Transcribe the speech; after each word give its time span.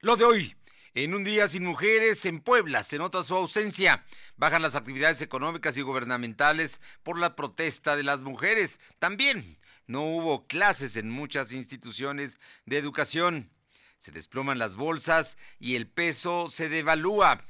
Lo 0.00 0.14
de 0.14 0.24
hoy. 0.24 0.54
En 0.94 1.12
un 1.12 1.24
día 1.24 1.48
sin 1.48 1.64
mujeres 1.64 2.24
en 2.24 2.38
Puebla 2.38 2.84
se 2.84 2.98
nota 2.98 3.24
su 3.24 3.34
ausencia. 3.34 4.04
Bajan 4.36 4.62
las 4.62 4.76
actividades 4.76 5.20
económicas 5.22 5.76
y 5.76 5.82
gubernamentales 5.82 6.80
por 7.02 7.18
la 7.18 7.34
protesta 7.34 7.96
de 7.96 8.04
las 8.04 8.22
mujeres. 8.22 8.78
También 9.00 9.58
no 9.88 10.02
hubo 10.02 10.46
clases 10.46 10.94
en 10.94 11.10
muchas 11.10 11.52
instituciones 11.52 12.38
de 12.64 12.78
educación. 12.78 13.50
Se 13.96 14.12
desploman 14.12 14.60
las 14.60 14.76
bolsas 14.76 15.36
y 15.58 15.74
el 15.74 15.88
peso 15.88 16.48
se 16.48 16.68
devalúa. 16.68 17.42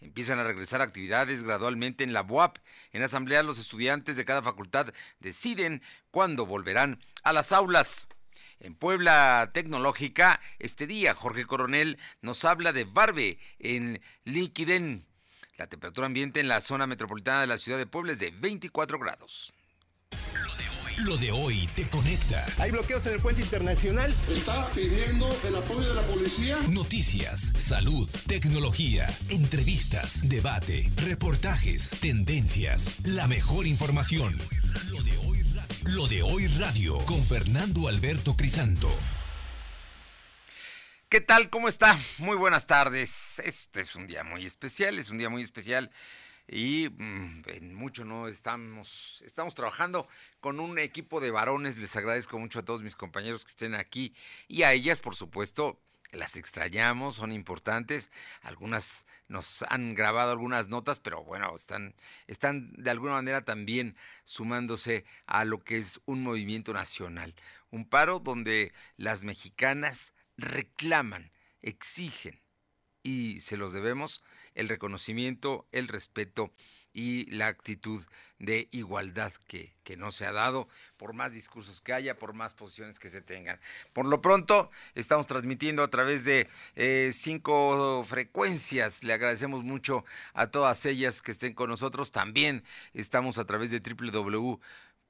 Empiezan 0.00 0.40
a 0.40 0.44
regresar 0.44 0.82
actividades 0.82 1.44
gradualmente 1.44 2.02
en 2.02 2.12
la 2.12 2.22
BUAP. 2.22 2.58
En 2.90 3.04
asamblea 3.04 3.44
los 3.44 3.60
estudiantes 3.60 4.16
de 4.16 4.24
cada 4.24 4.42
facultad 4.42 4.92
deciden 5.20 5.80
cuándo 6.10 6.44
volverán 6.44 6.98
a 7.22 7.32
las 7.32 7.52
aulas. 7.52 8.08
En 8.60 8.74
Puebla 8.74 9.50
Tecnológica, 9.52 10.40
este 10.58 10.86
día 10.86 11.14
Jorge 11.14 11.44
Coronel 11.44 11.98
nos 12.22 12.44
habla 12.44 12.72
de 12.72 12.84
Barbe 12.84 13.38
en 13.58 14.00
Liquiden. 14.24 15.06
La 15.56 15.66
temperatura 15.66 16.06
ambiente 16.06 16.40
en 16.40 16.48
la 16.48 16.60
zona 16.60 16.86
metropolitana 16.86 17.42
de 17.42 17.46
la 17.46 17.58
ciudad 17.58 17.78
de 17.78 17.86
Puebla 17.86 18.12
es 18.12 18.18
de 18.18 18.30
24 18.30 18.98
grados. 18.98 19.52
Lo 21.06 21.16
de 21.16 21.32
hoy 21.32 21.68
te 21.74 21.88
conecta. 21.88 22.46
Hay 22.58 22.70
bloqueos 22.70 23.04
en 23.06 23.14
el 23.14 23.20
puente 23.20 23.42
internacional. 23.42 24.14
Está 24.30 24.68
pidiendo 24.70 25.28
el 25.46 25.56
apoyo 25.56 25.88
de 25.88 25.94
la 25.94 26.02
policía. 26.02 26.56
Noticias, 26.70 27.52
salud, 27.56 28.08
tecnología, 28.26 29.06
entrevistas, 29.28 30.28
debate, 30.28 30.88
reportajes, 30.96 31.90
tendencias, 32.00 33.04
la 33.06 33.26
mejor 33.26 33.66
información. 33.66 34.38
Lo 34.90 35.02
de 35.02 35.18
hoy. 35.18 35.33
Lo 35.92 36.06
de 36.06 36.22
hoy 36.22 36.46
radio 36.46 36.98
con 37.04 37.22
Fernando 37.22 37.88
Alberto 37.88 38.34
Crisanto. 38.34 38.90
¿Qué 41.10 41.20
tal? 41.20 41.50
¿Cómo 41.50 41.68
está? 41.68 41.98
Muy 42.18 42.36
buenas 42.36 42.66
tardes. 42.66 43.38
Este 43.40 43.82
es 43.82 43.94
un 43.94 44.06
día 44.06 44.24
muy 44.24 44.46
especial, 44.46 44.98
es 44.98 45.10
un 45.10 45.18
día 45.18 45.28
muy 45.28 45.42
especial 45.42 45.90
y 46.48 46.88
mm, 46.88 47.42
en 47.48 47.74
mucho 47.74 48.06
no 48.06 48.28
estamos, 48.28 49.22
estamos 49.26 49.54
trabajando 49.54 50.08
con 50.40 50.58
un 50.58 50.78
equipo 50.78 51.20
de 51.20 51.30
varones. 51.30 51.76
Les 51.76 51.94
agradezco 51.96 52.38
mucho 52.38 52.60
a 52.60 52.64
todos 52.64 52.82
mis 52.82 52.96
compañeros 52.96 53.44
que 53.44 53.50
estén 53.50 53.74
aquí 53.74 54.14
y 54.48 54.62
a 54.62 54.72
ellas, 54.72 55.00
por 55.00 55.14
supuesto, 55.14 55.82
las 56.14 56.36
extrañamos, 56.36 57.16
son 57.16 57.32
importantes. 57.32 58.10
Algunas 58.42 59.06
nos 59.28 59.62
han 59.62 59.94
grabado 59.94 60.32
algunas 60.32 60.68
notas, 60.68 61.00
pero 61.00 61.24
bueno, 61.24 61.54
están, 61.54 61.94
están 62.26 62.72
de 62.72 62.90
alguna 62.90 63.14
manera 63.14 63.44
también 63.44 63.96
sumándose 64.24 65.04
a 65.26 65.44
lo 65.44 65.62
que 65.62 65.78
es 65.78 66.00
un 66.06 66.22
movimiento 66.22 66.72
nacional. 66.72 67.34
Un 67.70 67.88
paro 67.88 68.20
donde 68.20 68.72
las 68.96 69.24
mexicanas 69.24 70.14
reclaman, 70.36 71.32
exigen 71.60 72.40
y 73.02 73.40
se 73.40 73.56
los 73.56 73.72
debemos 73.72 74.22
el 74.54 74.68
reconocimiento, 74.68 75.66
el 75.72 75.88
respeto 75.88 76.52
y 76.94 77.26
la 77.30 77.48
actitud 77.48 78.02
de 78.38 78.68
igualdad 78.70 79.32
que, 79.48 79.74
que, 79.82 79.96
no 79.96 80.12
se 80.12 80.26
ha 80.26 80.32
dado, 80.32 80.68
por 80.96 81.12
más 81.12 81.32
discursos 81.32 81.80
que 81.80 81.92
haya, 81.92 82.18
por 82.18 82.32
más 82.34 82.54
posiciones 82.54 82.98
que 82.98 83.08
se 83.08 83.20
tengan. 83.20 83.60
Por 83.92 84.06
lo 84.06 84.22
pronto, 84.22 84.70
estamos 84.94 85.26
transmitiendo 85.26 85.82
a 85.82 85.90
través 85.90 86.24
de 86.24 86.48
eh, 86.76 87.10
cinco 87.12 88.04
frecuencias. 88.04 89.02
Le 89.02 89.12
agradecemos 89.12 89.64
mucho 89.64 90.04
a 90.32 90.46
todas 90.46 90.86
ellas 90.86 91.20
que 91.20 91.32
estén 91.32 91.54
con 91.54 91.68
nosotros. 91.68 92.12
También 92.12 92.64
estamos 92.92 93.38
a 93.38 93.44
través 93.44 93.70
de 93.70 93.80
www 93.80 94.60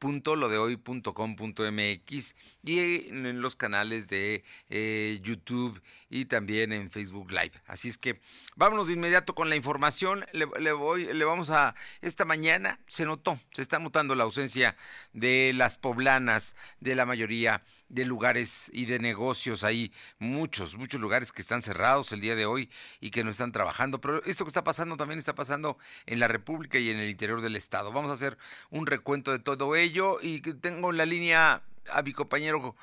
www.lodehoy.com.mx 0.01 2.35
y 2.63 3.09
en 3.09 3.41
los 3.41 3.57
canales 3.57 4.09
de 4.09 4.45
eh, 4.69 5.21
YouTube 5.23 5.81
y 6.11 6.27
también 6.27 6.73
en 6.73 6.91
Facebook 6.91 7.31
Live. 7.31 7.53
Así 7.67 7.89
es 7.89 7.99
que 7.99 8.21
vámonos 8.57 8.87
de 8.87 8.95
inmediato 8.95 9.35
con 9.35 9.49
la 9.49 9.57
información. 9.57 10.25
Le, 10.33 10.47
le, 10.61 10.73
voy, 10.73 11.13
le 11.13 11.25
vamos 11.25 11.51
a 11.51 11.75
esta 12.03 12.25
mañana 12.25 12.79
se 12.87 13.05
notó, 13.05 13.39
se 13.53 13.63
está 13.63 13.79
notando 13.79 14.15
la 14.15 14.25
ausencia 14.25 14.77
de 15.13 15.53
las 15.55 15.77
poblanas, 15.77 16.57
de 16.81 16.95
la 16.95 17.07
mayoría 17.07 17.63
de 17.95 18.05
lugares 18.05 18.71
y 18.73 18.87
de 18.87 18.99
negocios. 18.99 19.63
Hay 19.63 19.93
muchos, 20.19 20.77
muchos 20.77 21.01
lugares 21.01 21.31
que 21.31 21.41
están 21.41 21.63
cerrados 21.63 22.11
el 22.11 22.21
día 22.21 22.35
de 22.35 22.45
hoy 22.45 22.69
y 23.01 23.11
que 23.11 23.23
no 23.23 23.31
están 23.31 23.53
trabajando. 23.53 24.01
Pero 24.01 24.23
esto 24.25 24.45
que 24.45 24.49
está 24.49 24.65
pasando 24.65 24.97
también 24.97 25.21
está 25.21 25.37
pasando 25.37 25.79
en 26.07 26.19
la 26.19 26.27
República 26.27 26.79
y 26.79 26.91
en 26.91 26.99
el 26.99 27.09
interior 27.09 27.41
del 27.41 27.55
Estado. 27.55 27.93
Vamos 27.93 28.11
a 28.11 28.15
hacer 28.15 28.37
un 28.71 28.87
recuento 28.87 29.31
de 29.31 29.39
todo 29.39 29.77
ello 29.77 30.19
y 30.21 30.41
tengo 30.41 30.91
en 30.91 30.97
la 30.97 31.07
línea 31.07 31.63
a 31.93 32.03
mi 32.03 32.13
compañero 32.13 32.75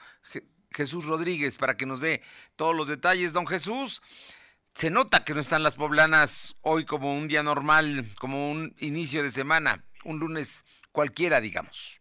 Jesús 0.72 1.06
Rodríguez 1.06 1.58
para 1.58 1.76
que 1.76 1.86
nos 1.86 2.00
dé 2.00 2.22
todos 2.56 2.74
los 2.74 2.88
detalles. 2.88 3.34
Don 3.34 3.48
Jesús, 3.48 4.02
se 4.74 4.90
nota 4.90 5.26
que 5.26 5.34
no 5.34 5.42
están 5.42 5.64
las 5.64 5.76
poblanas 5.76 6.56
hoy 6.62 6.86
como 6.86 7.14
un 7.14 7.28
día 7.28 7.44
normal, 7.44 8.10
como 8.18 8.50
un 8.50 8.74
inicio 8.80 9.24
de 9.24 9.30
semana, 9.30 9.84
un 10.06 10.20
lunes 10.20 10.66
cualquiera, 10.94 11.42
digamos. 11.42 12.00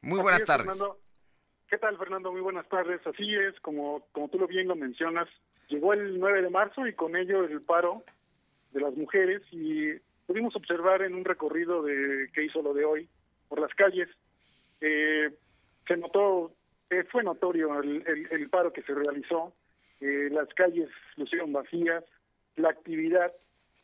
Muy 0.00 0.20
buenas 0.20 0.44
tardes. 0.44 0.80
¿Qué 1.70 1.78
tal, 1.78 1.96
Fernando? 1.98 2.32
Muy 2.32 2.40
buenas 2.40 2.68
tardes. 2.68 3.00
Así 3.06 3.32
es, 3.32 3.58
como, 3.60 4.04
como 4.10 4.28
tú 4.28 4.40
lo 4.40 4.48
bien 4.48 4.66
lo 4.66 4.74
mencionas, 4.74 5.28
llegó 5.68 5.92
el 5.92 6.18
9 6.18 6.42
de 6.42 6.50
marzo 6.50 6.84
y 6.84 6.94
con 6.94 7.14
ello 7.14 7.44
el 7.44 7.62
paro 7.62 8.02
de 8.72 8.80
las 8.80 8.92
mujeres 8.96 9.42
y 9.52 9.92
pudimos 10.26 10.56
observar 10.56 11.02
en 11.02 11.14
un 11.14 11.24
recorrido 11.24 11.80
de 11.82 12.28
que 12.34 12.44
hizo 12.44 12.60
lo 12.60 12.74
de 12.74 12.84
hoy 12.84 13.08
por 13.48 13.60
las 13.60 13.72
calles, 13.74 14.08
eh, 14.80 15.30
se 15.86 15.96
notó, 15.96 16.52
eh, 16.90 17.04
fue 17.04 17.22
notorio 17.22 17.80
el, 17.80 18.48
paro 18.50 18.72
que 18.72 18.82
se 18.82 18.92
realizó, 18.92 19.54
eh, 20.00 20.28
las 20.32 20.48
calles 20.54 20.88
lucieron 21.16 21.52
vacías, 21.52 22.02
la 22.56 22.70
actividad 22.70 23.32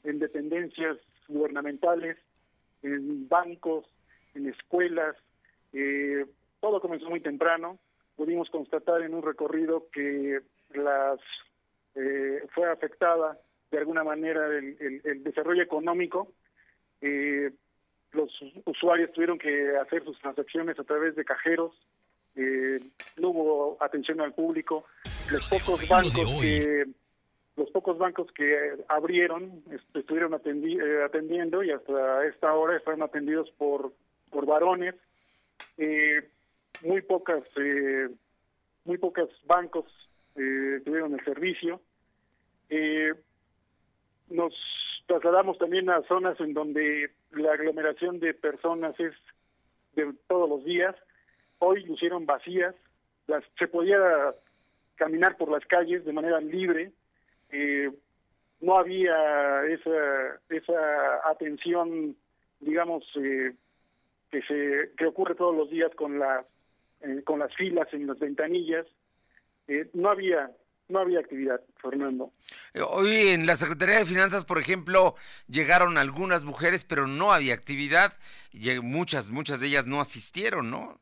en 0.03 0.19
dependencias 0.19 0.99
gubernamentales, 1.29 2.19
en 2.83 3.29
bancos, 3.29 3.87
en 4.35 4.49
escuelas, 4.49 5.15
todo 6.61 6.81
comenzó 6.81 7.09
muy 7.09 7.21
temprano. 7.21 7.79
Pudimos 8.17 8.49
constatar 8.51 9.03
en 9.03 9.15
un 9.15 9.23
recorrido 9.23 9.89
que 9.93 10.41
las 10.75 11.21
eh, 11.95 12.47
fue 12.55 12.71
afectada 12.71 13.39
de 13.71 13.79
alguna 13.79 14.05
manera 14.05 14.47
el, 14.47 15.01
el, 15.05 15.25
desarrollo 15.25 15.63
económico. 15.63 16.33
Eh, 17.01 17.51
los 18.13 18.31
usuarios 18.65 19.13
tuvieron 19.13 19.39
que 19.39 19.77
hacer 19.77 20.05
sus 20.05 20.19
transacciones 20.21 20.79
a 20.79 20.85
través 20.85 21.15
de 21.17 21.25
cajeros. 21.25 21.73
Eh, 22.35 22.81
no 23.17 23.31
hubo 23.31 23.77
atención 23.81 24.21
al 24.21 24.35
público. 24.35 24.85
Los 25.33 25.49
pocos 25.49 25.89
bancos 25.89 26.41
que 26.41 26.87
los 27.57 27.71
pocos 27.71 27.97
bancos 27.97 28.31
que 28.33 28.85
abrieron 28.89 29.63
estuvieron 29.95 30.35
atendi 30.35 30.79
atendiendo 31.03 31.63
y 31.63 31.71
hasta 31.71 32.27
esta 32.27 32.53
hora 32.53 32.77
están 32.77 33.03
atendidos 33.03 33.51
por 33.53 33.93
por 34.31 34.47
varones. 34.47 34.95
Eh, 35.79 36.29
muy 36.83 37.03
pocas 37.03 37.43
eh, 37.57 38.09
muy 38.85 38.99
pocos 38.99 39.29
bancos 39.47 39.87
eh, 40.37 40.81
tuvieron 40.85 41.15
el 41.15 41.25
servicio. 41.25 41.81
Eh, 42.69 43.13
nos 44.29 44.53
trasladamos 45.07 45.59
también 45.59 45.89
a 45.91 46.03
zonas 46.03 46.39
en 46.41 46.53
donde 46.53 47.11
la 47.31 47.53
aglomeración 47.53 48.21
de 48.21 48.35
personas 48.35 48.99
es 48.99 49.15
de 49.95 50.13
todos 50.29 50.49
los 50.49 50.65
días. 50.65 50.95
Hoy 51.59 51.85
lucieron 51.85 52.27
vacías 52.27 52.75
las 53.27 53.45
se 53.59 53.67
podía 53.69 53.99
caminar 54.97 55.37
por 55.37 55.51
las 55.51 55.65
calles 55.67 56.05
de 56.05 56.13
manera 56.13 56.41
libre 56.41 56.93
eh, 57.51 57.91
no 58.61 58.77
había 58.77 59.65
esa 59.67 60.41
esa 60.49 61.29
atención 61.31 62.17
digamos 62.61 63.05
eh, 63.17 63.53
que 64.31 64.43
se 64.43 64.93
que 64.97 65.07
ocurre 65.07 65.35
todos 65.35 65.55
los 65.55 65.71
días 65.71 65.95
con 65.95 66.19
las 66.19 66.47
eh, 67.07 67.23
con 67.25 67.39
las 67.39 67.55
filas 67.55 67.89
en 67.93 68.07
las 68.07 68.19
ventanillas. 68.19 68.87
Eh, 69.69 69.89
no 69.95 70.11
había 70.11 70.51
no 70.89 71.01
había 71.01 71.19
actividad, 71.19 71.61
Fernando. 71.83 72.33
Eh, 72.73 72.81
hoy 72.81 73.29
en 73.29 73.47
la 73.47 73.57
Secretaría 73.57 73.99
de 73.99 74.05
Finanzas, 74.05 74.45
por 74.45 74.59
ejemplo, 74.59 75.15
llegaron 75.49 75.99
algunas 75.99 76.45
mujeres, 76.45 76.85
pero 76.85 77.07
no 77.07 77.33
había 77.33 77.55
actividad. 77.55 78.13
Y 78.53 78.71
muchas, 78.81 79.31
muchas 79.31 79.61
de 79.61 79.67
ellas 79.67 79.87
no 79.87 80.01
asistieron, 80.01 80.71
¿no? 80.71 81.01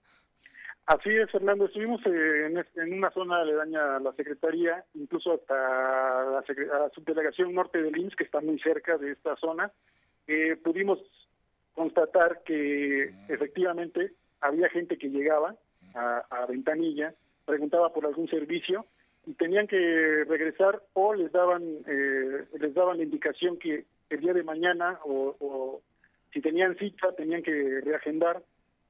Así 0.87 1.11
es, 1.11 1.31
Fernando. 1.31 1.67
Estuvimos 1.67 2.05
en, 2.07 2.63
en 2.77 2.93
una 2.93 3.11
zona 3.11 3.41
aledaña 3.41 3.97
a 3.97 4.01
la 4.01 4.13
Secretaría, 4.13 4.85
incluso 4.95 5.35
hasta 5.35 5.55
la, 5.55 6.39
a 6.39 6.79
la 6.79 6.91
subdelegación 6.95 7.55
norte 7.55 7.83
del 7.83 7.97
INS, 7.97 8.17
que 8.17 8.25
está 8.25 8.41
muy 8.41 8.59
cerca 8.61 8.99
de 8.99 9.13
esta 9.13 9.37
zona. 9.37 9.73
Eh, 10.27 10.57
pudimos 10.63 10.99
constatar 11.75 12.43
que 12.45 13.11
efectivamente 13.29 14.13
había 14.41 14.69
gente 14.69 14.99
que 14.99 15.09
llegaba, 15.09 15.57
a, 15.95 16.47
ventanilla, 16.49 17.15
preguntaba 17.45 17.93
por 17.93 18.07
algún 18.07 18.29
servicio 18.29 18.87
y 19.27 19.35
tenían 19.35 19.67
que 19.67 20.25
regresar 20.25 20.83
o 20.93 21.15
les 21.15 21.33
daban 21.33 21.63
eh, 21.87 22.45
les 22.59 22.75
daban 22.75 22.99
la 22.99 23.05
indicación 23.05 23.59
que 23.59 23.85
el 24.11 24.21
día 24.21 24.35
de 24.35 24.43
mañana 24.43 24.99
o, 25.05 25.81
si 26.33 26.41
tenían 26.41 26.77
cita 26.77 27.13
tenían 27.13 27.43
que 27.43 27.81
reagendar 27.81 28.43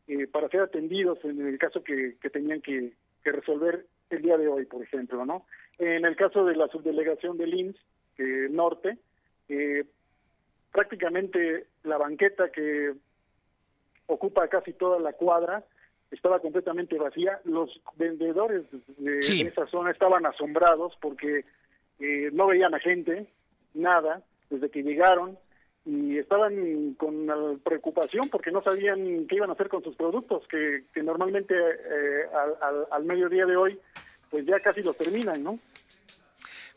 eh, 0.06 0.26
para 0.26 0.48
ser 0.48 0.60
atendidos 0.60 1.18
en 1.24 1.46
el 1.46 1.58
caso 1.58 1.82
que, 1.84 2.16
tenían 2.32 2.60
que, 2.60 2.92
resolver 3.24 3.86
el 4.10 4.20
día 4.20 4.36
de 4.36 4.48
hoy, 4.48 4.66
por 4.66 4.82
ejemplo, 4.82 5.24
¿no? 5.24 5.46
En 5.78 6.04
el 6.04 6.14
caso 6.14 6.44
de 6.44 6.54
la 6.54 6.68
subdelegación 6.68 7.38
del 7.38 7.54
IMSS 7.54 7.80
eh, 8.18 8.48
Norte, 8.50 8.98
eh, 9.48 9.84
prácticamente 10.72 11.66
la 11.84 11.96
banqueta 11.96 12.50
que 12.50 12.92
ocupa 14.06 14.48
casi 14.48 14.72
toda 14.74 14.98
la 14.98 15.14
cuadra 15.14 15.64
estaba 16.14 16.40
completamente 16.40 16.98
vacía. 16.98 17.40
Los 17.44 17.80
vendedores 17.96 18.64
de, 18.98 19.18
esa 19.18 19.66
zona 19.66 19.90
estaban 19.90 20.24
asombrados 20.26 20.94
porque 21.00 21.44
eh, 21.98 22.30
no 22.32 22.46
veían 22.46 22.74
a 22.74 22.80
gente, 22.80 23.26
nada, 23.74 24.22
desde 24.50 24.70
que 24.70 24.82
llegaron 24.82 25.38
y 25.84 26.16
estaban 26.18 26.94
con 26.94 27.60
preocupación 27.62 28.28
porque 28.30 28.50
no 28.50 28.62
sabían 28.62 29.26
qué 29.26 29.36
iban 29.36 29.50
a 29.50 29.52
hacer 29.52 29.68
con 29.68 29.84
sus 29.84 29.94
productos, 29.96 30.46
que, 30.48 30.84
que 30.94 31.02
normalmente 31.02 31.54
eh, 31.54 32.24
al, 32.34 32.56
al, 32.62 32.86
al 32.90 33.04
mediodía 33.04 33.44
de 33.44 33.56
hoy 33.56 33.78
pues 34.30 34.46
ya 34.46 34.58
casi 34.58 34.82
los 34.82 34.96
terminan, 34.96 35.44
¿no? 35.44 35.58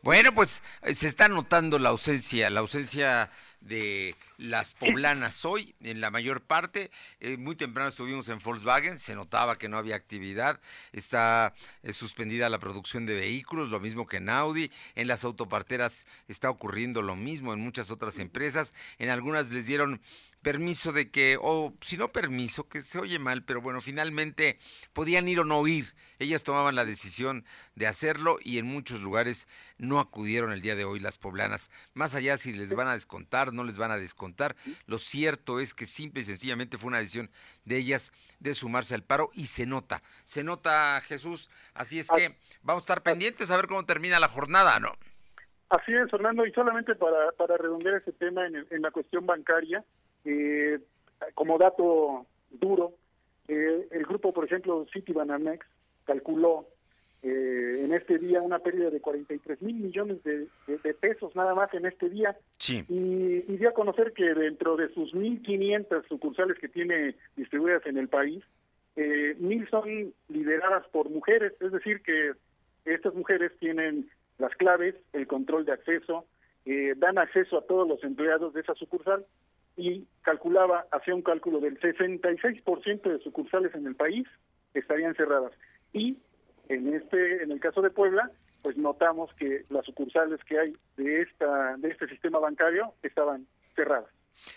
Bueno, 0.04 0.32
pues 0.34 0.62
eh, 0.84 0.94
se 0.94 1.08
está 1.08 1.28
notando 1.28 1.80
la 1.80 1.90
ausencia, 1.90 2.50
la 2.50 2.60
ausencia 2.60 3.32
de 3.62 4.14
las 4.38 4.74
poblanas 4.74 5.46
hoy, 5.46 5.76
en 5.82 6.00
la 6.02 6.12
mayor 6.12 6.42
parte. 6.42 6.92
Eh, 7.20 7.38
muy 7.38 7.56
temprano 7.56 7.90
estuvimos 7.90 8.30
en 8.30 8.40
Volkswagen, 8.40 9.00
se 9.00 9.16
notaba 9.16 9.58
que 9.58 9.68
no 9.68 9.78
había 9.78 9.96
actividad, 9.96 10.62
está 10.92 11.54
eh, 11.84 11.94
suspendida 11.94 12.50
la 12.50 12.60
producción 12.60 13.06
de 13.06 13.16
vehículos, 13.16 13.70
lo 13.70 13.80
mismo 13.80 14.08
que 14.08 14.18
en 14.18 14.30
Audi, 14.30 14.72
en 14.96 15.08
las 15.08 15.24
autoparteras 15.24 16.08
está 16.28 16.50
ocurriendo 16.50 17.02
lo 17.02 17.16
mismo, 17.16 17.54
en 17.54 17.62
muchas 17.62 17.92
otras 17.92 18.20
empresas, 18.20 18.74
en 19.00 19.10
algunas 19.10 19.50
les 19.50 19.66
dieron 19.66 20.02
permiso 20.42 20.94
de 20.94 21.12
que, 21.12 21.38
o 21.42 21.74
si 21.82 21.98
no 21.98 22.12
permiso, 22.12 22.70
que 22.70 22.82
se 22.82 23.00
oye 23.00 23.20
mal, 23.20 23.44
pero 23.44 23.62
bueno, 23.62 23.82
finalmente 23.82 24.60
podían 24.94 25.28
ir 25.28 25.42
o 25.42 25.44
no 25.44 25.68
ir. 25.68 25.94
Ellas 26.20 26.44
tomaban 26.44 26.76
la 26.76 26.86
decisión 26.86 27.46
de 27.76 27.86
hacerlo 27.86 28.38
y 28.42 28.58
en 28.58 28.66
muchos 28.66 29.02
lugares 29.02 29.48
no 29.78 30.00
acudieron 30.00 30.52
el 30.52 30.62
día 30.62 30.76
de 30.76 30.86
hoy 30.86 31.00
las 31.00 31.18
poblanas. 31.18 31.70
Más 31.94 32.16
allá 32.16 32.38
si 32.38 32.54
les 32.54 32.74
van 32.74 32.88
a 32.88 32.94
descontar, 32.94 33.54
no 33.54 33.64
les 33.64 33.78
van 33.78 33.92
a 33.92 33.98
descontar, 33.98 34.27
lo 34.86 34.98
cierto 34.98 35.60
es 35.60 35.74
que 35.74 35.86
simple 35.86 36.22
y 36.22 36.24
sencillamente 36.24 36.78
fue 36.78 36.88
una 36.88 37.00
decisión 37.00 37.30
de 37.66 37.78
ellas 37.78 38.12
de 38.40 38.54
sumarse 38.54 38.96
al 38.96 39.04
paro 39.04 39.30
y 39.34 39.46
se 39.46 39.66
nota, 39.66 40.02
se 40.24 40.44
nota 40.44 41.02
Jesús, 41.02 41.50
así 41.74 42.00
es 42.00 42.10
que 42.10 42.36
vamos 42.62 42.84
a 42.84 42.86
estar 42.86 43.04
pendientes 43.04 43.52
a 43.52 43.58
ver 43.58 43.68
cómo 43.68 43.86
termina 43.86 44.20
la 44.20 44.28
jornada, 44.28 44.80
¿no? 44.80 44.94
Así 45.70 45.94
es, 45.94 46.10
Fernando, 46.10 46.46
y 46.46 46.52
solamente 46.54 46.96
para, 46.96 47.32
para 47.34 47.58
redondear 47.58 47.96
ese 47.96 48.14
tema 48.14 48.48
en, 48.48 48.66
en 48.70 48.82
la 48.82 48.92
cuestión 48.92 49.26
bancaria, 49.26 49.84
eh, 50.24 50.80
como 51.34 51.58
dato 51.58 52.26
duro, 52.52 52.94
eh, 53.48 53.88
el 53.92 54.06
grupo, 54.06 54.34
por 54.34 54.46
ejemplo, 54.46 54.86
Citibanamex, 54.94 55.66
calculó 56.06 56.68
eh, 57.28 57.84
en 57.84 57.94
este 57.94 58.18
día 58.18 58.42
una 58.42 58.60
pérdida 58.60 58.90
de 58.90 59.02
43 59.02 59.62
mil 59.62 59.76
millones 59.76 60.24
de, 60.24 60.48
pesos 60.94 61.36
nada 61.36 61.54
más 61.54 61.74
en 61.74 61.86
este 61.86 62.10
día. 62.10 62.38
Y, 62.68 63.42
dio 63.58 63.70
a 63.70 63.74
conocer 63.74 64.14
que 64.14 64.34
dentro 64.34 64.78
de 64.78 64.88
sus 64.94 65.14
1.500 65.14 66.08
sucursales 66.08 66.58
que 66.60 66.70
tiene 66.70 67.16
distribuidas 67.36 67.86
en 67.86 67.98
el 67.98 68.08
país, 68.08 68.44
eh, 68.96 69.36
mil 69.40 69.68
son 69.70 70.14
lideradas 70.30 70.88
por 70.90 71.10
mujeres, 71.10 71.54
es 71.60 71.72
decir, 71.72 72.02
que 72.02 72.32
estas 72.86 73.14
mujeres 73.14 73.52
tienen 73.60 74.10
las 74.38 74.56
claves, 74.56 74.96
el 75.14 75.28
control 75.28 75.66
de 75.66 75.74
acceso, 75.74 76.26
eh, 76.66 76.94
dan 76.98 77.18
acceso 77.18 77.58
a 77.58 77.66
todos 77.66 77.88
los 77.88 78.04
empleados 78.04 78.54
de 78.54 78.62
esa 78.62 78.76
sucursal 78.76 79.26
y 79.76 80.06
calculaba, 80.22 80.86
hacía 80.92 81.16
un 81.16 81.22
cálculo 81.22 81.60
del 81.60 81.80
66% 81.80 83.02
de 83.10 83.20
sucursales 83.20 83.74
en 83.76 83.86
el 83.86 83.96
país 83.96 84.28
estarían 84.74 85.16
cerradas. 85.16 85.52
Y 85.94 86.18
en 86.70 86.94
este 86.94 87.44
en 87.44 87.52
el 87.52 87.60
caso 87.60 87.82
de 87.82 87.90
Puebla, 87.90 88.32
pues 88.62 88.78
notamos 88.78 89.34
que 89.36 89.64
las 89.70 89.86
sucursales 89.86 90.44
que 90.44 90.60
hay 90.60 90.76
de 90.98 91.22
esta 91.22 91.78
de 91.78 91.90
este 91.90 92.08
sistema 92.08 92.40
bancario 92.40 92.94
estaban 93.04 93.48
cerradas. 93.76 94.10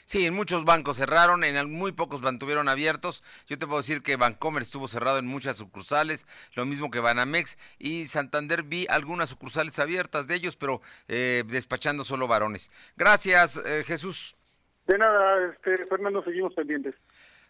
Sí, 0.05 0.27
en 0.27 0.35
muchos 0.35 0.65
bancos 0.65 0.99
cerraron, 0.99 1.45
en 1.45 1.71
muy 1.73 1.93
pocos 1.93 2.21
mantuvieron 2.23 2.69
abiertos. 2.69 3.23
Yo 3.47 3.59
te 3.59 3.67
puedo 3.67 3.79
decir 3.79 4.03
que 4.03 4.17
Bancomer 4.17 4.62
estuvo 4.62 4.89
cerrado 4.89 5.19
en 5.19 5.27
muchas 5.27 5.57
sucursales, 5.57 6.27
lo 6.55 6.65
mismo 6.65 6.91
que 6.91 7.01
Banamex 7.01 7.59
y 7.79 8.07
Santander 8.07 8.63
vi 8.63 8.87
algunas 8.89 9.31
sucursales 9.31 9.79
abiertas 9.79 10.27
de 10.27 10.35
ellos, 10.35 10.56
pero 10.56 10.81
eh, 11.09 11.45
despachando 11.47 12.05
solo 12.05 12.29
varones. 12.29 12.71
Gracias, 12.97 13.61
eh, 13.65 13.83
Jesús. 13.87 14.37
De 14.87 14.99
nada, 14.99 15.53
este, 15.53 15.87
Fernando, 15.87 16.23
seguimos 16.25 16.53
pendientes. 16.55 16.95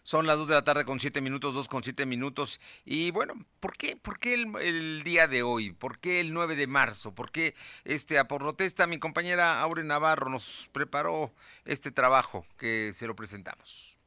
Son 0.03 0.25
las 0.25 0.37
2 0.37 0.47
de 0.47 0.55
la 0.55 0.63
tarde 0.63 0.83
con 0.83 0.99
7 0.99 1.21
minutos, 1.21 1.53
2 1.53 1.67
con 1.67 1.83
7 1.83 2.05
minutos. 2.05 2.59
Y 2.85 3.11
bueno, 3.11 3.35
¿por 3.59 3.77
qué, 3.77 3.95
por 3.95 4.19
qué 4.19 4.33
el, 4.33 5.03
día 5.03 5.27
de 5.27 5.43
hoy? 5.43 5.71
¿Por 5.71 5.99
qué 5.99 6.19
el 6.19 6.33
9 6.33 6.55
de 6.55 6.67
marzo? 6.67 7.13
¿Por 7.13 7.31
qué 7.31 7.53
este, 7.85 8.17
a 8.17 8.27
por 8.27 8.43
mi 8.87 8.99
compañera 8.99 9.61
Aure 9.61 9.83
Navarro 9.83 10.29
nos 10.29 10.69
preparó 10.71 11.33
este 11.65 11.91
trabajo 11.91 12.45
que 12.57 12.93
se 12.93 13.05
lo 13.05 13.15
presentamos? 13.15 14.00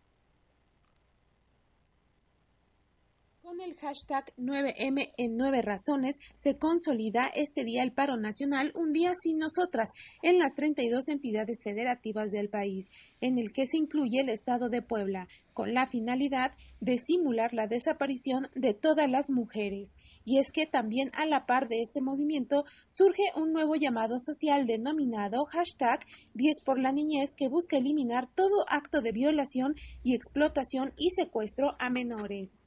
Con 3.55 3.61
el 3.61 3.77
hashtag 3.77 4.35
9M 4.37 5.13
en 5.17 5.37
9 5.37 5.63
razones 5.63 6.17
se 6.35 6.59
consolida 6.59 7.29
este 7.37 7.63
día 7.63 7.85
el 7.85 7.93
paro 7.93 8.17
nacional 8.17 8.73
Un 8.75 8.93
día 8.93 9.13
sin 9.15 9.39
nosotras 9.39 9.91
en 10.23 10.41
las 10.41 10.57
32 10.57 11.09
entidades 11.09 11.63
federativas 11.63 12.33
del 12.33 12.49
país, 12.49 12.89
en 13.21 13.39
el 13.39 13.53
que 13.53 13.67
se 13.67 13.77
incluye 13.77 14.23
el 14.23 14.29
estado 14.29 14.71
de 14.71 14.83
Puebla, 14.83 15.29
con 15.53 15.73
la 15.73 15.87
finalidad 15.87 16.51
de 16.81 16.99
simular 16.99 17.55
la 17.55 17.69
desaparición 17.69 18.49
de 18.57 18.75
todas 18.75 19.09
las 19.09 19.31
mujeres. 19.31 19.93
Y 20.25 20.39
es 20.39 20.51
que 20.51 20.67
también 20.67 21.13
a 21.15 21.25
la 21.25 21.47
par 21.47 21.69
de 21.69 21.81
este 21.81 22.01
movimiento 22.01 22.65
surge 22.89 23.23
un 23.37 23.53
nuevo 23.53 23.77
llamado 23.77 24.19
social 24.19 24.67
denominado 24.67 25.45
hashtag 25.45 26.01
10 26.35 26.61
por 26.65 26.81
la 26.81 26.91
niñez 26.91 27.37
que 27.37 27.49
busca 27.49 27.77
eliminar 27.77 28.27
todo 28.35 28.65
acto 28.69 29.01
de 29.01 29.13
violación 29.13 29.77
y 30.03 30.17
explotación 30.17 30.93
y 30.97 31.11
secuestro 31.11 31.77
a 31.79 31.89
menores. 31.89 32.64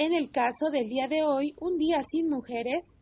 En 0.00 0.14
el 0.14 0.30
caso 0.30 0.70
del 0.70 0.88
día 0.88 1.08
de 1.08 1.24
hoy, 1.24 1.56
un 1.58 1.76
día 1.76 2.04
sin 2.08 2.30
mujeres, 2.30 2.96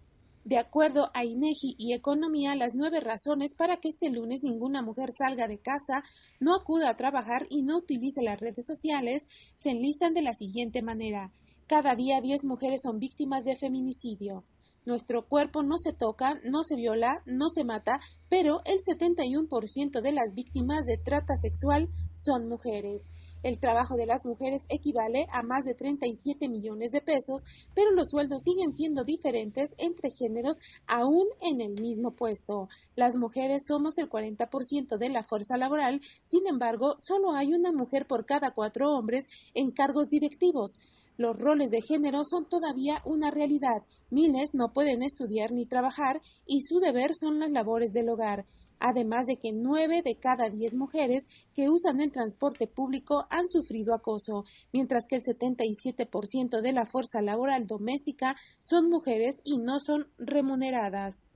de 0.44 0.56
acuerdo 0.56 1.10
a 1.12 1.26
INEGI 1.26 1.76
y 1.76 1.92
Economía, 1.92 2.54
las 2.54 2.74
nueve 2.74 3.00
razones 3.00 3.54
para 3.54 3.76
que 3.76 3.90
este 3.90 4.08
lunes 4.08 4.40
ninguna 4.42 4.80
mujer 4.80 5.10
salga 5.12 5.46
de 5.46 5.58
casa, 5.58 6.02
no 6.40 6.54
acuda 6.54 6.88
a 6.88 6.96
trabajar 6.96 7.42
y 7.50 7.64
no 7.64 7.76
utilice 7.76 8.22
las 8.22 8.40
redes 8.40 8.64
sociales 8.64 9.26
se 9.56 9.72
enlistan 9.72 10.14
de 10.14 10.22
la 10.22 10.32
siguiente 10.32 10.80
manera. 10.80 11.34
Cada 11.66 11.94
día 11.96 12.22
diez 12.22 12.44
mujeres 12.44 12.80
son 12.82 12.98
víctimas 12.98 13.44
de 13.44 13.58
feminicidio. 13.58 14.44
Nuestro 14.86 15.26
cuerpo 15.26 15.64
no 15.64 15.78
se 15.78 15.92
toca, 15.92 16.40
no 16.44 16.62
se 16.62 16.76
viola, 16.76 17.20
no 17.26 17.50
se 17.50 17.64
mata, 17.64 17.98
pero 18.28 18.60
el 18.64 18.78
71% 18.78 20.00
de 20.00 20.12
las 20.12 20.32
víctimas 20.32 20.86
de 20.86 20.96
trata 20.96 21.34
sexual 21.34 21.88
son 22.14 22.46
mujeres. 22.46 23.10
El 23.42 23.58
trabajo 23.58 23.96
de 23.96 24.06
las 24.06 24.24
mujeres 24.24 24.62
equivale 24.68 25.26
a 25.32 25.42
más 25.42 25.64
de 25.64 25.74
37 25.74 26.48
millones 26.48 26.92
de 26.92 27.00
pesos, 27.00 27.42
pero 27.74 27.90
los 27.90 28.10
sueldos 28.10 28.42
siguen 28.44 28.72
siendo 28.72 29.02
diferentes 29.02 29.74
entre 29.78 30.12
géneros 30.12 30.58
aún 30.86 31.26
en 31.40 31.60
el 31.60 31.80
mismo 31.80 32.12
puesto. 32.12 32.68
Las 32.94 33.16
mujeres 33.16 33.66
somos 33.66 33.98
el 33.98 34.08
40% 34.08 34.98
de 34.98 35.08
la 35.08 35.24
fuerza 35.24 35.56
laboral, 35.56 36.00
sin 36.22 36.46
embargo, 36.46 36.94
solo 37.00 37.32
hay 37.32 37.52
una 37.54 37.72
mujer 37.72 38.06
por 38.06 38.24
cada 38.24 38.52
cuatro 38.54 38.92
hombres 38.92 39.26
en 39.52 39.72
cargos 39.72 40.06
directivos. 40.06 40.78
Los 41.16 41.38
roles 41.38 41.70
de 41.70 41.80
género 41.80 42.24
son 42.24 42.48
todavía 42.48 43.00
una 43.04 43.30
realidad. 43.30 43.82
Miles 44.10 44.50
no 44.52 44.72
pueden 44.72 45.02
estudiar 45.02 45.52
ni 45.52 45.66
trabajar 45.66 46.20
y 46.46 46.60
su 46.60 46.78
deber 46.78 47.12
son 47.14 47.38
las 47.38 47.50
labores 47.50 47.92
del 47.92 48.10
hogar. 48.10 48.44
Además 48.78 49.26
de 49.26 49.36
que 49.36 49.52
nueve 49.54 50.02
de 50.04 50.16
cada 50.16 50.50
diez 50.50 50.74
mujeres 50.74 51.24
que 51.54 51.70
usan 51.70 52.00
el 52.00 52.12
transporte 52.12 52.66
público 52.66 53.26
han 53.30 53.48
sufrido 53.48 53.94
acoso, 53.94 54.44
mientras 54.72 55.06
que 55.08 55.16
el 55.16 55.22
77% 55.22 56.60
de 56.60 56.72
la 56.72 56.84
fuerza 56.84 57.22
laboral 57.22 57.66
doméstica 57.66 58.36
son 58.60 58.90
mujeres 58.90 59.40
y 59.44 59.58
no 59.58 59.80
son 59.80 60.08
remuneradas. 60.18 61.28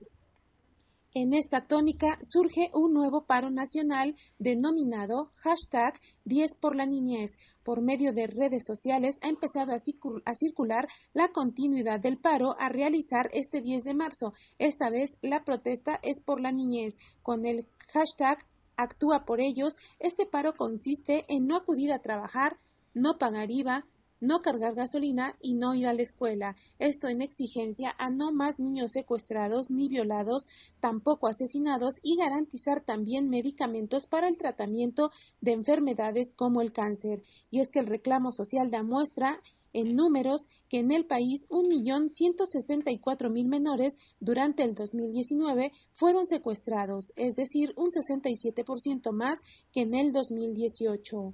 En 1.13 1.33
esta 1.33 1.67
tónica 1.67 2.17
surge 2.21 2.69
un 2.73 2.93
nuevo 2.93 3.25
paro 3.25 3.49
nacional 3.49 4.15
denominado 4.39 5.33
hashtag 5.35 5.99
10 6.23 6.55
por 6.55 6.73
la 6.77 6.85
niñez. 6.85 7.31
Por 7.63 7.81
medio 7.81 8.13
de 8.13 8.27
redes 8.27 8.63
sociales 8.65 9.17
ha 9.21 9.27
empezado 9.27 9.73
a, 9.73 10.35
circular 10.35 10.87
la 11.11 11.27
continuidad 11.33 11.99
del 11.99 12.17
paro 12.17 12.55
a 12.59 12.69
realizar 12.69 13.29
este 13.33 13.61
10 13.61 13.83
de 13.83 13.93
marzo. 13.93 14.31
Esta 14.57 14.89
vez 14.89 15.17
la 15.21 15.43
protesta 15.43 15.99
es 16.01 16.21
por 16.21 16.39
la 16.39 16.53
niñez. 16.53 16.95
Con 17.21 17.45
el 17.45 17.67
hashtag 17.89 18.37
actúa 18.77 19.25
por 19.25 19.41
ellos, 19.41 19.75
este 19.99 20.25
paro 20.25 20.53
consiste 20.53 21.25
en 21.27 21.45
no 21.45 21.57
acudir 21.57 21.91
a 21.91 22.01
trabajar, 22.01 22.55
no 22.93 23.17
pagar 23.17 23.51
IVA, 23.51 23.85
no 24.21 24.41
cargar 24.41 24.75
gasolina 24.75 25.35
y 25.41 25.55
no 25.55 25.75
ir 25.75 25.87
a 25.87 25.93
la 25.93 26.03
escuela. 26.03 26.55
Esto 26.79 27.09
en 27.09 27.21
exigencia 27.21 27.93
a 27.97 28.09
no 28.09 28.31
más 28.31 28.59
niños 28.59 28.93
secuestrados 28.93 29.69
ni 29.69 29.89
violados, 29.89 30.47
tampoco 30.79 31.27
asesinados 31.27 31.99
y 32.01 32.15
garantizar 32.15 32.79
también 32.81 33.29
medicamentos 33.29 34.07
para 34.07 34.29
el 34.29 34.37
tratamiento 34.37 35.11
de 35.41 35.51
enfermedades 35.51 36.33
como 36.33 36.61
el 36.61 36.71
cáncer. 36.71 37.21
Y 37.49 37.59
es 37.59 37.71
que 37.71 37.79
el 37.79 37.87
reclamo 37.87 38.31
social 38.31 38.71
da 38.71 38.83
muestra 38.83 39.41
en 39.73 39.95
números 39.95 40.47
que 40.69 40.79
en 40.79 40.91
el 40.91 41.05
país 41.05 41.47
1.164.000 41.49 43.47
menores 43.47 43.97
durante 44.19 44.63
el 44.63 44.75
2019 44.75 45.71
fueron 45.93 46.27
secuestrados, 46.27 47.13
es 47.15 47.35
decir, 47.35 47.73
un 47.77 47.89
67% 47.89 49.11
más 49.11 49.39
que 49.71 49.81
en 49.81 49.95
el 49.95 50.11
2018. 50.11 51.33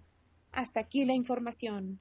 Hasta 0.51 0.79
aquí 0.79 1.05
la 1.05 1.13
información. 1.13 1.99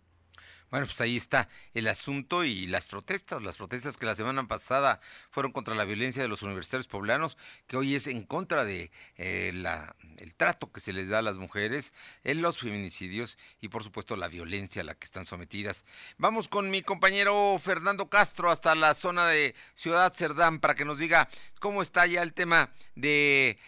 Bueno, 0.70 0.86
pues 0.86 1.00
ahí 1.00 1.16
está 1.16 1.48
el 1.74 1.86
asunto 1.86 2.42
y 2.42 2.66
las 2.66 2.88
protestas, 2.88 3.40
las 3.40 3.56
protestas 3.56 3.96
que 3.96 4.04
la 4.04 4.16
semana 4.16 4.48
pasada 4.48 5.00
fueron 5.30 5.52
contra 5.52 5.76
la 5.76 5.84
violencia 5.84 6.22
de 6.22 6.28
los 6.28 6.42
universitarios 6.42 6.88
poblanos, 6.88 7.38
que 7.68 7.76
hoy 7.76 7.94
es 7.94 8.08
en 8.08 8.24
contra 8.24 8.64
de 8.64 8.90
eh, 9.16 9.52
la, 9.54 9.94
el 10.18 10.34
trato 10.34 10.72
que 10.72 10.80
se 10.80 10.92
les 10.92 11.08
da 11.08 11.18
a 11.20 11.22
las 11.22 11.36
mujeres, 11.36 11.94
en 12.24 12.42
los 12.42 12.58
feminicidios 12.58 13.38
y 13.60 13.68
por 13.68 13.84
supuesto 13.84 14.16
la 14.16 14.26
violencia 14.26 14.82
a 14.82 14.84
la 14.84 14.96
que 14.96 15.04
están 15.04 15.24
sometidas. 15.24 15.84
Vamos 16.18 16.48
con 16.48 16.68
mi 16.68 16.82
compañero 16.82 17.56
Fernando 17.62 18.10
Castro 18.10 18.50
hasta 18.50 18.74
la 18.74 18.94
zona 18.94 19.28
de 19.28 19.54
Ciudad 19.74 20.12
Cerdán 20.14 20.58
para 20.58 20.74
que 20.74 20.84
nos 20.84 20.98
diga 20.98 21.28
cómo 21.60 21.80
está 21.80 22.06
ya 22.06 22.22
el 22.22 22.34
tema 22.34 22.70
de 22.96 23.58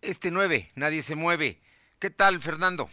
este 0.00 0.30
9, 0.30 0.72
nadie 0.76 1.02
se 1.02 1.14
mueve. 1.14 1.60
¿Qué 1.98 2.08
tal, 2.08 2.40
Fernando? 2.40 2.90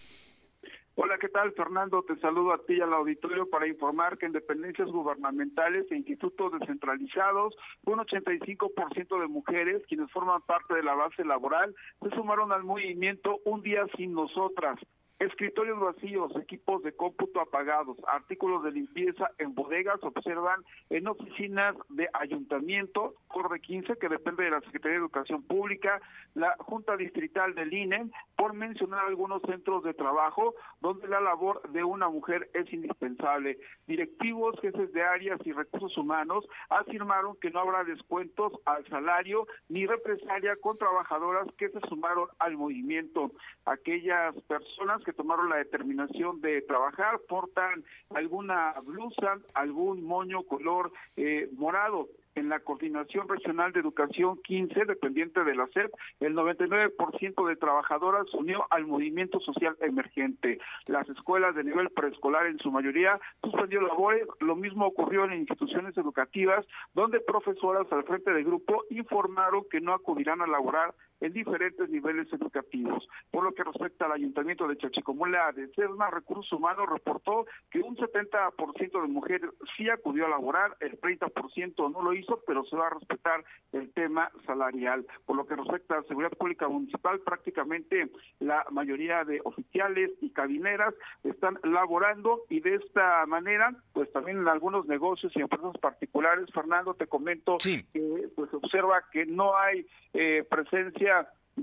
Hola, 1.01 1.18
¿qué 1.18 1.29
tal, 1.29 1.53
Fernando? 1.53 2.03
Te 2.03 2.18
saludo 2.18 2.51
a 2.51 2.58
ti 2.65 2.74
y 2.74 2.82
al 2.82 2.91
auditorio 2.91 3.50
para 3.50 3.65
informar 3.65 4.18
que 4.18 4.25
en 4.25 4.34
dependencias 4.34 4.89
gubernamentales 4.89 5.89
e 5.89 5.96
institutos 5.96 6.51
descentralizados, 6.60 7.56
un 7.86 8.00
85% 8.00 9.22
de 9.22 9.27
mujeres, 9.29 9.82
quienes 9.88 10.12
forman 10.12 10.41
parte 10.41 10.75
de 10.75 10.84
la 10.84 10.96
base 10.96 11.24
laboral, 11.24 11.74
se 12.01 12.10
sumaron 12.10 12.51
al 12.51 12.65
movimiento 12.65 13.39
Un 13.46 13.62
Día 13.62 13.86
Sin 13.96 14.12
Nosotras, 14.12 14.77
Escritorios 15.19 15.77
vacíos, 15.81 16.31
equipos 16.38 16.81
de 16.81 16.93
cómputo 16.93 17.41
apagados, 17.41 17.97
artículos 18.07 18.63
de 18.63 18.71
limpieza 18.71 19.29
en 19.38 19.53
bodegas 19.53 20.01
observan 20.01 20.63
en 20.89 21.09
oficinas 21.09 21.75
de 21.89 22.07
ayuntamiento, 22.13 23.15
Corde 23.27 23.59
15, 23.59 23.97
que 23.97 24.07
depende 24.07 24.45
de 24.45 24.51
la 24.51 24.61
Secretaría 24.61 24.93
de 24.93 25.03
Educación 25.03 25.43
Pública, 25.43 25.99
la 26.35 26.55
Junta 26.59 26.95
Distrital 26.95 27.53
del 27.53 27.73
INE, 27.73 28.09
por 28.38 28.53
mencionar 28.53 29.05
algunos 29.05 29.41
centros 29.41 29.83
de 29.83 29.93
trabajo 29.93 30.55
donde 30.79 31.09
la 31.09 31.19
labor 31.19 31.69
de 31.69 31.83
una 31.83 32.07
mujer 32.07 32.49
es 32.53 32.71
indispensable. 32.71 33.59
Directivos, 33.88 34.55
jefes 34.61 34.93
de 34.93 35.03
áreas 35.03 35.41
y 35.43 35.51
recursos 35.51 35.97
humanos 35.97 36.45
afirmaron 36.69 37.35
que 37.41 37.51
no 37.51 37.59
habrá 37.59 37.83
descuentos 37.83 38.53
al 38.63 38.88
salario 38.88 39.47
ni 39.67 39.85
represalia 39.85 40.55
con 40.61 40.77
trabajadoras 40.77 41.47
que 41.57 41.67
se 41.67 41.79
sumaron 41.89 42.29
al 42.39 42.55
movimiento. 42.55 43.31
Aquellas 43.65 44.33
personas 44.43 45.03
que 45.03 45.08
tomaron 45.13 45.49
la 45.49 45.57
determinación 45.57 46.41
de 46.41 46.61
trabajar 46.61 47.19
portan 47.27 47.83
alguna 48.09 48.73
blusa, 48.83 49.39
algún 49.53 50.03
moño 50.03 50.43
color 50.43 50.91
eh, 51.17 51.49
morado 51.57 52.07
en 52.35 52.49
la 52.49 52.59
Coordinación 52.59 53.27
Regional 53.27 53.71
de 53.73 53.79
Educación 53.79 54.39
15, 54.43 54.85
dependiente 54.85 55.43
de 55.43 55.55
la 55.55 55.67
SEP, 55.67 55.91
el 56.19 56.35
99% 56.35 57.47
de 57.47 57.55
trabajadoras 57.55 58.27
se 58.31 58.37
unió 58.37 58.65
al 58.69 58.85
movimiento 58.85 59.39
social 59.39 59.75
emergente. 59.81 60.59
Las 60.87 61.07
escuelas 61.09 61.55
de 61.55 61.63
nivel 61.63 61.89
preescolar 61.89 62.45
en 62.47 62.59
su 62.59 62.71
mayoría 62.71 63.19
suspendió 63.43 63.81
labores. 63.81 64.27
Lo 64.39 64.55
mismo 64.55 64.87
ocurrió 64.87 65.25
en 65.25 65.33
instituciones 65.33 65.97
educativas, 65.97 66.65
donde 66.93 67.19
profesoras 67.19 67.91
al 67.91 68.03
frente 68.03 68.31
del 68.31 68.45
grupo 68.45 68.83
informaron 68.89 69.65
que 69.69 69.81
no 69.81 69.93
acudirán 69.93 70.41
a 70.41 70.47
laborar 70.47 70.93
en 71.21 71.33
diferentes 71.33 71.89
niveles 71.89 72.31
educativos. 72.31 73.07
Por 73.31 73.43
lo 73.43 73.53
que 73.53 73.63
respecta 73.63 74.05
al 74.05 74.13
ayuntamiento 74.13 74.67
de 74.67 74.77
Chachicomula 74.77 75.51
de 75.51 75.67
Cerna, 75.73 76.09
Recursos 76.09 76.51
Humanos 76.51 76.89
reportó 76.89 77.45
que 77.71 77.79
un 77.79 77.95
70% 77.97 79.01
de 79.01 79.07
mujeres 79.07 79.51
sí 79.75 79.89
acudió 79.89 80.25
a 80.25 80.29
laborar, 80.29 80.77
el 80.79 80.99
30% 80.99 81.91
no 81.91 82.01
lo 82.01 82.13
hizo, 82.13 82.41
pero 82.45 82.63
se 82.65 82.75
va 82.75 82.88
a 82.88 82.91
respetar 82.91 83.43
el 83.73 83.91
tema 83.91 84.31
salarial. 84.45 85.05
Por 85.25 85.35
lo 85.35 85.45
que 85.45 85.55
respecta 85.55 85.97
a 85.97 86.03
seguridad 86.03 86.31
pública 86.31 86.67
municipal, 86.67 87.19
prácticamente 87.19 88.09
la 88.39 88.65
mayoría 88.71 89.23
de 89.23 89.41
oficiales 89.43 90.11
y 90.21 90.31
cabineras 90.31 90.93
están 91.23 91.59
laborando 91.63 92.41
y 92.49 92.61
de 92.61 92.75
esta 92.75 93.25
manera, 93.25 93.75
pues 93.93 94.11
también 94.11 94.39
en 94.39 94.47
algunos 94.47 94.85
negocios 94.88 95.31
y 95.35 95.41
empresas 95.41 95.77
particulares, 95.79 96.49
Fernando, 96.53 96.93
te 96.93 97.07
comento 97.07 97.57
que 97.57 98.29
pues 98.35 98.53
observa 98.53 99.03
que 99.11 99.25
no 99.25 99.57
hay 99.57 99.85
eh, 100.13 100.43
presencia 100.49 101.08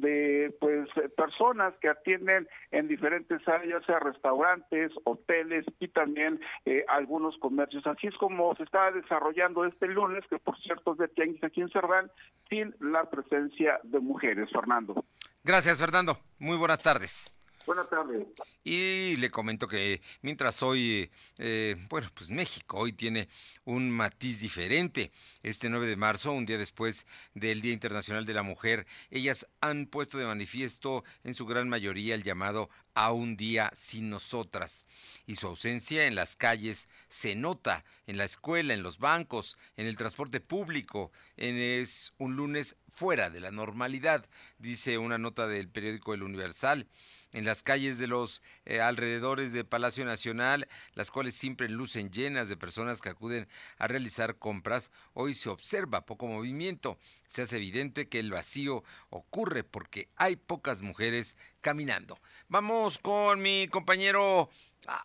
de 0.00 0.54
pues 0.60 0.88
personas 1.16 1.74
que 1.80 1.88
atienden 1.88 2.48
en 2.70 2.88
diferentes 2.88 3.46
áreas, 3.48 3.84
sea 3.86 3.98
restaurantes, 3.98 4.92
hoteles 5.04 5.64
y 5.80 5.88
también 5.88 6.40
eh, 6.64 6.84
algunos 6.88 7.36
comercios. 7.38 7.86
Así 7.86 8.06
es 8.06 8.14
como 8.16 8.54
se 8.56 8.64
está 8.64 8.90
desarrollando 8.90 9.64
este 9.64 9.86
lunes, 9.88 10.24
que 10.28 10.38
por 10.38 10.58
cierto 10.60 10.92
es 10.92 10.98
de 10.98 11.08
Tianguis 11.08 11.44
aquí 11.44 11.60
en 11.60 11.70
Cerdán, 11.70 12.10
sin 12.48 12.74
la 12.80 13.08
presencia 13.08 13.80
de 13.82 14.00
mujeres. 14.00 14.50
Fernando. 14.52 15.04
Gracias, 15.44 15.78
Fernando. 15.78 16.16
Muy 16.38 16.56
buenas 16.56 16.82
tardes. 16.82 17.35
Buenas 17.66 17.90
tardes. 17.90 18.24
Y 18.62 19.16
le 19.16 19.28
comento 19.30 19.66
que 19.66 20.00
mientras 20.22 20.62
hoy, 20.62 21.10
eh, 21.38 21.74
bueno, 21.90 22.08
pues 22.14 22.30
México 22.30 22.78
hoy 22.78 22.92
tiene 22.92 23.28
un 23.64 23.90
matiz 23.90 24.38
diferente. 24.38 25.10
Este 25.42 25.68
9 25.68 25.88
de 25.88 25.96
marzo, 25.96 26.30
un 26.30 26.46
día 26.46 26.58
después 26.58 27.06
del 27.34 27.60
Día 27.60 27.72
Internacional 27.72 28.24
de 28.24 28.34
la 28.34 28.44
Mujer, 28.44 28.86
ellas 29.10 29.48
han 29.60 29.86
puesto 29.86 30.16
de 30.16 30.26
manifiesto 30.26 31.02
en 31.24 31.34
su 31.34 31.44
gran 31.44 31.68
mayoría 31.68 32.14
el 32.14 32.22
llamado 32.22 32.70
a 32.94 33.10
un 33.10 33.36
día 33.36 33.70
sin 33.74 34.10
nosotras. 34.10 34.86
Y 35.26 35.34
su 35.34 35.48
ausencia 35.48 36.06
en 36.06 36.14
las 36.14 36.36
calles 36.36 36.88
se 37.08 37.34
nota 37.34 37.84
en 38.06 38.16
la 38.16 38.24
escuela, 38.24 38.74
en 38.74 38.84
los 38.84 38.98
bancos, 38.98 39.58
en 39.76 39.86
el 39.86 39.96
transporte 39.96 40.40
público. 40.40 41.10
En 41.36 41.56
es 41.56 42.12
un 42.18 42.36
lunes 42.36 42.76
fuera 42.96 43.28
de 43.28 43.40
la 43.40 43.50
normalidad, 43.50 44.26
dice 44.58 44.96
una 44.96 45.18
nota 45.18 45.46
del 45.46 45.68
periódico 45.68 46.14
El 46.14 46.22
Universal 46.22 46.88
en 47.34 47.44
las 47.44 47.62
calles 47.62 47.98
de 47.98 48.06
los 48.06 48.40
eh, 48.64 48.80
alrededores 48.80 49.52
de 49.52 49.64
Palacio 49.64 50.06
Nacional, 50.06 50.66
las 50.94 51.10
cuales 51.10 51.34
siempre 51.34 51.68
lucen 51.68 52.10
llenas 52.10 52.48
de 52.48 52.56
personas 52.56 53.02
que 53.02 53.10
acuden 53.10 53.48
a 53.76 53.86
realizar 53.86 54.38
compras, 54.38 54.90
hoy 55.12 55.34
se 55.34 55.50
observa 55.50 56.06
poco 56.06 56.26
movimiento. 56.26 56.98
Se 57.28 57.42
hace 57.42 57.56
evidente 57.56 58.08
que 58.08 58.18
el 58.18 58.30
vacío 58.30 58.82
ocurre 59.10 59.62
porque 59.62 60.08
hay 60.16 60.36
pocas 60.36 60.80
mujeres 60.80 61.36
caminando. 61.60 62.18
Vamos 62.48 62.98
con 62.98 63.42
mi 63.42 63.68
compañero 63.68 64.48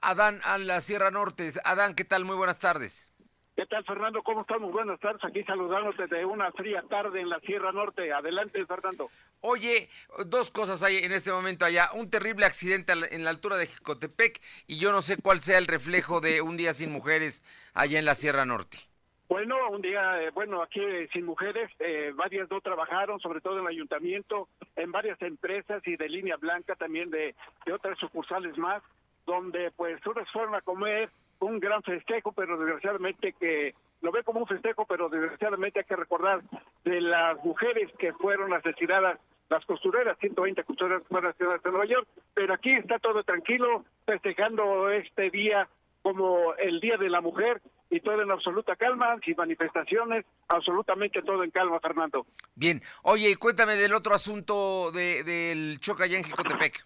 Adán 0.01 0.39
a 0.45 0.57
la 0.57 0.79
Sierra 0.79 1.11
Norte. 1.11 1.51
Adán, 1.65 1.93
¿qué 1.93 2.05
tal? 2.05 2.23
Muy 2.23 2.37
buenas 2.37 2.59
tardes. 2.59 3.10
¿Qué 3.61 3.67
tal, 3.67 3.85
Fernando? 3.85 4.23
¿Cómo 4.23 4.41
estamos? 4.41 4.71
Buenas 4.71 4.99
tardes. 4.99 5.23
Aquí 5.23 5.43
saludándote 5.43 6.07
de 6.07 6.25
una 6.25 6.51
fría 6.51 6.81
tarde 6.89 7.21
en 7.21 7.29
la 7.29 7.39
Sierra 7.41 7.71
Norte. 7.71 8.11
Adelante, 8.11 8.65
Fernando. 8.65 9.11
Oye, 9.41 9.87
dos 10.25 10.49
cosas 10.49 10.81
hay 10.81 10.97
en 10.97 11.11
este 11.11 11.31
momento 11.31 11.63
allá. 11.63 11.91
Un 11.93 12.09
terrible 12.09 12.47
accidente 12.47 12.91
en 12.91 13.23
la 13.23 13.29
altura 13.29 13.57
de 13.57 13.67
Jicotepec 13.67 14.41
y 14.65 14.79
yo 14.79 14.91
no 14.91 15.03
sé 15.03 15.21
cuál 15.21 15.41
sea 15.41 15.59
el 15.59 15.67
reflejo 15.67 16.21
de 16.21 16.41
un 16.41 16.57
día 16.57 16.73
sin 16.73 16.91
mujeres 16.91 17.43
allá 17.75 17.99
en 17.99 18.05
la 18.05 18.15
Sierra 18.15 18.45
Norte. 18.45 18.79
Bueno, 19.29 19.55
un 19.69 19.83
día, 19.83 20.23
eh, 20.23 20.31
bueno, 20.31 20.63
aquí 20.63 20.79
eh, 20.79 21.07
sin 21.13 21.23
mujeres, 21.25 21.69
eh, 21.77 22.13
varias 22.15 22.49
no 22.49 22.61
trabajaron, 22.61 23.19
sobre 23.19 23.41
todo 23.41 23.59
en 23.59 23.65
el 23.65 23.67
ayuntamiento, 23.67 24.49
en 24.75 24.91
varias 24.91 25.21
empresas 25.21 25.83
y 25.85 25.97
de 25.97 26.09
línea 26.09 26.37
blanca 26.37 26.73
también 26.73 27.11
de, 27.11 27.35
de 27.67 27.73
otras 27.73 27.99
sucursales 27.99 28.57
más, 28.57 28.81
donde 29.27 29.69
pues 29.69 30.03
unas 30.07 30.27
fueron 30.31 30.55
a 30.55 30.61
comer, 30.61 31.11
un 31.45 31.59
gran 31.59 31.81
festejo, 31.83 32.31
pero 32.31 32.57
desgraciadamente 32.57 33.33
que 33.33 33.73
lo 34.01 34.11
ve 34.11 34.23
como 34.23 34.39
un 34.39 34.47
festejo, 34.47 34.85
pero 34.85 35.09
desgraciadamente 35.09 35.79
hay 35.79 35.85
que 35.85 35.95
recordar 35.95 36.41
de 36.83 37.01
las 37.01 37.43
mujeres 37.43 37.91
que 37.99 38.13
fueron 38.13 38.53
asesinadas, 38.53 39.19
las 39.49 39.65
costureras, 39.65 40.17
120 40.19 40.63
costureras 40.63 41.03
fueron 41.07 41.29
asesinadas 41.29 41.65
en 41.65 41.71
Nueva 41.71 41.85
York, 41.85 42.07
pero 42.33 42.53
aquí 42.53 42.71
está 42.71 42.99
todo 42.99 43.23
tranquilo, 43.23 43.85
festejando 44.05 44.89
este 44.89 45.29
día 45.29 45.67
como 46.01 46.55
el 46.55 46.79
Día 46.79 46.97
de 46.97 47.09
la 47.09 47.21
Mujer 47.21 47.61
y 47.89 47.99
todo 47.99 48.21
en 48.21 48.31
absoluta 48.31 48.75
calma, 48.75 49.17
sin 49.23 49.35
manifestaciones, 49.35 50.25
absolutamente 50.47 51.21
todo 51.21 51.43
en 51.43 51.51
calma, 51.51 51.79
Fernando. 51.79 52.25
Bien, 52.55 52.81
oye, 53.03 53.35
cuéntame 53.35 53.75
del 53.75 53.93
otro 53.93 54.15
asunto 54.15 54.91
de, 54.91 55.23
del 55.23 55.79
choque 55.79 56.03
allá 56.03 56.17
en 56.17 56.23
Jicotepec. 56.23 56.83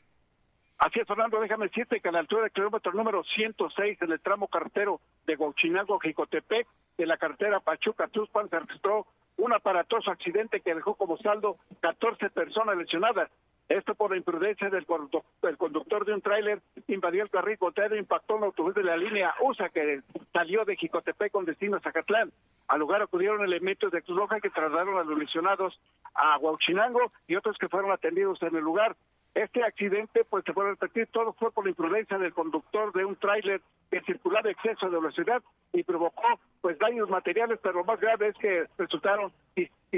Así 0.77 0.99
es, 0.99 1.07
Fernando, 1.07 1.39
déjame 1.39 1.67
decirte 1.67 2.01
que 2.01 2.09
a 2.09 2.11
la 2.11 2.19
altura 2.19 2.43
del 2.43 2.51
kilómetro 2.51 2.91
número 2.91 3.23
106 3.23 4.01
en 4.01 4.11
el 4.11 4.19
tramo 4.19 4.47
carretero 4.47 4.99
de 5.25 5.35
Huachinango, 5.35 5.99
Jicotepec, 5.99 6.67
de 6.97 7.05
la 7.05 7.17
carretera 7.17 7.61
Pachuca-Tuzpan, 7.61 8.49
se 8.49 8.59
registró 8.59 9.07
un 9.37 9.53
aparatoso 9.53 10.11
accidente 10.11 10.61
que 10.61 10.75
dejó 10.75 10.95
como 10.95 11.17
saldo 11.17 11.57
14 11.81 12.29
personas 12.29 12.77
lesionadas. 12.77 13.29
Esto 13.67 13.95
por 13.95 14.11
la 14.11 14.17
imprudencia 14.17 14.69
del, 14.69 14.85
conductor 14.85 16.05
de 16.05 16.13
un 16.13 16.21
tráiler 16.21 16.61
invadió 16.87 17.23
el 17.23 17.31
carril 17.31 17.57
contrario 17.57 17.95
e 17.95 17.99
impactó 17.99 18.35
un 18.35 18.43
autobús 18.43 18.75
de 18.75 18.83
la 18.83 18.95
línea 18.95 19.33
USA 19.41 19.69
que 19.69 20.01
salió 20.33 20.65
de 20.65 20.75
Jicotepec 20.75 21.31
con 21.31 21.45
destino 21.45 21.77
a 21.77 21.79
Zacatlán. 21.79 22.31
Al 22.67 22.79
lugar 22.79 23.01
acudieron 23.01 23.43
elementos 23.43 23.91
de 23.91 24.03
Cruz 24.03 24.19
Roja 24.19 24.39
que 24.39 24.51
trasladaron 24.51 24.97
a 24.97 25.03
los 25.03 25.17
lesionados 25.17 25.79
a 26.13 26.37
Huachinango 26.37 27.11
y 27.27 27.35
otros 27.35 27.57
que 27.57 27.69
fueron 27.69 27.91
atendidos 27.91 28.41
en 28.43 28.55
el 28.55 28.63
lugar. 28.63 28.95
Este 29.35 29.61
accidente, 29.65 30.23
pues 30.23 30.45
se 30.45 30.53
puede 30.53 30.69
repetir, 30.69 31.07
todo 31.11 31.33
fue 31.33 31.51
por 31.51 31.65
la 31.65 31.69
imprudencia 31.71 32.17
del 32.17 32.33
conductor 32.33 32.93
de 32.93 33.03
un 33.03 33.17
tráiler 33.17 33.61
que 33.91 33.99
circulaba 34.01 34.49
exceso 34.49 34.89
de 34.89 34.97
velocidad 34.97 35.43
y 35.73 35.83
provocó 35.83 36.39
pues 36.61 36.79
daños 36.79 37.09
materiales, 37.09 37.59
pero 37.61 37.79
lo 37.79 37.83
más 37.83 37.99
grave 37.99 38.29
es 38.29 38.35
que 38.37 38.65
resultaron 38.77 39.33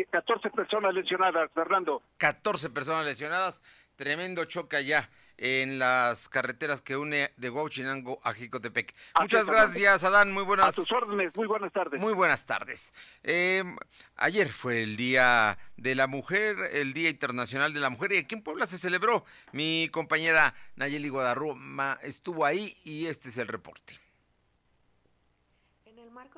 14 0.09 0.49
personas 0.49 0.91
lesionadas, 0.91 1.51
Fernando. 1.53 2.01
14 2.17 2.71
personas 2.71 3.05
lesionadas, 3.05 3.61
tremendo 3.97 4.45
choque 4.45 4.77
allá 4.77 5.09
en 5.37 5.77
las 5.77 6.29
carreteras 6.29 6.81
que 6.81 6.95
une 6.97 7.31
de 7.37 7.49
Huachinango 7.49 8.19
a 8.23 8.33
Jicotepec. 8.33 8.93
Muchas 9.19 9.47
gracias, 9.47 10.03
Adán. 10.03 10.31
Muy 10.31 10.43
buenas. 10.43 10.67
A 10.67 10.71
tus 10.71 10.91
órdenes. 10.91 11.35
Muy 11.35 11.47
buenas 11.47 11.71
tardes. 11.73 11.99
Muy 11.99 12.13
buenas 12.13 12.45
tardes. 12.45 12.93
Em, 13.23 13.75
ayer 14.15 14.49
fue 14.49 14.83
el 14.83 14.97
Día 14.97 15.57
de 15.75 15.95
la 15.95 16.07
Mujer, 16.07 16.55
el 16.71 16.93
Día 16.93 17.09
Internacional 17.09 17.73
de 17.73 17.79
la 17.79 17.89
Mujer, 17.89 18.13
y 18.13 18.17
aquí 18.17 18.35
en 18.35 18.41
Puebla 18.41 18.65
se 18.65 18.77
celebró. 18.77 19.25
Mi 19.51 19.89
compañera 19.91 20.53
Nayeli 20.75 21.09
Guadarroma 21.09 21.99
estuvo 22.01 22.45
ahí 22.45 22.75
y 22.83 23.07
este 23.07 23.29
es 23.29 23.37
el 23.37 23.47
reporte 23.47 24.06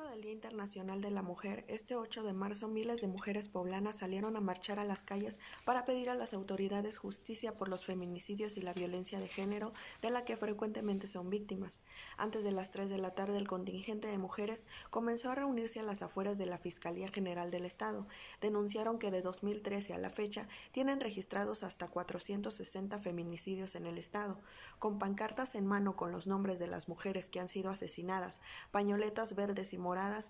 marco 0.00 0.12
del 0.12 0.22
Día 0.22 0.32
Internacional 0.32 1.00
de 1.00 1.10
la 1.10 1.22
Mujer, 1.22 1.64
este 1.68 1.94
8 1.94 2.22
de 2.22 2.32
marzo 2.32 2.68
miles 2.68 3.00
de 3.00 3.08
mujeres 3.08 3.48
poblanas 3.48 3.96
salieron 3.98 4.36
a 4.36 4.40
marchar 4.40 4.78
a 4.78 4.84
las 4.84 5.04
calles 5.04 5.38
para 5.64 5.84
pedir 5.84 6.10
a 6.10 6.14
las 6.14 6.32
autoridades 6.32 6.98
justicia 6.98 7.56
por 7.56 7.68
los 7.68 7.84
feminicidios 7.84 8.56
y 8.56 8.62
la 8.62 8.72
violencia 8.72 9.20
de 9.20 9.28
género 9.28 9.72
de 10.00 10.10
la 10.10 10.24
que 10.24 10.36
frecuentemente 10.36 11.06
son 11.06 11.30
víctimas. 11.30 11.80
Antes 12.16 12.44
de 12.44 12.52
las 12.52 12.70
3 12.70 12.88
de 12.88 12.98
la 12.98 13.14
tarde 13.14 13.38
el 13.38 13.48
contingente 13.48 14.08
de 14.08 14.18
mujeres 14.18 14.64
comenzó 14.90 15.30
a 15.30 15.34
reunirse 15.34 15.80
a 15.80 15.84
las 15.84 16.02
afueras 16.02 16.38
de 16.38 16.46
la 16.46 16.58
Fiscalía 16.58 17.08
General 17.08 17.50
del 17.50 17.64
Estado. 17.64 18.06
Denunciaron 18.40 18.98
que 18.98 19.10
de 19.10 19.22
2013 19.22 19.94
a 19.94 19.98
la 19.98 20.10
fecha 20.10 20.48
tienen 20.72 21.00
registrados 21.00 21.62
hasta 21.62 21.88
460 21.88 22.98
feminicidios 23.00 23.74
en 23.74 23.86
el 23.86 23.98
Estado, 23.98 24.38
con 24.78 24.98
pancartas 24.98 25.54
en 25.54 25.66
mano 25.66 25.96
con 25.96 26.12
los 26.12 26.26
nombres 26.26 26.58
de 26.58 26.68
las 26.68 26.88
mujeres 26.88 27.28
que 27.28 27.40
han 27.40 27.48
sido 27.48 27.70
asesinadas, 27.70 28.40
pañoletas 28.70 29.34
verdes 29.34 29.72
y 29.72 29.78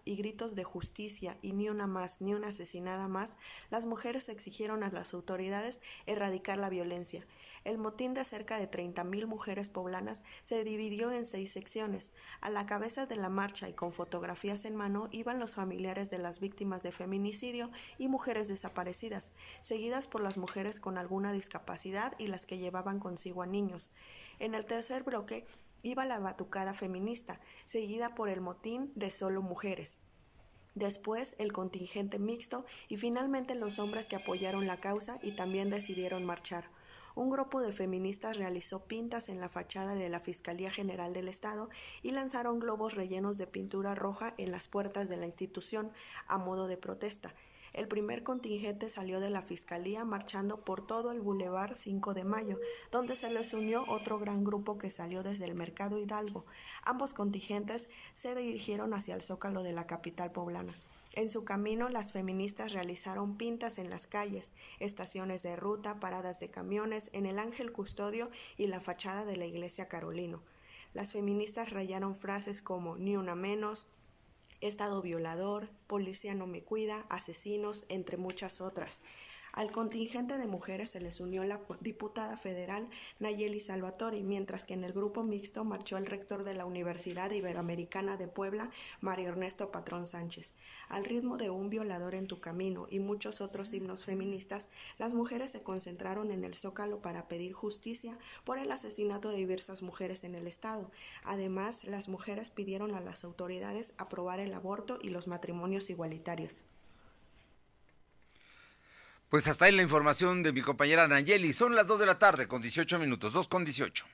y 0.06 0.16
gritos 0.16 0.54
de 0.54 0.64
justicia 0.64 1.36
y 1.42 1.52
ni 1.52 1.68
una 1.68 1.86
más 1.86 2.22
ni 2.22 2.32
una 2.32 2.48
asesinada 2.48 3.08
más, 3.08 3.36
las 3.70 3.84
mujeres 3.84 4.30
exigieron 4.30 4.82
a 4.82 4.90
las 4.90 5.12
autoridades 5.12 5.82
erradicar 6.06 6.58
la 6.58 6.70
violencia. 6.70 7.26
El 7.64 7.76
motín 7.76 8.14
de 8.14 8.24
cerca 8.24 8.56
de 8.58 8.70
30.000 8.70 9.26
mujeres 9.26 9.68
poblanas 9.68 10.24
se 10.40 10.64
dividió 10.64 11.12
en 11.12 11.26
seis 11.26 11.52
secciones. 11.52 12.10
A 12.40 12.48
la 12.48 12.64
cabeza 12.64 13.04
de 13.04 13.16
la 13.16 13.28
marcha 13.28 13.68
y 13.68 13.74
con 13.74 13.92
fotografías 13.92 14.64
en 14.64 14.76
mano 14.76 15.08
iban 15.12 15.38
los 15.38 15.56
familiares 15.56 16.08
de 16.08 16.16
las 16.16 16.40
víctimas 16.40 16.82
de 16.82 16.92
feminicidio 16.92 17.70
y 17.98 18.08
mujeres 18.08 18.48
desaparecidas, 18.48 19.32
seguidas 19.60 20.08
por 20.08 20.22
las 20.22 20.38
mujeres 20.38 20.80
con 20.80 20.96
alguna 20.96 21.34
discapacidad 21.34 22.14
y 22.18 22.28
las 22.28 22.46
que 22.46 22.56
llevaban 22.56 22.98
consigo 22.98 23.42
a 23.42 23.46
niños. 23.46 23.90
En 24.38 24.54
el 24.54 24.64
tercer 24.64 25.02
bloque 25.02 25.44
iba 25.82 26.04
la 26.04 26.18
batucada 26.18 26.74
feminista, 26.74 27.40
seguida 27.66 28.14
por 28.14 28.28
el 28.28 28.40
motín 28.40 28.90
de 28.96 29.10
solo 29.10 29.42
mujeres. 29.42 29.98
Después 30.74 31.34
el 31.38 31.52
contingente 31.52 32.18
mixto 32.18 32.64
y 32.88 32.96
finalmente 32.96 33.54
los 33.54 33.78
hombres 33.78 34.06
que 34.06 34.16
apoyaron 34.16 34.66
la 34.66 34.80
causa 34.80 35.18
y 35.22 35.32
también 35.32 35.68
decidieron 35.68 36.24
marchar. 36.24 36.70
Un 37.16 37.28
grupo 37.28 37.60
de 37.60 37.72
feministas 37.72 38.36
realizó 38.36 38.84
pintas 38.84 39.28
en 39.28 39.40
la 39.40 39.48
fachada 39.48 39.94
de 39.94 40.08
la 40.08 40.20
Fiscalía 40.20 40.70
General 40.70 41.12
del 41.12 41.28
Estado 41.28 41.68
y 42.02 42.12
lanzaron 42.12 42.60
globos 42.60 42.94
rellenos 42.94 43.36
de 43.36 43.48
pintura 43.48 43.96
roja 43.96 44.32
en 44.38 44.52
las 44.52 44.68
puertas 44.68 45.08
de 45.08 45.16
la 45.16 45.26
institución 45.26 45.90
a 46.28 46.38
modo 46.38 46.68
de 46.68 46.76
protesta, 46.76 47.34
el 47.72 47.88
primer 47.88 48.22
contingente 48.22 48.90
salió 48.90 49.20
de 49.20 49.30
la 49.30 49.42
Fiscalía 49.42 50.04
marchando 50.04 50.64
por 50.64 50.86
todo 50.86 51.12
el 51.12 51.20
Boulevard 51.20 51.76
5 51.76 52.14
de 52.14 52.24
Mayo, 52.24 52.58
donde 52.90 53.16
se 53.16 53.30
les 53.30 53.52
unió 53.52 53.84
otro 53.88 54.18
gran 54.18 54.44
grupo 54.44 54.78
que 54.78 54.90
salió 54.90 55.22
desde 55.22 55.44
el 55.44 55.54
Mercado 55.54 55.98
Hidalgo. 55.98 56.44
Ambos 56.82 57.14
contingentes 57.14 57.88
se 58.12 58.34
dirigieron 58.34 58.94
hacia 58.94 59.14
el 59.14 59.22
zócalo 59.22 59.62
de 59.62 59.72
la 59.72 59.86
capital 59.86 60.30
poblana. 60.32 60.74
En 61.12 61.28
su 61.28 61.44
camino, 61.44 61.88
las 61.88 62.12
feministas 62.12 62.72
realizaron 62.72 63.36
pintas 63.36 63.78
en 63.78 63.90
las 63.90 64.06
calles, 64.06 64.52
estaciones 64.78 65.42
de 65.42 65.56
ruta, 65.56 65.98
paradas 65.98 66.38
de 66.38 66.50
camiones, 66.50 67.10
en 67.12 67.26
el 67.26 67.40
Ángel 67.40 67.72
Custodio 67.72 68.30
y 68.56 68.68
la 68.68 68.80
fachada 68.80 69.24
de 69.24 69.36
la 69.36 69.46
iglesia 69.46 69.88
Carolino. 69.88 70.40
Las 70.94 71.12
feministas 71.12 71.70
rayaron 71.70 72.14
frases 72.14 72.62
como 72.62 72.96
ni 72.96 73.16
una 73.16 73.34
menos, 73.34 73.88
Estado 74.60 75.00
violador, 75.00 75.68
policía 75.86 76.34
no 76.34 76.46
me 76.46 76.62
cuida, 76.62 77.06
asesinos, 77.08 77.84
entre 77.88 78.16
muchas 78.16 78.60
otras. 78.60 79.00
Al 79.52 79.72
contingente 79.72 80.38
de 80.38 80.46
mujeres 80.46 80.90
se 80.90 81.00
les 81.00 81.18
unió 81.18 81.44
la 81.44 81.60
diputada 81.80 82.36
federal 82.36 82.88
Nayeli 83.18 83.60
Salvatori, 83.60 84.22
mientras 84.22 84.64
que 84.64 84.74
en 84.74 84.84
el 84.84 84.92
grupo 84.92 85.24
mixto 85.24 85.64
marchó 85.64 85.96
el 85.96 86.06
rector 86.06 86.44
de 86.44 86.54
la 86.54 86.66
Universidad 86.66 87.30
Iberoamericana 87.30 88.16
de 88.16 88.28
Puebla, 88.28 88.70
Mario 89.00 89.30
Ernesto 89.30 89.70
Patrón 89.72 90.06
Sánchez. 90.06 90.54
Al 90.88 91.04
ritmo 91.04 91.36
de 91.36 91.50
Un 91.50 91.68
violador 91.68 92.14
en 92.14 92.28
tu 92.28 92.38
camino 92.38 92.86
y 92.90 93.00
muchos 93.00 93.40
otros 93.40 93.72
himnos 93.72 94.04
feministas, 94.04 94.68
las 94.98 95.14
mujeres 95.14 95.50
se 95.50 95.62
concentraron 95.62 96.30
en 96.30 96.44
el 96.44 96.54
Zócalo 96.54 97.02
para 97.02 97.26
pedir 97.26 97.52
justicia 97.52 98.18
por 98.44 98.58
el 98.58 98.70
asesinato 98.70 99.30
de 99.30 99.38
diversas 99.38 99.82
mujeres 99.82 100.24
en 100.24 100.34
el 100.34 100.46
Estado. 100.46 100.90
Además, 101.24 101.84
las 101.84 102.08
mujeres 102.08 102.50
pidieron 102.50 102.94
a 102.94 103.00
las 103.00 103.24
autoridades 103.24 103.94
aprobar 103.98 104.38
el 104.40 104.54
aborto 104.54 104.98
y 105.02 105.10
los 105.10 105.26
matrimonios 105.26 105.90
igualitarios. 105.90 106.64
Pues 109.30 109.46
hasta 109.46 109.66
ahí 109.66 109.72
la 109.72 109.82
información 109.82 110.42
de 110.42 110.52
mi 110.52 110.60
compañera 110.60 111.06
Nayeli. 111.06 111.52
Son 111.52 111.76
las 111.76 111.86
2 111.86 112.00
de 112.00 112.06
la 112.06 112.18
tarde 112.18 112.48
con 112.48 112.60
18 112.60 112.98
minutos, 112.98 113.32
2 113.32 113.46
con 113.46 113.64
18. 113.64 114.04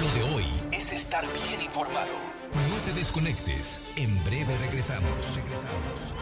Lo 0.00 0.10
de 0.12 0.34
hoy 0.34 0.44
es 0.70 0.92
estar 0.92 1.24
bien 1.32 1.60
informado. 1.60 2.12
No 2.68 2.76
te 2.86 2.92
desconectes. 2.92 3.82
En 3.96 4.22
breve 4.22 4.56
regresamos. 4.58 5.34
Regresamos. 5.34 6.14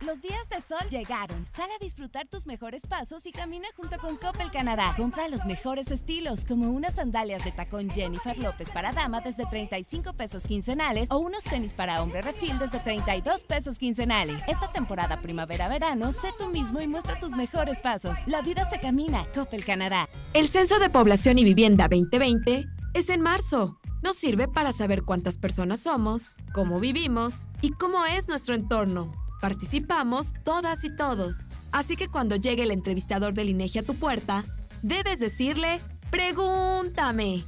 Los 0.00 0.22
días 0.22 0.48
de 0.48 0.60
sol 0.60 0.88
llegaron. 0.90 1.44
Sale 1.54 1.72
a 1.74 1.78
disfrutar 1.82 2.28
tus 2.28 2.46
mejores 2.46 2.82
pasos 2.86 3.26
y 3.26 3.32
camina 3.32 3.66
junto 3.76 3.98
con 3.98 4.16
Coppel 4.16 4.50
Canadá. 4.50 4.94
Compra 4.96 5.28
los 5.28 5.44
mejores 5.44 5.90
estilos, 5.90 6.44
como 6.44 6.70
unas 6.70 6.94
sandalias 6.94 7.44
de 7.44 7.50
tacón 7.50 7.90
Jennifer 7.90 8.38
López 8.38 8.70
para 8.70 8.92
dama 8.92 9.20
desde 9.20 9.44
35 9.46 10.12
pesos 10.12 10.46
quincenales 10.46 11.08
o 11.10 11.18
unos 11.18 11.42
tenis 11.42 11.74
para 11.74 12.00
hombre 12.00 12.22
refil 12.22 12.58
desde 12.58 12.78
32 12.78 13.42
pesos 13.44 13.78
quincenales. 13.78 14.42
Esta 14.46 14.70
temporada 14.70 15.20
primavera-verano, 15.20 16.12
sé 16.12 16.28
tú 16.38 16.46
mismo 16.48 16.80
y 16.80 16.86
muestra 16.86 17.18
tus 17.18 17.32
mejores 17.32 17.80
pasos. 17.80 18.18
La 18.26 18.40
vida 18.40 18.70
se 18.70 18.78
camina. 18.78 19.26
Coppel 19.34 19.64
Canadá. 19.64 20.08
El 20.32 20.48
Censo 20.48 20.78
de 20.78 20.90
Población 20.90 21.38
y 21.38 21.44
Vivienda 21.44 21.88
2020 21.88 22.66
es 22.94 23.08
en 23.10 23.20
marzo. 23.20 23.80
Nos 24.02 24.16
sirve 24.16 24.46
para 24.46 24.72
saber 24.72 25.02
cuántas 25.02 25.38
personas 25.38 25.80
somos, 25.80 26.36
cómo 26.54 26.78
vivimos 26.78 27.48
y 27.62 27.72
cómo 27.72 28.06
es 28.06 28.28
nuestro 28.28 28.54
entorno. 28.54 29.27
Participamos 29.40 30.34
todas 30.44 30.84
y 30.84 30.94
todos. 30.94 31.48
Así 31.70 31.96
que 31.96 32.08
cuando 32.08 32.36
llegue 32.36 32.64
el 32.64 32.70
entrevistador 32.70 33.32
del 33.34 33.50
INEGI 33.50 33.80
a 33.80 33.84
tu 33.84 33.94
puerta, 33.94 34.42
debes 34.82 35.20
decirle, 35.20 35.80
pregúntame. 36.10 37.44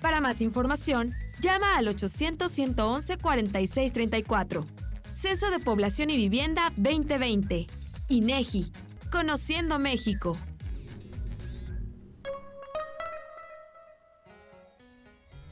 Para 0.00 0.20
más 0.20 0.40
información, 0.40 1.12
llama 1.40 1.76
al 1.76 1.88
800-111-4634. 1.88 4.64
Censo 5.14 5.50
de 5.50 5.58
Población 5.58 6.10
y 6.10 6.16
Vivienda 6.16 6.72
2020. 6.76 7.66
INEGI. 8.08 8.70
Conociendo 9.10 9.80
México. 9.80 10.36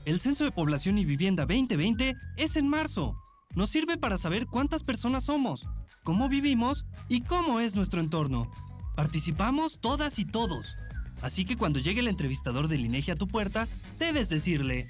El 0.05 0.21
Censo 0.21 0.45
de 0.45 0.53
Población 0.53 0.99
y 0.99 1.07
Vivienda 1.07 1.47
2020 1.47 2.15
es 2.37 2.57
en 2.57 2.69
marzo 2.69 3.17
nos 3.55 3.71
sirve 3.71 3.97
para 3.97 4.19
saber 4.19 4.47
cuántas 4.47 4.83
personas 4.83 5.25
somos, 5.25 5.67
cómo 6.03 6.29
vivimos 6.29 6.85
y 7.09 7.23
cómo 7.23 7.61
es 7.61 7.75
nuestro 7.75 8.01
entorno. 8.01 8.51
Participamos 8.97 9.79
todas 9.81 10.19
y 10.19 10.25
todos. 10.25 10.77
Así 11.23 11.45
que 11.45 11.57
cuando 11.57 11.79
llegue 11.81 12.01
el 12.01 12.09
entrevistador 12.09 12.67
del 12.69 12.85
INEGI 12.85 13.13
a 13.13 13.17
tu 13.17 13.29
puerta, 13.29 13.67
debes 13.99 14.29
decirle, 14.29 14.89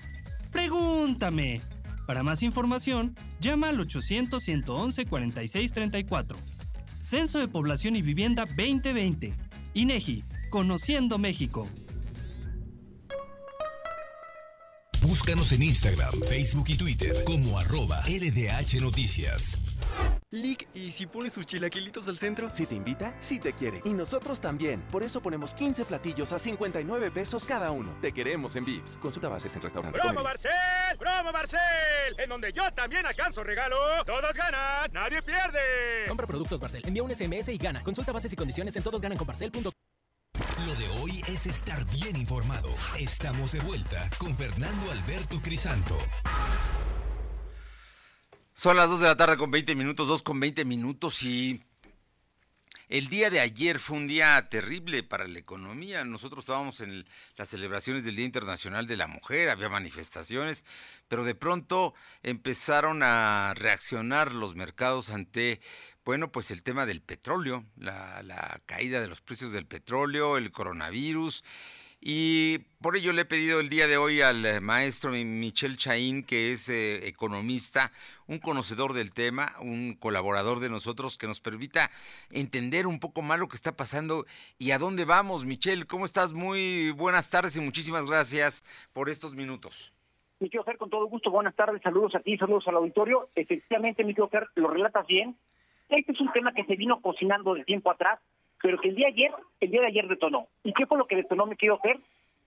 pregúntame. 0.51 1.61
Para 2.07 2.23
más 2.23 2.43
información, 2.43 3.15
llama 3.41 3.69
al 3.71 3.79
800-111-4634. 3.79 6.37
Censo 7.01 7.39
de 7.39 7.49
Población 7.49 7.97
y 7.97 8.03
Vivienda 8.03 8.45
2020. 8.47 9.35
INEGI, 9.75 10.25
Conociendo 10.51 11.19
México. 11.19 11.67
Búscanos 15.05 15.53
en 15.53 15.63
Instagram, 15.63 16.15
Facebook 16.27 16.65
y 16.69 16.79
Twitter 16.79 17.25
como 17.25 17.59
arroba 17.59 18.01
LDH 18.07 18.81
Noticias. 18.81 19.59
Lick, 20.31 20.67
¿y 20.73 20.93
si 20.93 21.05
pones 21.05 21.35
sus 21.35 21.45
chilaquilitos 21.45 22.09
al 22.09 22.17
centro? 22.17 22.49
Si 22.51 22.65
te 22.65 22.75
invita, 22.75 23.15
si 23.19 23.39
te 23.39 23.53
quiere. 23.53 23.83
Y 23.85 23.91
nosotros 23.91 24.41
también. 24.41 24.81
Por 24.91 25.03
eso 25.03 25.21
ponemos 25.21 25.53
15 25.53 25.85
platillos 25.85 26.33
a 26.33 26.39
59 26.39 27.11
pesos 27.11 27.47
cada 27.47 27.71
uno. 27.71 27.95
Te 28.01 28.13
queremos 28.13 28.57
en 28.57 28.65
Vips. 28.65 28.97
Consulta 28.97 29.29
bases 29.29 29.55
en 29.55 29.61
restaurante. 29.61 29.99
¡Promo 29.99 30.23
Barcel! 30.23 30.51
¡Promo 30.99 31.33
Barcel! 31.33 31.61
En 32.17 32.31
donde 32.31 32.51
yo 32.55 32.73
también 32.73 33.05
alcanzo 33.05 33.45
regalo. 33.45 33.77
Todos 34.07 34.35
ganan, 34.35 34.91
nadie 34.91 35.21
pierde. 35.21 36.07
Compra 36.09 36.27
productos 36.27 36.59
Barcel, 36.61 36.81
envía 36.87 37.03
un 37.03 37.15
SMS 37.15 37.49
y 37.51 37.59
gana. 37.59 37.83
Consulta 37.83 38.11
bases 38.11 38.33
y 38.33 38.37
condiciones 38.37 38.75
en 38.75 38.83
todosgananconbarcel.com. 38.83 39.84
Lo 40.67 40.75
de 40.77 40.89
hoy 41.01 41.21
es 41.29 41.47
estar 41.47 41.85
bien 41.91 42.17
informado. 42.17 42.69
Estamos 42.99 43.53
de 43.53 43.61
vuelta 43.61 44.09
con 44.17 44.35
Fernando 44.35 44.91
Alberto 44.93 45.41
Crisanto. 45.43 45.99
Son 48.55 48.77
las 48.77 48.89
2 48.89 49.01
de 49.01 49.07
la 49.07 49.17
tarde 49.17 49.37
con 49.37 49.51
20 49.51 49.75
minutos, 49.75 50.09
2 50.09 50.23
con 50.23 50.41
20 50.41 50.65
minutos 50.65 51.23
y 51.23 51.63
el 52.89 53.09
día 53.09 53.31
de 53.31 53.41
ayer 53.41 53.79
fue 53.79 53.97
un 53.97 54.07
día 54.07 54.49
terrible 54.51 55.03
para 55.03 55.27
la 55.27 55.39
economía. 55.39 56.05
Nosotros 56.05 56.45
estábamos 56.45 56.81
en 56.81 57.07
las 57.37 57.49
celebraciones 57.49 58.05
del 58.05 58.17
Día 58.17 58.25
Internacional 58.25 58.87
de 58.87 58.97
la 58.97 59.07
Mujer, 59.07 59.51
había 59.51 59.69
manifestaciones, 59.69 60.65
pero 61.09 61.25
de 61.25 61.35
pronto 61.35 61.95
empezaron 62.23 63.03
a 63.03 63.55
reaccionar 63.55 64.33
los 64.33 64.55
mercados 64.55 65.11
ante, 65.11 65.61
bueno, 66.05 66.31
pues 66.31 66.51
el 66.51 66.63
tema 66.63 66.87
del 66.87 67.01
petróleo, 67.01 67.65
la, 67.77 68.23
la 68.23 68.61
caída 68.67 69.01
de 69.01 69.09
los 69.09 69.21
precios 69.21 69.53
del 69.53 69.67
petróleo, 69.67 70.37
el 70.37 70.53
coronavirus 70.53 71.45
y 72.07 72.59
por 72.83 72.97
ello 72.97 73.15
le 73.15 73.23
he 73.23 73.25
pedido 73.25 73.61
el 73.61 73.71
día 73.71 73.87
de 73.87 73.97
hoy 73.97 74.21
al 74.21 74.61
maestro 74.61 75.11
Michel 75.11 75.79
Chaín, 75.79 76.23
que 76.23 76.53
es 76.53 76.69
eh, 76.69 77.09
economista, 77.09 77.93
un 78.27 78.39
conocedor 78.41 78.93
del 78.93 79.15
tema, 79.15 79.53
un 79.63 79.97
colaborador 79.99 80.61
de 80.61 80.69
nosotros, 80.69 81.17
que 81.17 81.27
nos 81.27 81.41
permita 81.41 81.91
entender 82.31 82.87
un 82.87 83.01
poco 83.01 83.23
más 83.23 83.41
lo 83.41 83.49
que 83.49 83.57
está 83.57 83.73
pasando 83.73 84.27
y 84.59 84.73
a 84.73 84.79
dónde 84.79 85.07
vamos. 85.07 85.47
Michel, 85.47 85.87
¿cómo 85.87 86.05
estás? 86.05 86.35
Muy 86.35 86.91
buenas 86.91 87.31
tardes 87.31 87.57
y 87.57 87.63
muchísimas 87.63 88.05
gracias 88.05 88.65
por 88.93 89.09
estos 89.09 89.35
minutos. 89.35 89.91
Mi 90.41 90.51
querido 90.51 90.65
Fer, 90.65 90.77
con 90.77 90.91
todo 90.91 91.07
gusto, 91.07 91.31
buenas 91.31 91.57
tardes, 91.57 91.81
saludos 91.81 92.15
a 92.17 92.21
ti, 92.21 92.37
saludos 92.37 92.69
al 92.69 92.75
auditorio. 92.75 93.31
Efectivamente, 93.35 94.05
mi 94.05 94.13
querido 94.13 94.29
Fer, 94.29 94.49
lo 94.57 94.69
relatas 94.69 95.07
bien. 95.07 95.39
Este 95.89 96.13
es 96.13 96.21
un 96.21 96.31
tema 96.33 96.53
que 96.53 96.65
se 96.65 96.77
vino 96.77 97.01
cocinando 97.01 97.55
de 97.55 97.65
tiempo 97.65 97.91
atrás 97.91 98.21
pero 98.65 98.81
que 98.81 98.89
el 98.89 98.95
día 98.95 99.09
de 99.09 99.13
ayer, 99.13 99.31
el 99.61 99.71
día 99.71 99.83
de 99.83 99.89
ayer 99.89 100.09
detonó. 100.09 100.49
¿Y 100.63 100.73
qué 100.73 100.87
fue 100.87 100.97
lo 100.97 101.07
que 101.07 101.17
detonó, 101.17 101.45
me 101.45 101.55
quiero 101.55 101.75
hacer? 101.75 101.99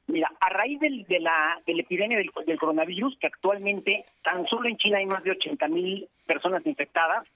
Mira, 0.07 0.31
a 0.39 0.49
raíz 0.49 0.79
del, 0.79 1.03
de, 1.03 1.19
la, 1.19 1.61
de 1.63 1.75
la 1.75 1.81
epidemia 1.83 2.17
del, 2.17 2.57
coronavirus, 2.57 3.15
que 3.19 3.27
actualmente 3.27 4.03
tan 4.23 4.47
solo 4.47 4.67
en 4.67 4.77
China 4.77 4.97
hay 4.97 5.05
más 5.05 5.23
de 5.23 5.29
80 5.29 5.67
mil 5.67 6.09
personas 6.25 6.65
infectadas, 6.65 7.27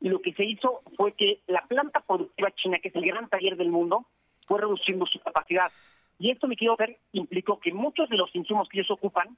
lo 0.00 0.20
que 0.20 0.32
se 0.32 0.44
hizo 0.44 0.82
fue 0.96 1.12
que 1.12 1.38
la 1.46 1.64
planta 1.68 2.00
productiva 2.00 2.50
china, 2.50 2.80
que 2.80 2.88
es 2.88 2.96
el 2.96 3.06
gran 3.06 3.28
taller 3.28 3.56
del 3.56 3.68
mundo, 3.68 4.04
fue 4.48 4.60
reduciendo 4.60 5.06
su 5.06 5.20
capacidad. 5.20 5.70
Y 6.18 6.32
esto, 6.32 6.48
me 6.48 6.56
quiero 6.56 6.74
ver, 6.74 6.96
implicó 7.12 7.60
que 7.60 7.72
muchos 7.72 8.08
de 8.08 8.16
los 8.16 8.34
insumos 8.34 8.68
que 8.68 8.80
ellos 8.80 8.90
ocupan 8.90 9.36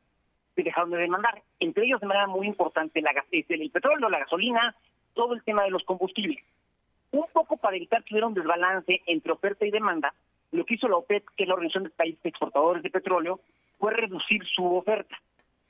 se 0.55 0.63
dejaron 0.63 0.93
de 0.93 0.97
demandar, 0.97 1.43
entre 1.61 1.85
ellos 1.85 2.01
de 2.01 2.07
manera 2.07 2.27
muy 2.27 2.47
importante 2.47 3.03
la, 3.03 3.13
el 3.31 3.71
petróleo, 3.71 4.09
la 4.09 4.21
gasolina, 4.21 4.75
todo 5.13 5.35
el 5.35 5.43
tema 5.43 5.65
de 5.65 5.71
los 5.73 5.85
combustibles 5.85 6.43
un 7.11 7.27
poco 7.33 7.57
para 7.57 7.77
evitar 7.77 8.05
que 8.05 8.15
hubiera 8.15 8.27
un 8.27 8.35
desbalance 8.35 9.03
entre 9.07 9.33
oferta 9.33 9.67
y 9.67 9.71
demanda, 9.71 10.13
lo 10.53 10.65
que 10.65 10.75
hizo 10.75 10.89
la 10.89 10.97
OPEP, 10.97 11.25
que 11.37 11.45
es 11.45 11.49
la 11.49 11.55
Organización 11.55 11.85
de 11.85 11.91
Países 11.91 12.25
Exportadores 12.25 12.83
de 12.83 12.91
Petróleo, 12.91 13.41
fue 13.79 13.93
reducir 13.93 14.45
su 14.47 14.65
oferta 14.65 15.17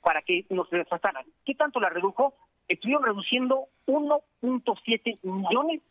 para 0.03 0.23
que 0.23 0.47
no 0.51 0.65
se 0.67 0.77
desfasaran. 0.77 1.25
¿Qué 1.45 1.55
tanto 1.55 1.81
la 1.81 1.91
redujo? 1.91 2.35
Estuvieron 2.69 3.05
reduciendo 3.05 3.67
1.7 3.87 5.19
millones 5.23 5.83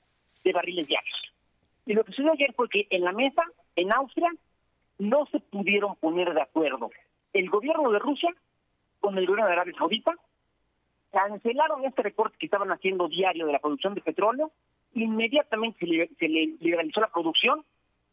de 0.43 0.53
barriles 0.53 0.87
diarios. 0.87 1.33
Y 1.85 1.93
lo 1.93 2.03
que 2.03 2.11
sucedió 2.11 2.31
ayer 2.33 2.53
fue 2.53 2.69
que 2.69 2.87
en 2.89 3.03
la 3.03 3.11
mesa, 3.11 3.43
en 3.75 3.93
Austria, 3.93 4.31
no 4.99 5.25
se 5.27 5.39
pudieron 5.39 5.95
poner 5.95 6.33
de 6.33 6.41
acuerdo 6.41 6.89
el 7.33 7.49
gobierno 7.49 7.91
de 7.91 7.99
Rusia 7.99 8.33
con 8.99 9.17
el 9.17 9.25
gobierno 9.25 9.47
de 9.47 9.53
Arabia 9.53 9.73
Saudita, 9.77 10.15
cancelaron 11.11 11.85
este 11.85 12.01
recorte 12.01 12.37
que 12.39 12.47
estaban 12.47 12.71
haciendo 12.71 13.07
diario 13.07 13.45
de 13.45 13.53
la 13.53 13.59
producción 13.59 13.93
de 13.93 14.01
petróleo 14.01 14.51
inmediatamente 15.03 15.85
se, 16.19 16.27
liberalizó 16.27 17.01
la 17.01 17.11
producción. 17.11 17.63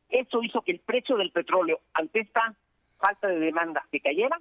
Eso 0.09 0.43
hizo 0.43 0.63
que 0.63 0.73
el 0.73 0.81
precio 0.81 1.17
del 1.17 1.31
petróleo, 1.31 1.81
ante 1.93 2.21
esta 2.21 2.55
falta 2.99 3.29
de 3.29 3.39
demanda, 3.39 3.87
se 3.91 4.01
cayera. 4.01 4.41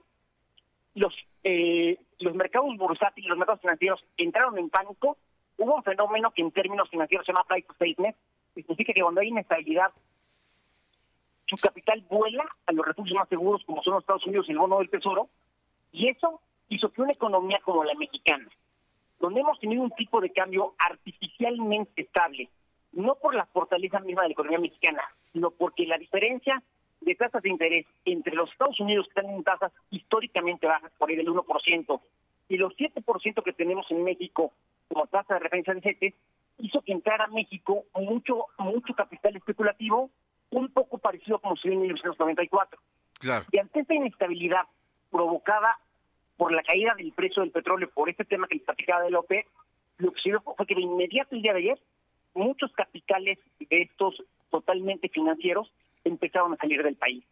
Los, 0.95 1.13
eh, 1.43 1.97
los 2.19 2.35
mercados 2.35 2.75
bursátiles, 2.77 3.29
los 3.29 3.37
mercados 3.37 3.61
financieros 3.61 4.03
entraron 4.17 4.57
en 4.57 4.69
pánico. 4.69 5.17
Hubo 5.57 5.75
un 5.75 5.83
fenómeno 5.83 6.31
que 6.31 6.41
en 6.41 6.51
términos 6.51 6.89
financieros 6.89 7.25
se 7.25 7.31
llama 7.31 7.45
price 7.47 7.67
statement, 7.75 8.15
significa 8.53 8.93
que 8.93 9.01
cuando 9.01 9.21
hay 9.21 9.29
inestabilidad, 9.29 9.91
su 11.47 11.55
capital 11.57 12.03
vuela 12.09 12.45
a 12.65 12.71
los 12.71 12.85
refugios 12.85 13.15
más 13.15 13.29
seguros 13.29 13.63
como 13.65 13.83
son 13.83 13.93
los 13.93 14.03
Estados 14.03 14.25
Unidos 14.25 14.47
y 14.47 14.51
el 14.51 14.57
bono 14.57 14.79
del 14.79 14.89
Tesoro, 14.89 15.29
y 15.91 16.09
eso 16.09 16.41
hizo 16.69 16.91
que 16.91 17.01
una 17.01 17.11
economía 17.11 17.59
como 17.63 17.83
la 17.83 17.93
mexicana, 17.95 18.47
donde 19.19 19.41
hemos 19.41 19.59
tenido 19.59 19.81
un 19.81 19.91
tipo 19.91 20.21
de 20.21 20.31
cambio 20.31 20.73
artificialmente 20.77 22.01
estable, 22.01 22.49
no 22.91 23.15
por 23.15 23.35
la 23.35 23.45
fortaleza 23.47 23.99
misma 23.99 24.23
de 24.23 24.29
la 24.29 24.33
economía 24.33 24.59
mexicana, 24.59 25.03
sino 25.31 25.51
porque 25.51 25.85
la 25.85 25.97
diferencia 25.97 26.61
de 27.01 27.15
tasas 27.15 27.41
de 27.41 27.49
interés 27.49 27.85
entre 28.05 28.35
los 28.35 28.51
Estados 28.51 28.79
Unidos, 28.79 29.05
que 29.05 29.19
están 29.19 29.33
en 29.33 29.43
tasas 29.43 29.71
históricamente 29.91 30.67
bajas, 30.67 30.91
por 30.97 31.09
ahí 31.09 31.15
del 31.15 31.27
1%, 31.27 32.01
y 32.49 32.57
los 32.57 32.73
7% 32.75 33.43
que 33.43 33.53
tenemos 33.53 33.89
en 33.89 34.03
México 34.03 34.53
como 34.87 35.07
tasa 35.07 35.35
de 35.35 35.39
referencia 35.39 35.73
de 35.73 35.81
CETES, 35.81 36.13
hizo 36.59 36.81
que 36.81 36.91
entrara 36.91 37.25
a 37.25 37.27
México 37.27 37.85
mucho, 37.95 38.45
mucho 38.57 38.93
capital 38.93 39.35
especulativo, 39.35 40.09
un 40.51 40.69
poco 40.69 40.99
parecido 40.99 41.39
como 41.39 41.55
se 41.55 41.67
vio 41.67 41.77
en 41.77 41.81
1994. 41.81 42.79
Claro. 43.19 43.45
Y 43.51 43.57
ante 43.57 43.79
esta 43.79 43.93
inestabilidad 43.93 44.63
provocada 45.09 45.79
por 46.37 46.51
la 46.51 46.63
caída 46.63 46.93
del 46.95 47.11
precio 47.11 47.41
del 47.41 47.51
petróleo, 47.51 47.89
por 47.93 48.09
este 48.09 48.25
tema 48.25 48.47
que 48.47 48.59
platicaba 48.59 49.03
de 49.03 49.15
OPEP, 49.15 49.45
lo 49.97 50.11
que 50.11 50.21
se 50.21 50.39
fue 50.39 50.65
que 50.65 50.75
de 50.75 50.81
inmediato 50.81 51.35
el 51.35 51.41
día 51.41 51.53
de 51.53 51.59
ayer, 51.59 51.79
muchos 52.33 52.71
capitales 52.73 53.37
de 53.59 53.67
estos 53.69 54.23
totalmente 54.49 55.09
financieros 55.09 55.71
empezaron 56.03 56.53
a 56.53 56.57
salir 56.57 56.83
del 56.83 56.95
país. 56.95 57.23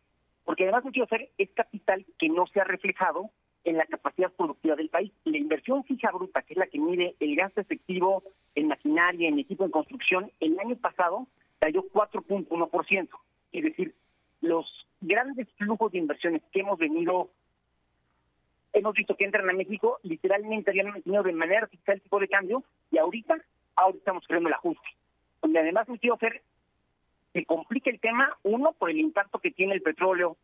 Porque 0.45 0.63
además, 0.63 0.85
lo 0.85 0.91
que 0.91 1.03
hacer 1.03 1.29
es 1.37 1.49
capital 1.51 2.05
que 2.17 2.29
no 2.29 2.47
se 2.47 2.61
ha 2.61 2.63
reflejado 2.63 3.29
en 3.63 3.77
la 3.77 3.85
capacidad 3.85 4.31
productiva 4.31 4.75
del 4.75 4.89
país. 4.89 5.11
La 5.23 5.37
inversión 5.37 5.83
fija 5.83 6.11
bruta, 6.11 6.41
que 6.41 6.53
es 6.53 6.57
la 6.57 6.67
que 6.67 6.79
mide 6.79 7.15
el 7.19 7.35
gasto 7.35 7.61
efectivo 7.61 8.23
en 8.55 8.67
maquinaria, 8.67 9.29
en 9.29 9.39
equipo 9.39 9.65
de 9.65 9.71
construcción, 9.71 10.31
el 10.39 10.59
año 10.59 10.75
pasado 10.77 11.27
cayó 11.59 11.83
4.1%. 11.93 13.09
Es 13.51 13.63
decir, 13.63 13.93
los 14.41 14.65
grandes 14.99 15.47
flujos 15.57 15.91
de 15.91 15.99
inversiones 15.99 16.41
que 16.51 16.61
hemos 16.61 16.79
venido 16.79 17.29
hemos 18.73 18.93
visto 18.93 19.15
que 19.15 19.25
entran 19.25 19.49
a 19.49 19.53
México, 19.53 19.99
literalmente 20.03 20.71
habían 20.71 20.91
mantenido 20.91 21.23
de 21.23 21.33
manera 21.33 21.67
fiscal 21.67 21.95
el 21.95 22.01
tipo 22.01 22.19
de 22.19 22.27
cambio, 22.27 22.63
y 22.91 22.97
ahorita, 22.97 23.37
ahora 23.75 23.97
estamos 23.97 24.25
creando 24.27 24.49
el 24.49 24.53
ajuste. 24.53 24.87
Donde 25.41 25.59
además, 25.59 25.87
quiero 25.99 26.15
hacer, 26.15 26.41
se 27.33 27.45
complica 27.45 27.89
el 27.89 27.99
tema, 27.99 28.37
uno, 28.43 28.73
por 28.73 28.89
el 28.89 28.99
impacto 28.99 29.39
que 29.39 29.51
tiene 29.51 29.73
el 29.73 29.81
petróleo 29.81 30.37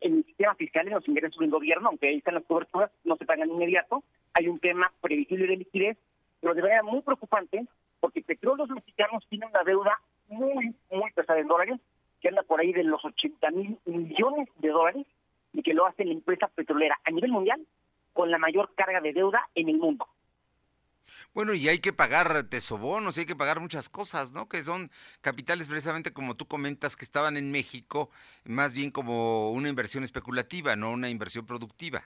en 0.00 0.18
el 0.18 0.24
sistema 0.24 0.54
fiscal, 0.54 0.86
en 0.86 0.94
los 0.94 1.08
ingresos 1.08 1.38
del 1.38 1.50
gobierno, 1.50 1.88
aunque 1.88 2.08
ahí 2.08 2.18
están 2.18 2.34
las 2.34 2.44
coberturas, 2.44 2.90
no 3.04 3.16
se 3.16 3.26
pagan 3.26 3.50
inmediato, 3.50 4.02
hay 4.34 4.48
un 4.48 4.58
tema 4.60 4.92
previsible 5.00 5.46
de 5.46 5.56
liquidez, 5.56 5.98
pero 6.40 6.54
de 6.54 6.62
manera 6.62 6.82
muy 6.82 7.00
preocupante, 7.02 7.66
porque 8.00 8.22
Petróleos 8.22 8.70
Mexicanos 8.70 9.26
tienen 9.28 9.48
una 9.48 9.64
deuda 9.64 10.00
muy, 10.28 10.74
muy 10.90 11.10
pesada 11.14 11.40
en 11.40 11.48
dólares, 11.48 11.80
que 12.20 12.28
anda 12.28 12.42
por 12.42 12.60
ahí 12.60 12.72
de 12.72 12.84
los 12.84 13.04
80 13.04 13.50
mil 13.50 13.78
millones 13.84 14.48
de 14.58 14.68
dólares, 14.68 15.06
y 15.58 15.62
que 15.62 15.74
lo 15.74 15.86
hace 15.86 16.04
la 16.04 16.12
empresa 16.12 16.46
petrolera 16.46 17.00
a 17.04 17.10
nivel 17.10 17.32
mundial 17.32 17.60
con 18.12 18.30
la 18.30 18.38
mayor 18.38 18.70
carga 18.76 19.00
de 19.00 19.12
deuda 19.12 19.48
en 19.56 19.68
el 19.68 19.76
mundo. 19.76 20.06
Bueno, 21.34 21.52
y 21.52 21.68
hay 21.68 21.80
que 21.80 21.92
pagar 21.92 22.44
tesobonos, 22.44 23.16
y 23.16 23.20
hay 23.20 23.26
que 23.26 23.34
pagar 23.34 23.58
muchas 23.58 23.88
cosas, 23.88 24.32
¿no? 24.32 24.48
Que 24.48 24.62
son 24.62 24.88
capitales 25.20 25.66
precisamente 25.66 26.12
como 26.12 26.36
tú 26.36 26.46
comentas 26.46 26.94
que 26.94 27.04
estaban 27.04 27.36
en 27.36 27.50
México, 27.50 28.10
más 28.44 28.72
bien 28.72 28.92
como 28.92 29.50
una 29.50 29.68
inversión 29.68 30.04
especulativa, 30.04 30.76
no 30.76 30.92
una 30.92 31.10
inversión 31.10 31.44
productiva. 31.44 32.04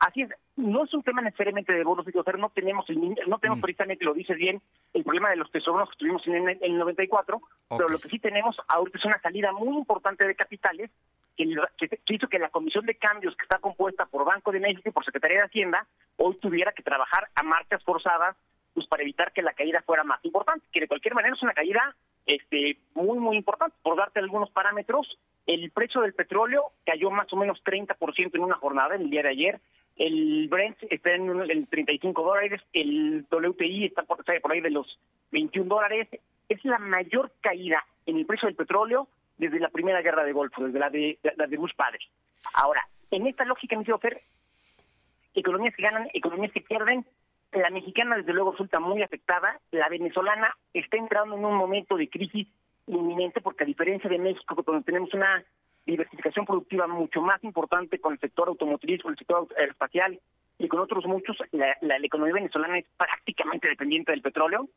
Así 0.00 0.22
es, 0.22 0.30
no 0.56 0.84
es 0.84 0.92
un 0.92 1.04
tema 1.04 1.22
necesariamente 1.22 1.72
de 1.72 1.84
bonos, 1.84 2.04
no 2.06 2.50
tenemos, 2.50 2.84
no 3.28 3.38
tenemos 3.38 3.58
mm. 3.58 3.60
precisamente, 3.60 4.04
lo 4.04 4.14
dices 4.14 4.36
bien, 4.36 4.58
el 4.92 5.04
problema 5.04 5.30
de 5.30 5.36
los 5.36 5.50
tesoros 5.52 5.88
que 5.90 5.96
tuvimos 5.98 6.26
en 6.26 6.48
el, 6.60 6.76
94, 6.76 7.40
pero 7.70 7.88
lo 7.88 7.98
que 8.00 8.08
sí 8.08 8.18
tenemos 8.18 8.56
ahorita 8.66 8.98
es 8.98 9.04
una 9.04 9.20
salida 9.20 9.52
muy 9.52 9.76
importante 9.76 10.26
de 10.26 10.34
capitales 10.34 10.90
que, 11.36 11.44
hizo 12.08 12.28
que 12.28 12.38
la 12.38 12.50
comisión 12.50 12.86
de 12.86 12.94
cambios 12.94 13.36
que 13.36 13.42
está 13.42 13.58
compuesta 13.58 14.06
por 14.06 14.24
Banco 14.24 14.52
de 14.52 14.60
México 14.60 14.88
y 14.88 14.92
por 14.92 15.04
Secretaría 15.04 15.38
de 15.38 15.44
Hacienda 15.44 15.86
hoy 16.16 16.36
tuviera 16.36 16.72
que 16.72 16.82
trabajar 16.82 17.28
a 17.34 17.42
marchas 17.42 17.82
forzadas 17.82 18.36
pues 18.74 18.86
para 18.88 19.02
evitar 19.02 19.32
que 19.32 19.42
la 19.42 19.52
caída 19.52 19.82
fuera 19.82 20.02
más 20.02 20.24
importante, 20.24 20.66
que 20.72 20.80
de 20.80 20.88
cualquier 20.88 21.14
manera 21.14 21.34
es 21.34 21.42
una 21.42 21.52
caída 21.52 21.94
este 22.26 22.78
muy 22.94 23.18
muy 23.18 23.36
importante. 23.36 23.76
Por 23.82 23.96
darte 23.96 24.18
algunos 24.18 24.50
parámetros, 24.50 25.18
el 25.46 25.70
precio 25.70 26.00
del 26.00 26.14
petróleo 26.14 26.72
cayó 26.84 27.10
más 27.10 27.32
o 27.32 27.36
menos 27.36 27.62
30% 27.64 28.34
en 28.34 28.40
una 28.40 28.56
jornada, 28.56 28.96
en 28.96 29.02
el 29.02 29.10
día 29.10 29.22
de 29.22 29.28
ayer. 29.28 29.60
El 29.96 30.48
Brent 30.48 30.76
está 30.90 31.12
en, 31.12 31.28
el 31.28 31.68
35 31.68 32.22
dólares, 32.22 32.60
el 32.72 33.26
WTI 33.30 33.84
está 33.84 34.02
por, 34.02 34.24
por 34.24 34.52
ahí 34.52 34.60
de 34.60 34.70
los 34.70 34.98
21 35.30 35.72
dólares. 35.72 36.08
Es 36.48 36.64
la 36.64 36.78
mayor 36.78 37.30
caída 37.40 37.84
en 38.06 38.16
el 38.16 38.26
precio 38.26 38.46
del 38.48 38.56
petróleo 38.56 39.06
desde 39.36 39.60
la 39.60 39.68
primera 39.68 40.00
guerra 40.02 40.24
de 40.24 40.32
Golfo, 40.32 40.64
desde 40.64 40.78
la 40.78 40.90
de, 40.90 41.18
la 41.36 41.46
de 41.46 41.56
Bush 41.56 41.74
padre. 41.74 41.98
Ahora, 42.54 42.86
en 43.10 43.26
esta 43.26 43.44
lógica, 43.44 43.76
me 43.76 43.84
hacer 43.92 44.22
economías 45.34 45.74
que 45.74 45.82
ganan, 45.82 46.08
economías 46.12 46.52
que 46.52 46.60
pierden. 46.60 47.04
La 47.52 47.70
mexicana, 47.70 48.16
desde 48.16 48.32
luego, 48.32 48.52
resulta 48.52 48.80
muy 48.80 49.02
afectada. 49.02 49.60
La 49.70 49.88
venezolana 49.88 50.56
está 50.72 50.96
entrando 50.96 51.36
en 51.36 51.44
un 51.44 51.54
momento 51.54 51.96
de 51.96 52.08
crisis 52.08 52.48
inminente 52.86 53.40
porque 53.40 53.64
a 53.64 53.66
diferencia 53.66 54.10
de 54.10 54.18
México, 54.18 54.62
donde 54.66 54.84
tenemos 54.84 55.12
una 55.14 55.44
diversificación 55.86 56.46
productiva 56.46 56.86
mucho 56.86 57.20
más 57.20 57.42
importante 57.44 58.00
con 58.00 58.14
el 58.14 58.20
sector 58.20 58.48
automotriz, 58.48 59.02
con 59.02 59.12
el 59.12 59.18
sector 59.18 59.46
aeroespacial 59.56 60.18
y 60.58 60.68
con 60.68 60.80
otros 60.80 61.04
muchos, 61.06 61.36
la, 61.52 61.76
la, 61.80 61.96
economía 61.98 62.34
venezolana 62.34 62.78
es 62.78 62.86
prácticamente 62.96 63.68
dependiente 63.68 64.12
del 64.12 64.22
petróleo, 64.22 64.68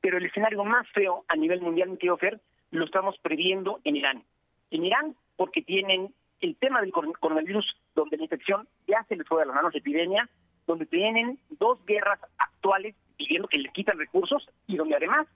pero 0.00 0.18
el 0.18 0.26
escenario 0.26 0.62
más 0.64 0.86
feo 0.90 1.24
a 1.28 1.36
nivel 1.36 1.60
mundial, 1.60 1.90
mi 1.90 1.96
querido 1.96 2.16
Fer, 2.16 2.40
lo 2.72 2.84
estamos 2.84 3.16
previendo 3.18 3.80
en 3.84 3.96
Irán. 3.96 4.24
En 4.70 4.84
Irán, 4.84 5.14
porque 5.36 5.62
tienen 5.62 6.12
el 6.40 6.56
tema 6.56 6.80
del 6.80 6.92
coronavirus, 6.92 7.76
donde 7.94 8.16
la 8.16 8.24
infección 8.24 8.66
ya 8.88 9.04
se 9.04 9.14
les 9.14 9.28
fue 9.28 9.42
a 9.42 9.44
las 9.44 9.54
manos 9.54 9.72
de 9.72 9.78
epidemia, 9.78 10.28
donde 10.66 10.86
tienen 10.86 11.38
dos 11.50 11.84
guerras 11.86 12.18
actuales 12.38 12.96
pidiendo 13.16 13.46
que 13.46 13.58
les 13.58 13.72
quitan 13.72 13.98
recursos 13.98 14.48
y 14.66 14.76
donde 14.76 14.96
además 14.96 15.28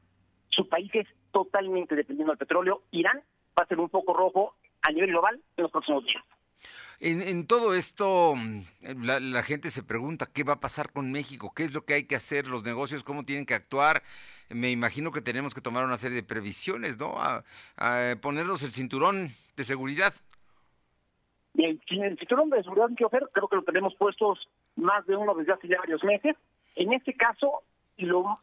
su 0.48 0.68
país 0.68 0.90
es 0.94 1.06
totalmente 1.30 1.94
dependiendo 1.94 2.32
del 2.32 2.38
petróleo. 2.38 2.82
Irán 2.90 3.20
va 3.58 3.64
a 3.64 3.66
ser 3.66 3.78
un 3.78 3.90
poco 3.90 4.14
rojo 4.14 4.54
a 4.82 4.90
nivel 4.90 5.10
global 5.10 5.40
en 5.56 5.62
los 5.62 5.70
próximos 5.70 6.04
días. 6.04 6.24
En, 6.98 7.46
todo 7.46 7.74
esto, 7.74 8.34
la, 9.02 9.42
gente 9.42 9.70
se 9.70 9.82
pregunta 9.82 10.30
qué 10.32 10.44
va 10.44 10.54
a 10.54 10.60
pasar 10.60 10.92
con 10.92 11.12
México, 11.12 11.52
qué 11.54 11.64
es 11.64 11.74
lo 11.74 11.84
que 11.84 11.94
hay 11.94 12.04
que 12.04 12.16
hacer, 12.16 12.48
los 12.48 12.64
negocios, 12.64 13.04
cómo 13.04 13.24
tienen 13.24 13.44
que 13.44 13.54
actuar. 13.54 14.02
Me 14.48 14.70
imagino 14.70 15.12
que 15.12 15.20
tenemos 15.20 15.54
que 15.54 15.60
tomar 15.60 15.84
una 15.84 15.98
serie 15.98 16.16
de 16.16 16.22
previsiones, 16.22 16.98
¿no? 16.98 17.14
A, 17.18 17.44
ponernos 18.22 18.62
el 18.62 18.72
cinturón 18.72 19.30
de 19.56 19.64
seguridad. 19.64 20.14
Bien, 21.52 21.80
el 21.90 22.18
cinturón 22.18 22.48
de 22.50 22.62
seguridad, 22.62 22.88
creo 22.96 23.48
que 23.48 23.56
lo 23.56 23.62
tenemos 23.62 23.94
puestos 23.96 24.48
más 24.76 25.06
de 25.06 25.16
uno 25.16 25.34
desde 25.34 25.52
hace 25.52 25.68
ya 25.68 25.78
varios 25.78 26.02
meses. 26.02 26.34
En 26.76 26.92
este 26.92 27.14
caso, 27.14 27.62
lo, 27.98 28.38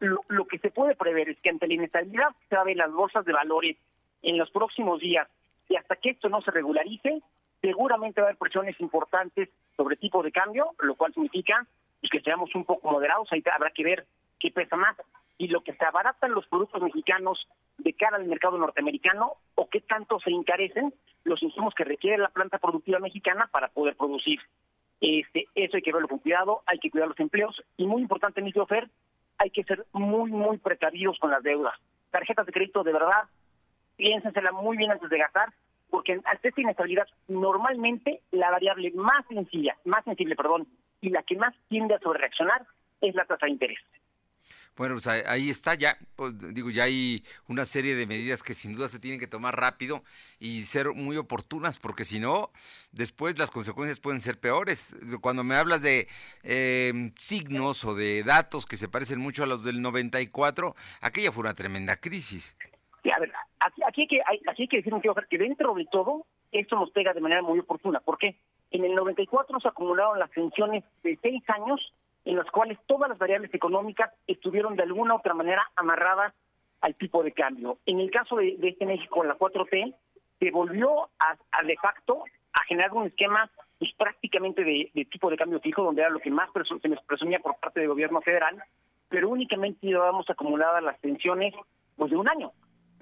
que 0.48 0.58
se 0.58 0.70
puede 0.70 0.96
prever 0.96 1.28
es 1.28 1.38
que 1.40 1.50
ante 1.50 1.66
la 1.66 1.74
inestabilidad 1.74 2.34
que 2.48 2.56
va 2.56 2.64
las 2.74 2.92
bolsas 2.92 3.24
de 3.24 3.32
valores 3.32 3.76
en 4.22 4.38
los 4.38 4.50
próximos 4.50 5.00
días 5.00 5.28
y 5.68 5.76
hasta 5.76 5.96
que 5.96 6.10
esto 6.10 6.28
no 6.28 6.42
se 6.42 6.50
regularice, 6.50 7.22
seguramente 7.64 8.20
va 8.20 8.26
a 8.26 8.30
haber 8.30 8.38
presiones 8.38 8.78
importantes 8.78 9.48
sobre 9.74 9.96
tipo 9.96 10.22
de 10.22 10.32
cambio, 10.32 10.72
lo 10.80 10.96
cual 10.96 11.14
significa 11.14 11.66
que 12.10 12.20
seamos 12.20 12.54
un 12.54 12.64
poco 12.64 12.90
moderados, 12.90 13.28
ahí 13.32 13.42
habrá 13.50 13.70
que 13.70 13.82
ver 13.82 14.06
qué 14.38 14.50
pesa 14.50 14.76
más 14.76 14.94
y 15.38 15.48
lo 15.48 15.62
que 15.62 15.74
se 15.74 15.84
abaratan 15.84 16.32
los 16.32 16.46
productos 16.46 16.82
mexicanos 16.82 17.48
de 17.78 17.94
cara 17.94 18.18
al 18.18 18.26
mercado 18.26 18.58
norteamericano 18.58 19.32
o 19.54 19.68
qué 19.68 19.80
tanto 19.80 20.20
se 20.20 20.30
encarecen 20.30 20.94
los 21.24 21.42
insumos 21.42 21.74
que 21.74 21.84
requiere 21.84 22.18
la 22.18 22.28
planta 22.28 22.58
productiva 22.58 22.98
mexicana 22.98 23.48
para 23.50 23.68
poder 23.68 23.96
producir. 23.96 24.38
Este, 25.00 25.46
eso 25.54 25.76
hay 25.76 25.82
que 25.82 25.92
verlo 25.92 26.08
con 26.08 26.18
cuidado, 26.18 26.62
hay 26.66 26.78
que 26.78 26.90
cuidar 26.90 27.08
los 27.08 27.18
empleos 27.18 27.60
y 27.76 27.86
muy 27.86 28.02
importante, 28.02 28.42
mi 28.42 28.52
Fer, 28.52 28.90
hay 29.38 29.50
que 29.50 29.64
ser 29.64 29.86
muy, 29.92 30.30
muy 30.30 30.58
precavidos 30.58 31.18
con 31.18 31.30
las 31.30 31.42
deudas. 31.42 31.74
Tarjetas 32.10 32.46
de 32.46 32.52
crédito 32.52 32.84
de 32.84 32.92
verdad, 32.92 33.24
piénsensela 33.96 34.52
muy 34.52 34.76
bien 34.76 34.92
antes 34.92 35.08
de 35.08 35.18
gastar, 35.18 35.48
porque 35.94 36.20
ante 36.24 36.48
esta 36.48 36.60
inestabilidad, 36.60 37.06
normalmente 37.28 38.20
la 38.32 38.50
variable 38.50 38.90
más 38.96 39.24
sencilla, 39.28 39.76
más 39.84 40.02
sensible, 40.02 40.34
perdón, 40.34 40.66
y 41.00 41.10
la 41.10 41.22
que 41.22 41.36
más 41.36 41.54
tiende 41.68 41.94
a 41.94 42.00
sobrereaccionar 42.00 42.66
es 43.00 43.14
la 43.14 43.24
tasa 43.26 43.46
de 43.46 43.52
interés. 43.52 43.78
Bueno, 44.76 44.96
pues 44.96 45.06
ahí 45.06 45.50
está 45.50 45.76
ya, 45.76 45.96
pues, 46.16 46.32
digo, 46.52 46.70
ya 46.70 46.82
hay 46.82 47.22
una 47.46 47.64
serie 47.64 47.94
de 47.94 48.06
medidas 48.06 48.42
que 48.42 48.54
sin 48.54 48.74
duda 48.74 48.88
se 48.88 48.98
tienen 48.98 49.20
que 49.20 49.28
tomar 49.28 49.54
rápido 49.54 50.02
y 50.40 50.62
ser 50.62 50.88
muy 50.94 51.16
oportunas, 51.16 51.78
porque 51.78 52.04
si 52.04 52.18
no, 52.18 52.50
después 52.90 53.38
las 53.38 53.52
consecuencias 53.52 54.00
pueden 54.00 54.20
ser 54.20 54.40
peores. 54.40 54.96
Cuando 55.20 55.44
me 55.44 55.54
hablas 55.54 55.82
de 55.82 56.08
em, 56.42 57.12
signos 57.16 57.84
o 57.84 57.94
de 57.94 58.24
datos 58.24 58.66
que 58.66 58.76
se 58.76 58.88
parecen 58.88 59.20
mucho 59.20 59.44
a 59.44 59.46
los 59.46 59.62
del 59.62 59.80
94, 59.80 60.74
aquella 61.02 61.30
fue 61.30 61.42
una 61.42 61.54
tremenda 61.54 61.98
crisis. 61.98 62.56
Sí, 63.04 63.10
a 63.14 63.20
ver, 63.20 63.30
aquí, 63.64 64.00
hay 64.00 64.06
que, 64.06 64.20
aquí 64.22 64.62
hay 64.62 64.68
que 64.68 64.76
decir 64.78 64.94
un 64.94 65.00
que 65.00 65.38
dentro 65.38 65.74
de 65.74 65.86
todo, 65.90 66.26
esto 66.52 66.76
nos 66.76 66.90
pega 66.90 67.12
de 67.12 67.20
manera 67.20 67.42
muy 67.42 67.58
oportuna. 67.58 68.00
¿Por 68.00 68.18
qué? 68.18 68.36
En 68.70 68.84
el 68.84 68.94
94 68.94 69.60
se 69.60 69.68
acumularon 69.68 70.18
las 70.18 70.30
pensiones 70.30 70.84
de 71.02 71.18
seis 71.22 71.42
años 71.48 71.92
en 72.24 72.36
las 72.36 72.50
cuales 72.50 72.78
todas 72.86 73.08
las 73.08 73.18
variables 73.18 73.52
económicas 73.52 74.10
estuvieron 74.26 74.76
de 74.76 74.82
alguna 74.82 75.14
u 75.14 75.18
otra 75.18 75.34
manera 75.34 75.70
amarradas 75.76 76.32
al 76.80 76.94
tipo 76.94 77.22
de 77.22 77.32
cambio. 77.32 77.78
En 77.86 78.00
el 78.00 78.10
caso 78.10 78.36
de, 78.36 78.56
este 78.62 78.86
México, 78.86 79.24
la 79.24 79.36
4T, 79.36 79.94
se 80.38 80.50
volvió 80.50 81.08
a, 81.18 81.64
de 81.64 81.76
facto 81.76 82.24
a 82.52 82.64
generar 82.64 82.92
un 82.92 83.06
esquema 83.06 83.50
pues, 83.78 83.92
prácticamente 83.96 84.64
de, 84.64 84.90
tipo 85.10 85.30
de 85.30 85.36
cambio 85.36 85.60
fijo, 85.60 85.82
donde 85.82 86.02
era 86.02 86.10
lo 86.10 86.20
que 86.20 86.30
más 86.30 86.50
se 86.80 86.88
nos 86.88 87.02
presumía 87.04 87.40
por 87.40 87.56
parte 87.56 87.80
del 87.80 87.88
gobierno 87.88 88.20
federal, 88.20 88.62
pero 89.08 89.28
únicamente 89.28 89.86
llevábamos 89.86 90.28
acumuladas 90.28 90.82
las 90.82 90.98
pensiones 90.98 91.54
pues, 91.96 92.10
de 92.10 92.16
un 92.16 92.28
año. 92.28 92.52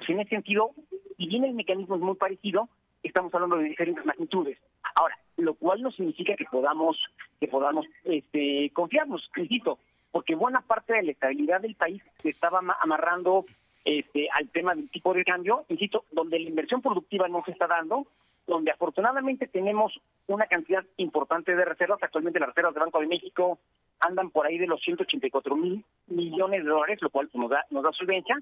Pues, 0.03 0.11
en 0.11 0.21
ese 0.21 0.31
sentido, 0.31 0.73
y 1.17 1.29
bien 1.29 1.45
el 1.45 1.55
mecanismo 1.55 1.95
es 1.95 2.01
muy 2.01 2.17
parecido, 2.17 2.69
estamos 3.05 3.33
hablando 3.33 3.59
de 3.59 3.69
diferentes 3.69 4.05
magnitudes. 4.05 4.59
Ahora, 4.97 5.17
lo 5.37 5.55
cual 5.55 5.81
no 5.81 5.93
significa 5.93 6.35
que 6.35 6.45
podamos 6.45 6.97
que 7.39 7.47
podamos 7.47 7.87
este, 8.03 8.71
confiarnos, 8.73 9.31
insisto, 9.37 9.79
porque 10.11 10.35
buena 10.35 10.61
parte 10.61 10.95
de 10.95 11.05
la 11.05 11.13
estabilidad 11.13 11.61
del 11.61 11.77
país 11.77 12.03
se 12.17 12.31
estaba 12.31 12.61
amarrando 12.81 13.45
este, 13.85 14.29
al 14.33 14.49
tema 14.49 14.75
del 14.75 14.91
tipo 14.91 15.15
de 15.15 15.23
cambio, 15.23 15.67
insisto, 15.69 16.05
donde 16.11 16.41
la 16.41 16.49
inversión 16.49 16.83
productiva 16.83 17.29
no 17.29 17.45
se 17.45 17.53
está 17.53 17.69
dando, 17.69 18.05
donde 18.49 18.73
afortunadamente 18.73 19.47
tenemos 19.47 20.01
una 20.27 20.47
cantidad 20.47 20.85
importante 20.97 21.55
de 21.55 21.65
reservas, 21.65 22.03
actualmente 22.03 22.41
las 22.41 22.49
reservas 22.49 22.75
del 22.75 22.83
Banco 22.83 22.99
de 22.99 23.07
México 23.07 23.61
andan 24.01 24.31
por 24.31 24.47
ahí 24.47 24.59
de 24.59 24.67
los 24.67 24.83
184 24.83 25.55
mil 25.55 25.85
millones 26.09 26.65
de 26.65 26.71
dólares, 26.71 26.99
lo 27.01 27.11
cual 27.11 27.31
nos 27.35 27.51
da, 27.51 27.65
nos 27.71 27.85
da 27.85 27.93
solvencia, 27.93 28.37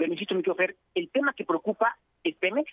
pero 0.00 0.14
insisto, 0.14 0.34
mi 0.34 0.42
Fer, 0.42 0.76
el 0.94 1.10
tema 1.10 1.34
que 1.34 1.44
preocupa 1.44 1.94
es 2.24 2.34
Pemex, 2.36 2.72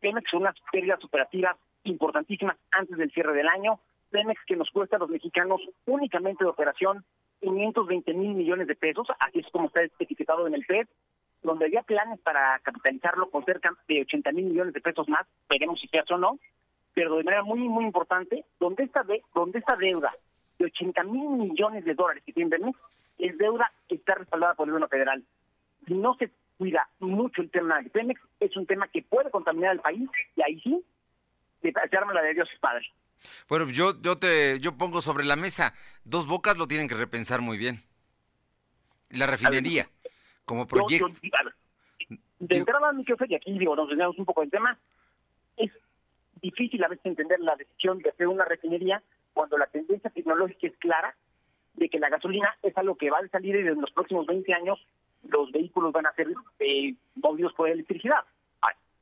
Pemex 0.00 0.30
son 0.30 0.40
unas 0.40 0.54
pérdidas 0.72 1.04
operativas 1.04 1.54
importantísimas 1.84 2.56
antes 2.70 2.96
del 2.96 3.12
cierre 3.12 3.34
del 3.34 3.46
año. 3.46 3.78
Pemex 4.10 4.40
que 4.46 4.56
nos 4.56 4.70
cuesta 4.70 4.96
a 4.96 4.98
los 4.98 5.10
mexicanos 5.10 5.60
únicamente 5.84 6.44
de 6.44 6.48
operación 6.48 7.04
520 7.40 8.14
mil 8.14 8.32
millones 8.32 8.68
de 8.68 8.74
pesos, 8.74 9.06
así 9.18 9.40
es 9.40 9.46
como 9.52 9.66
está 9.66 9.84
etiquetado 9.98 10.46
en 10.46 10.54
el 10.54 10.64
FED, 10.64 10.86
donde 11.42 11.66
había 11.66 11.82
planes 11.82 12.18
para 12.20 12.58
capitalizarlo 12.60 13.28
con 13.28 13.44
cerca 13.44 13.70
de 13.86 14.00
80 14.00 14.32
mil 14.32 14.46
millones 14.46 14.72
de 14.72 14.80
pesos 14.80 15.06
más, 15.10 15.26
veremos 15.50 15.78
si 15.78 15.88
se 15.88 15.98
hace 15.98 16.14
o 16.14 16.18
no, 16.18 16.38
pero 16.94 17.16
de 17.16 17.24
manera 17.24 17.42
muy, 17.42 17.58
muy 17.68 17.84
importante, 17.84 18.46
donde 18.58 18.84
esta, 18.84 19.02
de, 19.02 19.22
donde 19.34 19.58
esta 19.58 19.76
deuda 19.76 20.10
de 20.58 20.64
80 20.64 21.04
mil 21.04 21.28
millones 21.28 21.84
de 21.84 21.92
dólares 21.92 22.22
que 22.24 22.32
tiene 22.32 22.48
Pemex 22.48 22.78
es 23.18 23.36
deuda 23.36 23.70
que 23.90 23.96
está 23.96 24.14
respaldada 24.14 24.54
por 24.54 24.68
el 24.68 24.72
gobierno 24.72 24.88
federal. 24.88 25.22
Si 25.86 25.92
no 25.92 26.14
se 26.14 26.30
cuida 26.62 26.88
mucho 27.00 27.42
el 27.42 27.50
tema 27.50 27.82
de 27.82 27.90
Pemex, 27.90 28.20
es 28.38 28.56
un 28.56 28.66
tema 28.66 28.86
que 28.86 29.02
puede 29.02 29.32
contaminar 29.32 29.72
al 29.72 29.80
país 29.80 30.08
y 30.36 30.42
ahí 30.42 30.60
sí 30.60 30.80
se 31.60 31.96
arma 31.96 32.12
la 32.12 32.22
de 32.22 32.34
Dios 32.34 32.48
es 32.54 32.60
Padre. 32.60 32.86
Bueno, 33.48 33.68
yo, 33.68 34.00
yo 34.00 34.16
te 34.16 34.60
yo 34.60 34.78
pongo 34.78 35.02
sobre 35.02 35.24
la 35.24 35.34
mesa, 35.34 35.74
dos 36.04 36.28
bocas 36.28 36.56
lo 36.56 36.68
tienen 36.68 36.86
que 36.86 36.94
repensar 36.94 37.40
muy 37.40 37.58
bien. 37.58 37.80
La 39.10 39.26
refinería, 39.26 39.88
como 40.44 40.68
proyecto. 40.68 41.08
de 42.38 42.56
entrada, 42.56 42.92
mi 42.92 43.02
jefe, 43.02 43.24
y 43.28 43.34
aquí 43.34 43.58
digo, 43.58 43.74
nos 43.74 43.88
desviamos 43.88 44.16
un 44.16 44.24
poco 44.24 44.42
del 44.42 44.50
tema, 44.52 44.78
es 45.56 45.72
difícil 46.42 46.84
a 46.84 46.88
veces 46.88 47.06
entender 47.06 47.40
la 47.40 47.56
decisión 47.56 47.98
de 47.98 48.10
hacer 48.10 48.28
una 48.28 48.44
refinería 48.44 49.02
cuando 49.32 49.58
la 49.58 49.66
tendencia 49.66 50.10
tecnológica 50.10 50.68
es 50.68 50.76
clara 50.78 51.16
de 51.74 51.88
que 51.88 51.98
la 51.98 52.08
gasolina 52.08 52.56
es 52.62 52.78
algo 52.78 52.94
que 52.94 53.10
va 53.10 53.18
a 53.18 53.28
salir 53.30 53.56
y 53.56 53.66
en 53.66 53.80
los 53.80 53.90
próximos 53.90 54.26
20 54.26 54.54
años 54.54 54.78
los 55.28 55.50
vehículos 55.52 55.92
van 55.92 56.06
a 56.06 56.14
ser 56.14 56.28
eh, 56.58 56.94
movidos 57.16 57.52
por 57.54 57.68
electricidad. 57.68 58.24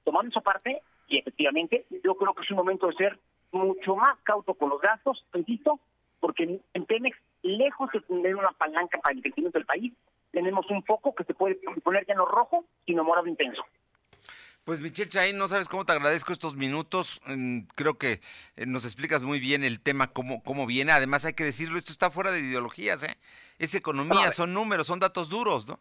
tomando 0.05 0.31
esa 0.31 0.41
parte, 0.41 0.83
y 1.09 1.19
efectivamente, 1.19 1.87
yo 2.05 2.15
creo 2.15 2.35
que 2.35 2.43
es 2.43 2.51
un 2.51 2.57
momento 2.57 2.87
de 2.87 2.95
ser 2.95 3.19
mucho 3.53 3.97
más 3.97 4.19
cauto 4.23 4.55
con 4.55 4.71
los 4.71 4.81
gastos, 4.81 5.25
insisto, 5.35 5.81
porque 6.21 6.61
en 6.75 6.85
Pemex, 6.85 7.17
lejos 7.43 7.91
de 7.93 8.01
tener 8.01 8.37
una 8.37 8.53
palanca 8.53 8.99
para 8.99 9.15
el 9.15 9.23
crecimiento 9.23 9.59
del 9.59 9.67
país, 9.67 9.93
tenemos 10.31 10.69
un 10.71 10.83
foco 10.85 11.15
que 11.15 11.25
se 11.25 11.35
puede 11.35 11.57
poner 11.83 12.07
ya 12.07 12.15
no 12.15 12.27
rojo, 12.27 12.65
sino 12.87 13.05
morado 13.05 13.27
intenso. 13.27 13.63
Pues 14.65 14.81
Michelle 14.81 15.09
Chaín, 15.09 15.39
no 15.39 15.49
sabes 15.49 15.69
cómo 15.69 15.85
te 15.85 15.93
agradezco 15.93 16.33
estos 16.33 16.55
minutos. 16.55 17.21
Mm, 17.27 17.63
creo 17.75 17.99
que 17.99 18.21
eh, 18.57 18.67
nos 18.67 18.85
explicas 18.85 19.23
muy 19.23 19.41
bien 19.41 19.65
el 19.65 19.81
tema, 19.81 20.13
cómo, 20.13 20.43
cómo 20.45 20.67
viene. 20.67 20.93
Además, 20.93 21.25
hay 21.25 21.33
que 21.33 21.45
decirlo, 21.45 21.79
esto 21.79 21.93
está 21.93 22.11
fuera 22.11 22.31
de 22.31 22.41
ideologías, 22.41 23.03
¿eh? 23.03 23.17
Es 23.59 23.75
economía, 23.75 24.31
son 24.31 24.55
números, 24.55 24.87
son 24.87 25.01
datos 25.01 25.29
duros, 25.29 25.67
¿no? 25.67 25.81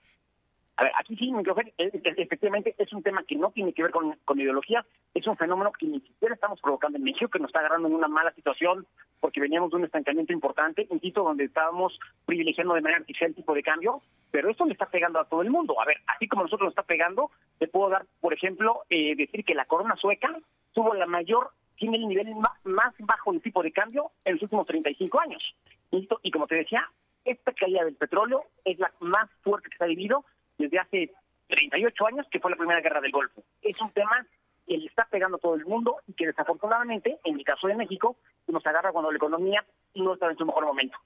A 0.79 0.85
ver, 0.85 0.93
aquí 0.97 1.13
sí, 1.17 1.29
efectivamente 1.77 2.73
es 2.77 2.93
un 2.93 3.03
tema 3.03 3.23
que 3.23 3.35
no 3.35 3.51
tiene 3.51 3.73
que 3.73 3.83
ver 3.83 3.91
con, 3.91 4.39
ideología, 4.39 4.85
es 5.13 5.27
un 5.27 5.35
fenómeno 5.35 5.73
que 5.73 5.85
ni 5.85 5.99
siquiera 5.99 6.33
estamos 6.33 6.61
provocando 6.61 6.97
en 6.97 7.03
México, 7.03 7.29
que 7.29 7.39
nos 7.39 7.49
está 7.49 7.59
agarrando 7.59 7.89
en 7.89 7.95
una 7.95 8.07
mala 8.07 8.31
situación 8.31 8.87
porque 9.19 9.41
veníamos 9.41 9.71
de 9.71 9.75
un 9.75 9.83
estancamiento 9.83 10.31
importante, 10.31 10.87
insisto, 10.89 11.21
donde 11.21 11.43
estábamos 11.43 11.99
privilegiando 12.25 12.75
de 12.75 12.81
manera 12.81 13.01
artificial 13.01 13.31
el 13.31 13.35
tipo 13.35 13.53
de 13.53 13.61
cambio, 13.61 14.01
pero 14.31 14.49
esto 14.49 14.65
le 14.65 14.71
está 14.71 14.85
pegando 14.85 15.19
a 15.19 15.25
todo 15.25 15.41
el 15.41 15.49
mundo. 15.49 15.81
A 15.81 15.85
ver, 15.85 15.97
así 16.07 16.29
como 16.29 16.43
nosotros 16.43 16.67
nos 16.67 16.71
está 16.71 16.83
pegando, 16.83 17.29
te 17.57 17.67
puedo 17.67 17.89
dar, 17.89 18.05
por 18.21 18.33
ejemplo, 18.33 18.83
eh, 18.89 19.17
decir 19.17 19.43
que 19.43 19.55
la 19.55 19.65
corona 19.65 19.97
sueca 19.97 20.33
tuvo 20.71 20.93
la 20.93 21.07
mayor, 21.07 21.49
tiene 21.75 21.97
el 21.97 22.07
nivel 22.07 22.33
más, 22.35 22.93
bajo 22.99 23.33
de 23.33 23.41
tipo 23.41 23.61
de 23.61 23.73
cambio 23.73 24.11
en 24.23 24.35
los 24.35 24.43
últimos 24.43 24.65
35 24.65 25.19
años. 25.19 25.43
Y 25.91 26.31
como 26.31 26.47
te 26.47 26.55
decía, 26.55 26.89
esta 27.25 27.51
caída 27.51 27.83
del 27.83 27.95
petróleo 27.95 28.45
es 28.63 28.79
la 28.79 28.93
más 29.01 29.29
fuerte 29.41 29.69
que 29.69 29.77
se 29.77 29.83
ha 29.83 29.87
vivido 29.87 30.23
desde 30.59 30.77
hace 30.77 31.11
38 31.47 32.07
años, 32.07 32.27
que 32.29 32.39
fue 32.39 32.51
la 32.51 32.57
primera 32.57 32.81
guerra 32.81 33.01
del 33.01 33.11
Golfo. 33.11 33.43
Es 33.61 33.79
un 33.81 33.91
tema 33.91 34.25
que 34.67 34.77
le 34.77 34.85
está 34.85 35.07
pegando 35.09 35.37
a 35.37 35.39
todo 35.39 35.55
el 35.55 35.65
mundo 35.65 35.97
y 36.05 36.13
que 36.13 36.27
desafortunadamente, 36.27 37.17
en 37.23 37.39
el 37.39 37.43
caso 37.43 37.67
de 37.67 37.75
México, 37.75 38.17
nos 38.47 38.65
agarra 38.67 38.91
cuando 38.91 39.11
la 39.11 39.17
economía 39.17 39.65
no 39.95 40.13
está 40.13 40.29
en 40.29 40.37
su 40.37 40.45
mejor 40.45 40.65
momento. 40.65 40.97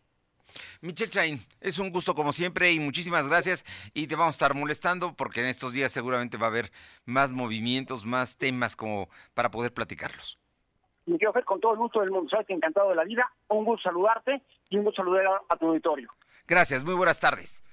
Michelle 0.82 1.10
Chain, 1.10 1.40
es 1.62 1.80
un 1.80 1.90
gusto 1.90 2.14
como 2.14 2.34
siempre 2.34 2.74
y 2.74 2.80
muchísimas 2.80 3.28
gracias 3.30 3.64
y 3.94 4.08
te 4.08 4.16
vamos 4.16 4.34
a 4.34 4.38
estar 4.38 4.54
molestando 4.54 5.14
porque 5.16 5.40
en 5.40 5.48
estos 5.48 5.72
días 5.72 5.92
seguramente 5.94 6.38
va 6.38 6.48
a 6.48 6.50
haber 6.50 6.72
más 7.06 7.32
movimientos, 7.32 8.06
más 8.06 8.38
temas 8.38 8.76
como 8.76 9.08
para 9.34 9.50
poder 9.50 9.74
platicarlos. 9.74 10.38
Me 11.06 11.18
quiero 11.18 11.32
hacer 11.32 11.46
con 11.46 11.60
todo 11.60 11.74
el 11.74 11.80
gusto 11.80 12.02
del 12.02 12.12
mundo, 12.12 12.30
sabes 12.30 12.48
que 12.48 12.54
encantado 12.54 12.90
de 12.90 12.96
la 12.96 13.06
vida, 13.06 13.32
un 13.48 13.64
gusto 13.66 13.84
saludarte 13.90 14.42
y 14.70 14.78
un 14.78 14.84
gusto 14.84 15.04
saludar 15.04 15.26
a, 15.48 15.56
tu 15.56 15.68
auditorio. 15.68 16.10
Gracias, 16.48 16.84
muy 16.84 16.94
buenas 16.94 17.20
tardes. 17.20 17.64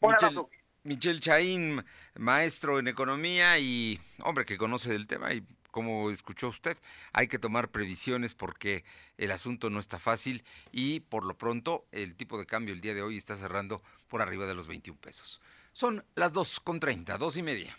Un 0.00 0.10
Michelle, 0.10 0.46
Michelle 0.84 1.20
Chaín, 1.20 1.84
maestro 2.16 2.78
en 2.78 2.88
economía 2.88 3.58
y 3.58 4.00
hombre 4.22 4.44
que 4.44 4.58
conoce 4.58 4.90
del 4.90 5.06
tema 5.06 5.32
y 5.32 5.44
como 5.70 6.10
escuchó 6.10 6.48
usted, 6.48 6.76
hay 7.12 7.28
que 7.28 7.38
tomar 7.38 7.70
previsiones 7.70 8.34
porque 8.34 8.84
el 9.16 9.30
asunto 9.30 9.70
no 9.70 9.80
está 9.80 9.98
fácil 9.98 10.44
y 10.70 11.00
por 11.00 11.24
lo 11.24 11.38
pronto 11.38 11.86
el 11.92 12.14
tipo 12.14 12.38
de 12.38 12.46
cambio 12.46 12.74
el 12.74 12.80
día 12.80 12.94
de 12.94 13.02
hoy 13.02 13.16
está 13.16 13.36
cerrando 13.36 13.82
por 14.08 14.22
arriba 14.22 14.46
de 14.46 14.54
los 14.54 14.66
21 14.66 15.00
pesos. 15.00 15.40
Son 15.72 16.04
las 16.14 16.32
2 16.32 16.60
con 16.60 16.78
30, 16.78 17.16
2 17.16 17.36
y 17.38 17.42
media. 17.42 17.78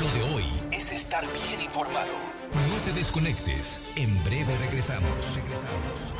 Lo 0.00 0.10
de 0.10 0.34
hoy 0.34 0.44
es 0.72 0.92
estar 0.92 1.24
bien 1.32 1.60
informado. 1.60 2.12
No 2.52 2.80
te 2.84 2.92
desconectes. 2.92 3.80
En 3.96 4.22
breve 4.24 4.58
regresamos. 4.58 5.36
Regresamos. 5.36 6.12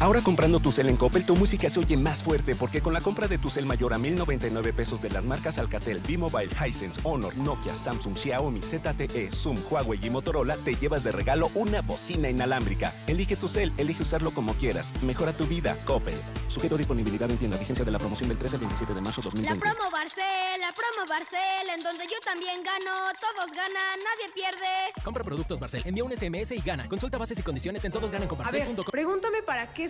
Ahora 0.00 0.22
comprando 0.22 0.60
tu 0.60 0.72
cel 0.72 0.88
en 0.88 0.96
Coppel, 0.96 1.26
tu 1.26 1.36
música 1.36 1.68
se 1.68 1.78
oye 1.78 1.94
más 1.94 2.22
fuerte 2.22 2.54
porque 2.54 2.80
con 2.80 2.94
la 2.94 3.02
compra 3.02 3.28
de 3.28 3.36
tu 3.36 3.50
cel 3.50 3.66
mayor 3.66 3.92
a 3.92 3.98
1099 3.98 4.72
pesos 4.72 5.02
de 5.02 5.10
las 5.10 5.26
marcas 5.26 5.58
Alcatel, 5.58 6.00
B-Mobile, 6.00 6.48
Hisense, 6.66 6.98
Honor, 7.04 7.36
Nokia, 7.36 7.74
Samsung, 7.74 8.16
Xiaomi, 8.16 8.62
ZTE, 8.62 9.30
Zoom, 9.30 9.58
Huawei 9.70 10.00
y 10.02 10.08
Motorola, 10.08 10.56
te 10.56 10.74
llevas 10.74 11.04
de 11.04 11.12
regalo 11.12 11.50
una 11.54 11.82
bocina 11.82 12.30
inalámbrica. 12.30 12.94
Elige 13.06 13.36
tu 13.36 13.46
cel, 13.46 13.74
elige 13.76 14.02
usarlo 14.02 14.30
como 14.30 14.54
quieras. 14.54 14.94
Mejora 15.02 15.34
tu 15.34 15.46
vida, 15.46 15.76
Coppel. 15.84 16.16
Sujeto 16.48 16.76
a 16.76 16.78
disponibilidad 16.78 17.30
en 17.30 17.36
tienda. 17.36 17.58
Vigencia 17.58 17.84
de 17.84 17.90
la 17.90 17.98
promoción 17.98 18.30
del 18.30 18.38
13 18.38 18.56
al 18.56 18.60
27 18.60 18.94
de 18.94 19.00
marzo 19.02 19.20
2020. 19.20 19.54
La 19.54 19.60
promo 19.60 19.90
Barcel, 19.90 20.60
la 20.62 20.72
promo 20.72 21.10
Barcel, 21.10 21.68
en 21.76 21.82
donde 21.82 22.04
yo 22.04 22.16
también 22.24 22.62
gano, 22.62 22.90
todos 23.20 23.50
ganan, 23.50 23.98
nadie 24.00 24.32
pierde. 24.32 24.94
Compra 25.04 25.22
productos 25.22 25.60
Barcel, 25.60 25.82
envía 25.84 26.04
un 26.04 26.16
SMS 26.16 26.52
y 26.52 26.62
gana. 26.62 26.88
Consulta 26.88 27.18
bases 27.18 27.38
y 27.38 27.42
condiciones 27.42 27.84
en 27.84 27.92
todosgananconbarcel.com. 27.92 28.86
Pregúntame 28.90 29.42
para 29.42 29.74
qué 29.74 29.89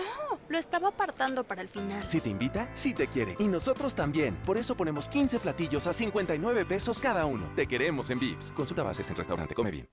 No, 0.00 0.38
lo 0.48 0.58
estaba 0.58 0.88
apartando 0.88 1.44
para 1.44 1.62
el 1.62 1.68
final. 1.68 2.08
Si 2.08 2.20
te 2.20 2.28
invita, 2.30 2.70
sí 2.74 2.94
te 2.94 3.06
quiere. 3.08 3.36
Y 3.38 3.44
nosotros 3.48 3.94
también. 3.94 4.36
Por 4.42 4.56
eso 4.56 4.74
ponemos 4.76 5.08
15 5.08 5.40
platillos 5.40 5.86
a 5.86 5.92
59 5.92 6.64
pesos 6.64 7.00
cada 7.00 7.26
uno. 7.26 7.50
Te 7.54 7.66
queremos 7.66 8.10
en 8.10 8.18
Vips. 8.18 8.52
Consulta 8.52 8.82
bases 8.82 9.08
en 9.10 9.16
restaurante. 9.16 9.54
Come 9.54 9.70
bien. 9.70 9.88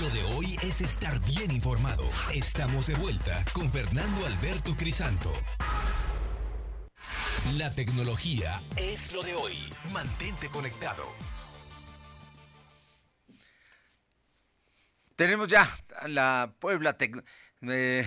Lo 0.00 0.10
de 0.10 0.22
hoy 0.34 0.56
es 0.62 0.80
estar 0.80 1.18
bien 1.20 1.50
informado. 1.50 2.04
Estamos 2.32 2.86
de 2.86 2.94
vuelta 2.94 3.44
con 3.52 3.70
Fernando 3.70 4.26
Alberto 4.26 4.76
Crisanto. 4.76 5.32
La 7.56 7.70
tecnología 7.70 8.60
es 8.76 9.12
lo 9.12 9.22
de 9.22 9.34
hoy. 9.34 9.56
Mantente 9.92 10.48
conectado. 10.48 11.04
Tenemos 15.16 15.48
ya 15.48 15.68
la 16.06 16.52
Puebla 16.58 16.96
Tec- 16.98 17.24
eh, 17.62 18.06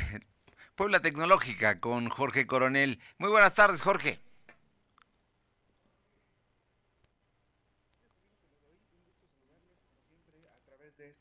Puebla 0.78 1.02
Tecnológica 1.02 1.80
con 1.80 2.08
Jorge 2.08 2.46
Coronel. 2.46 3.00
Muy 3.18 3.32
buenas 3.32 3.56
tardes, 3.56 3.82
Jorge. 3.82 4.20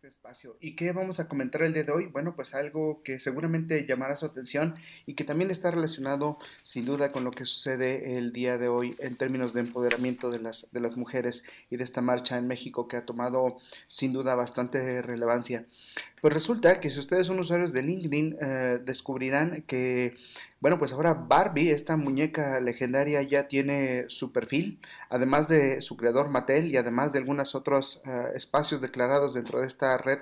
espacio. 0.06 0.56
¿Y 0.60 0.76
qué 0.76 0.92
vamos 0.92 1.20
a 1.20 1.28
comentar 1.28 1.62
el 1.62 1.72
día 1.72 1.84
de 1.84 1.92
hoy? 1.92 2.06
Bueno, 2.06 2.34
pues 2.34 2.54
algo 2.54 3.02
que 3.02 3.18
seguramente 3.18 3.86
llamará 3.86 4.16
su 4.16 4.26
atención 4.26 4.76
y 5.04 5.14
que 5.14 5.24
también 5.24 5.50
está 5.50 5.70
relacionado 5.70 6.38
sin 6.62 6.84
duda 6.84 7.10
con 7.10 7.24
lo 7.24 7.30
que 7.30 7.46
sucede 7.46 8.16
el 8.16 8.32
día 8.32 8.58
de 8.58 8.68
hoy 8.68 8.96
en 8.98 9.16
términos 9.16 9.52
de 9.52 9.60
empoderamiento 9.60 10.30
de 10.30 10.38
las, 10.38 10.70
de 10.72 10.80
las 10.80 10.96
mujeres 10.96 11.44
y 11.70 11.76
de 11.76 11.84
esta 11.84 12.02
marcha 12.02 12.38
en 12.38 12.46
México 12.46 12.88
que 12.88 12.96
ha 12.96 13.04
tomado 13.04 13.58
sin 13.86 14.12
duda 14.12 14.34
bastante 14.34 15.02
relevancia. 15.02 15.66
Pues 16.26 16.34
resulta 16.34 16.80
que 16.80 16.90
si 16.90 16.98
ustedes 16.98 17.28
son 17.28 17.38
usuarios 17.38 17.72
de 17.72 17.84
LinkedIn, 17.84 18.38
eh, 18.40 18.80
descubrirán 18.84 19.62
que, 19.62 20.16
bueno, 20.58 20.76
pues 20.76 20.92
ahora 20.92 21.14
Barbie, 21.14 21.70
esta 21.70 21.96
muñeca 21.96 22.58
legendaria, 22.58 23.22
ya 23.22 23.46
tiene 23.46 24.06
su 24.08 24.32
perfil, 24.32 24.80
además 25.08 25.46
de 25.46 25.80
su 25.80 25.96
creador 25.96 26.28
Mattel 26.28 26.72
y 26.72 26.78
además 26.78 27.12
de 27.12 27.20
algunos 27.20 27.54
otros 27.54 28.02
eh, 28.06 28.32
espacios 28.34 28.80
declarados 28.80 29.34
dentro 29.34 29.60
de 29.60 29.68
esta 29.68 29.98
red 29.98 30.18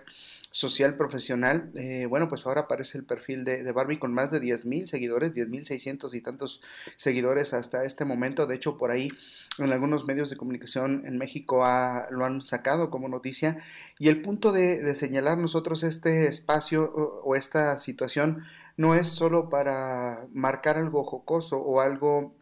social 0.55 0.97
profesional. 0.97 1.73
Eh, 1.75 2.07
bueno, 2.07 2.29
pues 2.29 2.47
ahora 2.47 2.63
aparece 2.63 2.97
el 2.97 3.05
perfil 3.05 3.45
de, 3.45 3.71
Barbie 3.73 3.99
con 3.99 4.15
más 4.15 4.31
de 4.31 4.41
10.000 4.41 4.87
seguidores, 4.87 5.35
10.600 5.35 6.15
y 6.15 6.21
tantos 6.21 6.63
seguidores 6.95 7.53
hasta 7.53 7.83
este 7.83 8.05
momento. 8.05 8.47
De 8.47 8.55
hecho, 8.55 8.79
por 8.79 8.93
ahí 8.93 9.11
en 9.59 9.73
algunos 9.73 10.07
medios 10.07 10.31
de 10.31 10.37
comunicación 10.37 11.03
en 11.07 11.19
México 11.19 11.65
lo 12.11 12.25
han 12.25 12.41
sacado 12.41 12.89
como 12.89 13.09
noticia. 13.09 13.65
Y 13.99 14.09
el 14.09 14.23
punto 14.23 14.53
de, 14.53 14.81
de 14.81 14.95
señalar 14.95 15.39
nosotros 15.39 15.83
este 15.83 16.29
espacio 16.29 16.85
o, 16.85 17.23
o 17.25 17.35
esta 17.35 17.77
situación 17.81 18.45
no 18.77 18.95
es 18.95 19.09
solo 19.09 19.49
para 19.49 20.29
marcar 20.33 20.77
algo 20.79 21.03
jocoso 21.03 21.59
o 21.59 21.81
algo 21.81 22.37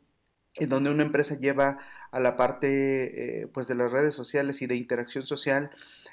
en 0.57 0.69
donde 0.69 0.91
una 0.91 1.05
empresa 1.05 1.39
lleva 1.39 1.79
a 2.13 2.21
la 2.21 2.37
parte 2.37 3.43
eh, 3.43 3.47
pues 3.49 3.67
de 3.67 3.75
las 3.75 3.91
redes 3.91 4.15
sociales 4.15 4.63
y 4.63 4.67
de 4.67 4.77
interacción 4.77 5.25
social 5.25 5.71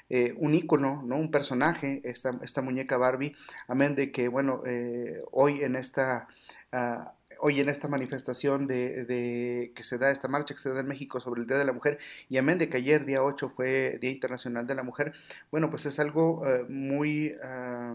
eh, 0.08 0.34
un 0.38 0.54
ícono, 0.54 1.02
¿no? 1.06 1.16
un 1.16 1.30
personaje, 1.30 2.00
esta, 2.02 2.32
esta 2.42 2.62
muñeca 2.62 2.96
Barbie, 2.96 3.36
amén 3.68 3.94
de 3.94 4.10
que, 4.10 4.26
bueno, 4.26 4.62
eh, 4.66 5.22
hoy 5.30 5.62
en 5.62 5.76
esta... 5.76 6.26
ah, 6.72 7.14
hoy 7.42 7.58
en 7.60 7.70
esta 7.70 7.88
manifestación 7.88 8.66
de, 8.66 9.06
de 9.06 9.72
que 9.74 9.82
se 9.82 9.96
da, 9.96 10.10
esta 10.10 10.28
marcha 10.28 10.52
que 10.54 10.60
se 10.60 10.74
da 10.74 10.80
en 10.80 10.88
México 10.88 11.20
sobre 11.20 11.40
el 11.40 11.46
Día 11.46 11.56
de 11.56 11.64
la 11.64 11.72
Mujer, 11.72 11.98
y 12.28 12.36
amén 12.36 12.58
de 12.58 12.68
que 12.68 12.76
ayer, 12.78 13.06
día 13.06 13.22
8, 13.22 13.48
fue 13.56 13.98
Día 13.98 14.10
Internacional 14.10 14.66
de 14.66 14.74
la 14.74 14.82
Mujer, 14.82 15.12
bueno, 15.50 15.70
pues 15.70 15.86
es 15.86 15.98
algo 16.00 16.46
eh, 16.46 16.64
muy... 16.68 17.34
ah, 17.42 17.94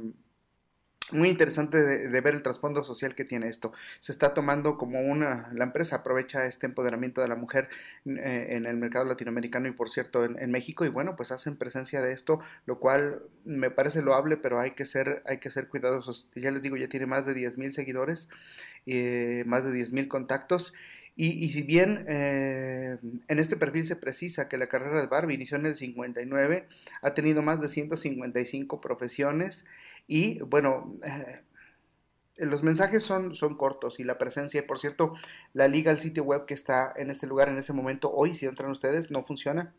muy 1.12 1.30
interesante 1.30 1.84
de, 1.84 2.22
ver 2.22 2.34
el 2.34 2.42
trasfondo 2.42 2.84
social 2.84 3.14
que 3.14 3.26
tiene 3.26 3.48
esto. 3.48 3.74
Se 4.00 4.12
está 4.12 4.34
tomando 4.34 4.78
como 4.78 5.00
una, 5.02 5.50
la 5.54 5.66
empresa 5.66 5.98
aprovecha 5.98 6.46
este 6.46 6.66
empoderamiento 6.66 7.22
de 7.22 7.28
la 7.28 7.36
mujer 7.36 7.70
eh, 8.06 8.48
en 8.52 8.66
el 8.66 8.76
mercado 8.78 9.06
latinoamericano 9.06 9.68
y 9.68 9.72
por 9.72 9.90
cierto 9.90 10.26
en, 10.26 10.52
México 10.52 10.84
y 10.84 10.90
bueno, 10.90 11.16
pues 11.16 11.32
hacen 11.32 11.58
presencia 11.58 12.02
de 12.02 12.12
esto, 12.12 12.40
lo 12.66 12.80
cual 12.80 13.22
me 13.44 13.70
parece 13.70 14.02
loable, 14.02 14.38
pero 14.38 14.60
hay 14.60 14.72
que 14.72 14.86
ser, 14.86 15.22
hay 15.26 15.38
que 15.38 15.52
ser 15.52 15.68
cuidadosos. 15.68 16.30
Ya 16.36 16.50
les 16.50 16.62
digo, 16.62 16.76
ya 16.76 16.88
tiene 16.88 17.06
más 17.06 17.26
de 17.26 17.36
10 17.36 17.58
mil 17.60 17.72
seguidores, 17.72 18.30
eh, 18.88 19.44
más 19.46 19.64
de 19.64 19.72
10 19.72 19.94
mil 19.94 20.08
contactos 20.08 20.74
Y, 21.18 21.50
si 21.50 21.64
bien 21.64 22.06
eh, 22.10 22.98
en 23.28 23.40
este 23.40 23.56
perfil 23.56 23.86
se 23.86 23.96
precisa 23.96 24.50
que 24.50 24.58
la 24.58 24.68
carrera 24.68 25.00
de 25.00 25.08
Barbie 25.08 25.36
inició 25.36 25.58
en 25.58 25.66
el 25.68 25.76
59, 25.76 26.68
ha 27.02 27.14
tenido 27.14 27.42
más 27.42 27.62
de 27.62 27.70
155 27.70 28.82
profesiones 28.82 29.66
y 30.08 30.40
bueno, 30.42 30.96
eh, 31.04 31.42
los 32.38 32.64
mensajes 32.64 33.04
son, 33.04 33.36
son 33.36 33.56
cortos 33.56 34.00
y 34.00 34.04
la 34.04 34.18
presencia, 34.18 34.66
por 34.68 34.80
cierto, 34.80 35.14
la 35.54 35.68
liga, 35.68 35.92
el 35.92 36.00
sitio 36.00 36.24
web 36.24 36.46
que 36.46 36.54
está 36.54 36.94
en 36.96 37.10
este 37.10 37.28
lugar 37.28 37.50
en 37.50 37.58
ese 37.58 37.74
momento, 37.74 38.12
hoy, 38.14 38.36
si 38.36 38.46
entran 38.46 38.72
ustedes, 38.72 39.12
no 39.12 39.24
funciona 39.24 39.74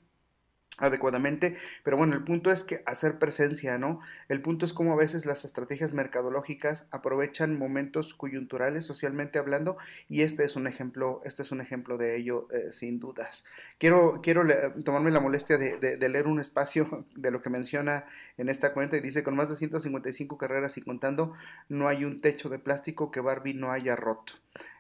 adecuadamente, 0.79 1.57
pero 1.83 1.97
bueno, 1.97 2.15
el 2.15 2.25
punto 2.25 2.51
es 2.51 2.63
que 2.63 2.83
hacer 2.87 3.19
presencia, 3.19 3.79
¿no? 3.79 4.01
El 4.29 4.43
punto 4.43 4.65
es 4.65 4.73
cómo 4.73 4.93
a 4.93 4.97
veces 4.97 5.27
las 5.27 5.45
estrategias 5.45 5.93
mercadológicas 5.93 6.87
aprovechan 6.91 7.59
momentos 7.59 8.15
coyunturales 8.15 8.85
socialmente 8.85 9.39
hablando 9.39 9.77
y 10.09 10.23
este 10.23 10.45
es 10.45 10.57
un 10.57 10.67
ejemplo, 10.67 11.21
este 11.25 11.43
es 11.43 11.53
un 11.53 11.61
ejemplo 11.61 11.97
de 11.97 12.17
ello 12.17 12.49
eh, 12.51 12.73
sin 12.73 12.99
dudas. 12.99 13.45
Quiero, 13.79 14.21
quiero 14.23 14.43
tomarme 14.85 15.11
la 15.11 15.21
molestia 15.21 15.59
de, 15.59 15.79
de, 15.79 16.09
leer 16.09 16.27
un 16.27 16.41
espacio 16.41 17.07
de 17.17 17.31
lo 17.31 17.43
que 17.43 17.51
menciona 17.51 18.05
en 18.37 18.49
esta 18.49 18.73
cuenta 18.73 18.97
y 18.97 19.01
dice, 19.01 19.23
con 19.23 19.37
más 19.37 19.49
de 19.49 19.57
155 19.57 20.39
carreras 20.39 20.77
y 20.77 20.83
contando, 20.83 21.35
no 21.69 21.89
hay 21.89 22.05
un 22.05 22.21
techo 22.21 22.49
de 22.49 22.59
plástico 22.59 23.11
que 23.11 23.21
Barbie 23.21 23.55
no 23.55 23.73
haya 23.73 23.97
roto. 23.97 24.35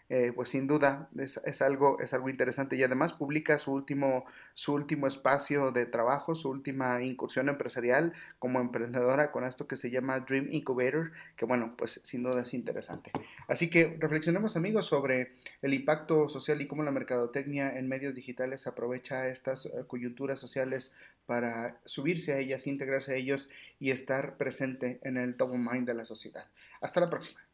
Eh, 0.08 0.32
pues 0.34 0.50
sin 0.50 0.68
duda 0.68 1.08
es, 1.18 1.62
algo, 1.62 1.98
es 1.98 2.14
algo 2.14 2.28
interesante 2.28 2.76
y 2.76 2.82
además 2.84 3.12
publica 3.12 3.58
su 3.58 3.72
último, 3.72 4.24
su 4.54 4.72
último 4.72 5.08
espacio 5.08 5.72
de 5.72 5.84
trabajo, 5.84 6.36
su 6.36 6.48
última 6.48 7.02
incursión 7.02 7.48
empresarial 7.48 8.12
como 8.38 8.60
emprendedora 8.60 9.32
con 9.32 9.44
esto 9.44 9.66
que 9.66 9.74
se 9.74 9.90
llama 9.90 10.20
Dream 10.20 10.46
Incubator, 10.52 11.10
que 11.34 11.44
bueno, 11.44 11.74
pues 11.76 12.00
sin 12.04 12.22
duda 12.22 12.42
es 12.42 12.54
interesante. 12.54 13.10
Así 13.48 13.68
que 13.68 13.96
reflexionemos 13.98 14.56
amigos 14.56 14.86
sobre 14.86 15.32
el 15.60 15.74
impacto 15.74 16.28
social 16.28 16.60
y 16.60 16.68
cómo 16.68 16.84
la 16.84 16.92
mercadotecnia 16.92 17.76
en 17.76 17.88
medios 17.88 18.14
digitales 18.14 18.68
aprovecha 18.68 19.28
estas 19.28 19.66
eh, 19.66 19.70
coyunturas 19.88 20.38
sociales 20.38 20.92
para 21.26 21.80
subirse 21.84 22.32
a 22.32 22.38
ellas, 22.38 22.68
integrarse 22.68 23.12
a 23.12 23.16
ellos 23.16 23.50
y 23.80 23.90
estar 23.90 24.36
presente 24.36 25.00
en 25.02 25.16
el 25.16 25.36
top 25.36 25.50
of 25.50 25.58
mind 25.58 25.86
de 25.86 25.94
la 25.94 26.04
sociedad. 26.04 26.48
Hasta 26.80 27.00
la 27.00 27.10
próxima. 27.10 27.45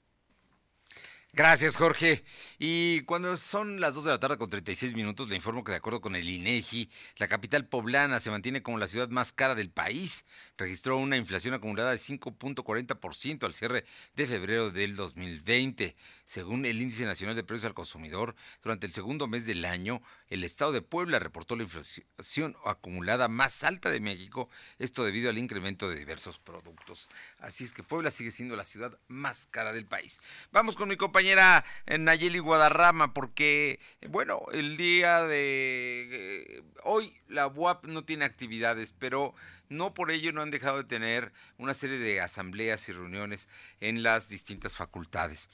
Gracias, 1.35 1.77
Jorge. 1.77 2.25
Y 2.59 3.03
cuando 3.05 3.39
son 3.39 3.81
las 3.81 3.95
2 3.95 4.05
de 4.05 4.11
la 4.11 4.21
tarde 4.21 4.37
con 4.37 4.51
36 4.51 4.95
minutos, 4.95 5.31
le 5.31 5.37
informo 5.37 5.65
que 5.65 5.73
de 5.73 5.79
acuerdo 5.79 6.03
con 6.03 6.15
el 6.15 6.29
INEGI, 6.29 6.91
la 7.17 7.27
capital 7.27 7.67
poblana 7.67 8.21
se 8.21 8.31
mantiene 8.31 8.63
como 8.63 8.77
la 8.77 8.87
ciudad 8.87 9.09
más 9.09 9.33
cara 9.33 9.55
del 9.55 9.71
país. 9.71 10.27
Registró 10.63 10.97
una 10.97 11.17
inflación 11.17 11.55
acumulada 11.55 11.91
de 11.91 11.97
5.40% 11.97 13.43
al 13.47 13.53
cierre 13.53 13.85
de 14.15 14.29
febrero 14.29 14.71
del 14.71 14.95
2020. 14.95 15.97
Según 16.25 16.67
el 16.67 16.81
Índice 16.81 17.05
Nacional 17.05 17.35
de 17.35 17.43
Precios 17.43 17.65
al 17.65 17.75
Consumidor, 17.75 18.37
durante 18.63 18.87
el 18.87 18.93
segundo 18.93 19.27
mes 19.27 19.45
del 19.45 19.65
año, 19.65 20.03
el 20.29 20.45
estado 20.45 20.71
de 20.71 20.81
Puebla 20.81 21.19
reportó 21.19 21.57
la 21.57 21.65
inflación 21.65 22.57
acumulada 22.65 23.27
más 23.27 23.65
alta 23.65 23.91
de 23.91 23.99
México, 23.99 24.51
esto 24.79 25.03
debido 25.03 25.31
al 25.31 25.39
incremento 25.39 25.89
de 25.89 25.97
diversos 25.97 26.39
productos. 26.39 27.09
Así 27.41 27.65
es 27.65 27.73
que 27.73 27.83
Puebla 27.83 28.13
sigue 28.13 28.31
siendo 28.31 28.55
la 28.55 28.65
ciudad 28.65 28.97
más 29.09 29.49
cara 29.49 29.73
del 29.73 29.87
país. 29.87 30.21
Vamos 30.53 30.77
con 30.77 30.89
mi 30.89 30.97
compañera 30.97 31.65
eh, 31.87 31.99
Nayeli 31.99 32.39
Guadarrama, 32.39 33.13
porque, 33.15 33.81
bueno, 34.09 34.43
el 34.53 34.77
día 34.77 35.23
de 35.23 36.09
eh, 36.13 36.63
hoy 36.85 37.17
la 37.27 37.49
UAP 37.49 37.87
no 37.87 38.05
tiene 38.05 38.25
actividades, 38.25 38.93
pero 38.93 39.35
no 39.73 39.95
por 39.95 40.11
ello 40.11 40.33
no 40.33 40.43
han 40.43 40.51
dejado 40.51 40.79
de 40.79 40.85
tener 40.85 41.33
una 41.59 41.75
serie 41.75 41.99
de 41.99 42.21
asambleas 42.21 42.89
y 42.89 42.93
reuniones 42.93 43.49
en 43.81 44.03
las 44.03 44.29
distintas 44.29 44.77
facultades. 44.77 45.49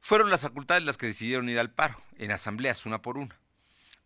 Fueron 0.00 0.30
las 0.30 0.42
facultades 0.42 0.84
las 0.84 0.96
que 0.96 1.06
decidieron 1.06 1.48
ir 1.48 1.58
al 1.58 1.72
paro, 1.72 1.96
en 2.18 2.32
asambleas 2.32 2.86
una 2.86 3.02
por 3.02 3.18
una. 3.18 3.38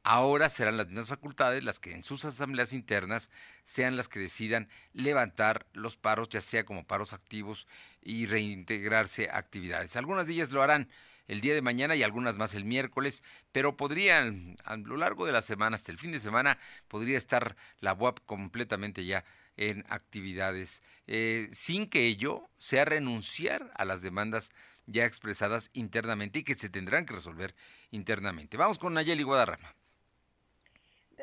Ahora 0.03 0.49
serán 0.49 0.79
las 0.79 0.87
mismas 0.89 1.09
facultades 1.09 1.63
las 1.63 1.79
que 1.79 1.93
en 1.93 2.03
sus 2.03 2.25
asambleas 2.25 2.73
internas 2.73 3.31
sean 3.65 3.97
las 3.97 4.09
que 4.09 4.19
decidan 4.19 4.69
levantar 4.95 5.67
los 5.75 5.99
paros, 5.99 6.31
ya 6.31 6.41
sea 6.41 6.65
como 6.65 6.87
paros 6.87 7.13
activos 7.13 7.67
y 8.03 8.27
reintegrarse 8.27 9.29
a 9.29 9.37
actividades. 9.37 9.97
Algunas 9.97 10.27
de 10.27 10.33
ellas 10.33 10.53
lo 10.53 10.63
harán 10.63 10.89
el 11.31 11.41
día 11.41 11.55
de 11.55 11.63
mañana 11.63 11.95
y 11.95 12.03
algunas 12.03 12.37
más 12.37 12.57
el 12.57 12.65
miércoles, 12.65 13.23
pero 13.53 13.77
podrían, 13.77 14.57
a 14.65 14.77
lo 14.77 14.97
largo 14.97 15.27
de 15.27 15.33
la 15.33 15.43
semana, 15.43 15.77
hasta 15.77 15.93
el 15.93 15.99
fin 15.99 16.11
de 16.11 16.19
semana, 16.19 16.59
podría 16.89 17.17
estar 17.17 17.57
la 17.79 17.95
UAP 17.95 18.19
completamente 18.27 19.05
ya 19.05 19.25
en 19.57 19.85
actividades, 19.89 20.83
eh, 21.07 21.49
sin 21.53 21.89
que 21.89 22.07
ello 22.07 22.51
sea 22.59 22.85
renunciar 22.85 23.71
a 23.77 23.85
las 23.85 24.03
demandas 24.03 24.51
ya 24.87 25.05
expresadas 25.05 25.71
internamente 25.73 26.41
y 26.41 26.43
que 26.43 26.57
se 26.57 26.69
tendrán 26.69 27.07
que 27.07 27.15
resolver 27.15 27.55
internamente. 27.93 28.57
Vamos 28.57 28.81
con 28.81 28.95
Nayeli 28.95 29.23
Guadarrama. 29.23 29.73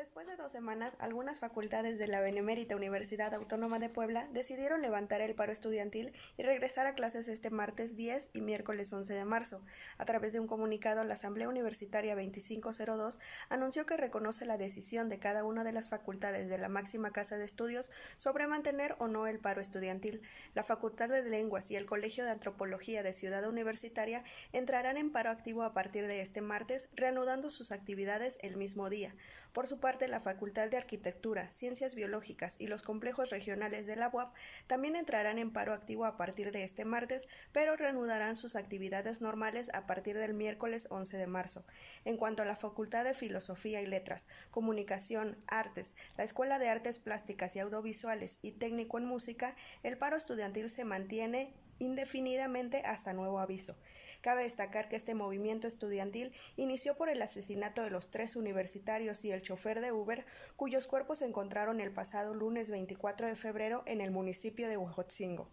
Después 0.08 0.26
de 0.26 0.36
dos 0.36 0.50
semanas, 0.50 0.96
algunas 1.00 1.38
facultades 1.38 1.98
de 1.98 2.08
la 2.08 2.22
Benemérita 2.22 2.74
Universidad 2.74 3.34
Autónoma 3.34 3.78
de 3.78 3.90
Puebla 3.90 4.26
decidieron 4.32 4.80
levantar 4.80 5.20
el 5.20 5.34
paro 5.34 5.52
estudiantil 5.52 6.14
y 6.38 6.44
regresar 6.44 6.86
a 6.86 6.94
clases 6.94 7.28
este 7.28 7.50
martes 7.50 7.94
10 7.94 8.30
y 8.32 8.40
miércoles 8.40 8.90
11 8.90 9.12
de 9.12 9.24
marzo. 9.26 9.60
A 9.98 10.06
través 10.06 10.32
de 10.32 10.40
un 10.40 10.46
comunicado, 10.46 11.04
la 11.04 11.12
Asamblea 11.12 11.50
Universitaria 11.50 12.16
2502 12.16 13.18
anunció 13.50 13.84
que 13.84 13.98
reconoce 13.98 14.46
la 14.46 14.56
decisión 14.56 15.10
de 15.10 15.18
cada 15.18 15.44
una 15.44 15.62
de 15.62 15.72
las 15.72 15.90
facultades 15.90 16.48
de 16.48 16.56
la 16.56 16.70
máxima 16.70 17.12
casa 17.12 17.36
de 17.36 17.44
estudios 17.44 17.90
sobre 18.16 18.46
mantener 18.46 18.96
o 18.98 19.08
no 19.08 19.26
el 19.26 19.40
paro 19.40 19.60
estudiantil. 19.60 20.22
La 20.54 20.64
Facultad 20.64 21.10
de 21.10 21.22
Lenguas 21.22 21.70
y 21.70 21.76
el 21.76 21.84
Colegio 21.84 22.24
de 22.24 22.30
Antropología 22.30 23.02
de 23.02 23.12
Ciudad 23.12 23.46
Universitaria 23.46 24.24
entrarán 24.54 24.96
en 24.96 25.12
paro 25.12 25.28
activo 25.28 25.64
a 25.64 25.74
partir 25.74 26.06
de 26.06 26.22
este 26.22 26.40
martes, 26.40 26.88
reanudando 26.94 27.50
sus 27.50 27.72
actividades 27.72 28.38
el 28.40 28.56
mismo 28.56 28.88
día. 28.88 29.14
Por 29.52 29.66
su 29.66 29.80
parte, 29.80 30.08
la 30.08 30.20
Facultad 30.20 30.70
de 30.70 30.76
Arquitectura, 30.76 31.50
Ciencias 31.50 31.94
Biológicas 31.94 32.56
y 32.58 32.66
los 32.66 32.82
complejos 32.82 33.30
regionales 33.30 33.86
de 33.86 33.96
la 33.96 34.08
UAP 34.08 34.34
también 34.66 34.94
entrarán 34.94 35.38
en 35.38 35.52
paro 35.52 35.72
activo 35.72 36.04
a 36.04 36.16
partir 36.16 36.52
de 36.52 36.64
este 36.64 36.84
martes, 36.84 37.26
pero 37.52 37.76
reanudarán 37.76 38.36
sus 38.36 38.56
actividades 38.56 39.20
normales 39.20 39.70
a 39.72 39.86
partir 39.86 40.16
del 40.18 40.34
miércoles 40.34 40.86
11 40.90 41.16
de 41.16 41.26
marzo. 41.26 41.64
En 42.04 42.16
cuanto 42.16 42.42
a 42.42 42.46
la 42.46 42.56
Facultad 42.56 43.04
de 43.04 43.14
Filosofía 43.14 43.80
y 43.80 43.86
Letras, 43.86 44.26
Comunicación, 44.50 45.38
Artes, 45.46 45.94
la 46.16 46.24
Escuela 46.24 46.58
de 46.58 46.68
Artes 46.68 46.98
Plásticas 46.98 47.56
y 47.56 47.60
Audiovisuales 47.60 48.38
y 48.42 48.52
Técnico 48.52 48.98
en 48.98 49.06
Música, 49.06 49.56
el 49.82 49.96
paro 49.96 50.16
estudiantil 50.16 50.68
se 50.68 50.84
mantiene 50.84 51.54
indefinidamente 51.78 52.82
hasta 52.84 53.12
nuevo 53.12 53.38
aviso. 53.38 53.76
Cabe 54.20 54.42
destacar 54.42 54.88
que 54.88 54.96
este 54.96 55.14
movimiento 55.14 55.68
estudiantil 55.68 56.32
inició 56.56 56.96
por 56.96 57.08
el 57.08 57.22
asesinato 57.22 57.82
de 57.82 57.90
los 57.90 58.10
tres 58.10 58.34
universitarios 58.34 59.24
y 59.24 59.30
el 59.30 59.42
chofer 59.42 59.80
de 59.80 59.92
Uber, 59.92 60.26
cuyos 60.56 60.86
cuerpos 60.86 61.20
se 61.20 61.26
encontraron 61.26 61.80
el 61.80 61.92
pasado 61.92 62.34
lunes 62.34 62.70
24 62.70 63.28
de 63.28 63.36
febrero 63.36 63.84
en 63.86 64.00
el 64.00 64.10
municipio 64.10 64.68
de 64.68 64.76
Huejotzingo. 64.76 65.48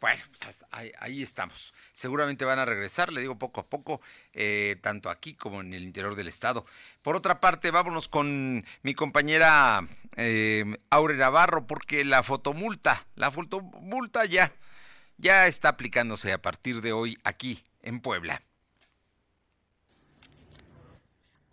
Bueno, 0.00 0.22
pues 0.28 0.64
ahí, 0.72 1.22
estamos. 1.22 1.72
Seguramente 1.92 2.44
van 2.44 2.58
a 2.58 2.66
regresar, 2.66 3.12
le 3.12 3.22
digo 3.22 3.38
poco 3.38 3.62
a 3.62 3.66
poco, 3.66 4.02
eh, 4.34 4.76
tanto 4.82 5.08
aquí 5.08 5.34
como 5.34 5.62
en 5.62 5.72
el 5.72 5.84
interior 5.84 6.16
del 6.16 6.28
estado. 6.28 6.66
Por 7.02 7.16
otra 7.16 7.40
parte, 7.40 7.70
vámonos 7.70 8.06
con 8.08 8.62
mi 8.82 8.94
compañera 8.94 9.86
eh, 10.16 10.64
Aure 10.90 11.16
Navarro, 11.16 11.66
porque 11.66 12.04
la 12.04 12.22
fotomulta, 12.22 13.06
la 13.14 13.30
fotomulta 13.30 14.26
ya 14.26 14.52
ya 15.18 15.46
está 15.46 15.70
aplicándose 15.70 16.32
a 16.32 16.42
partir 16.42 16.80
de 16.80 16.92
hoy 16.92 17.18
aquí 17.24 17.64
en 17.82 18.00
Puebla. 18.00 18.45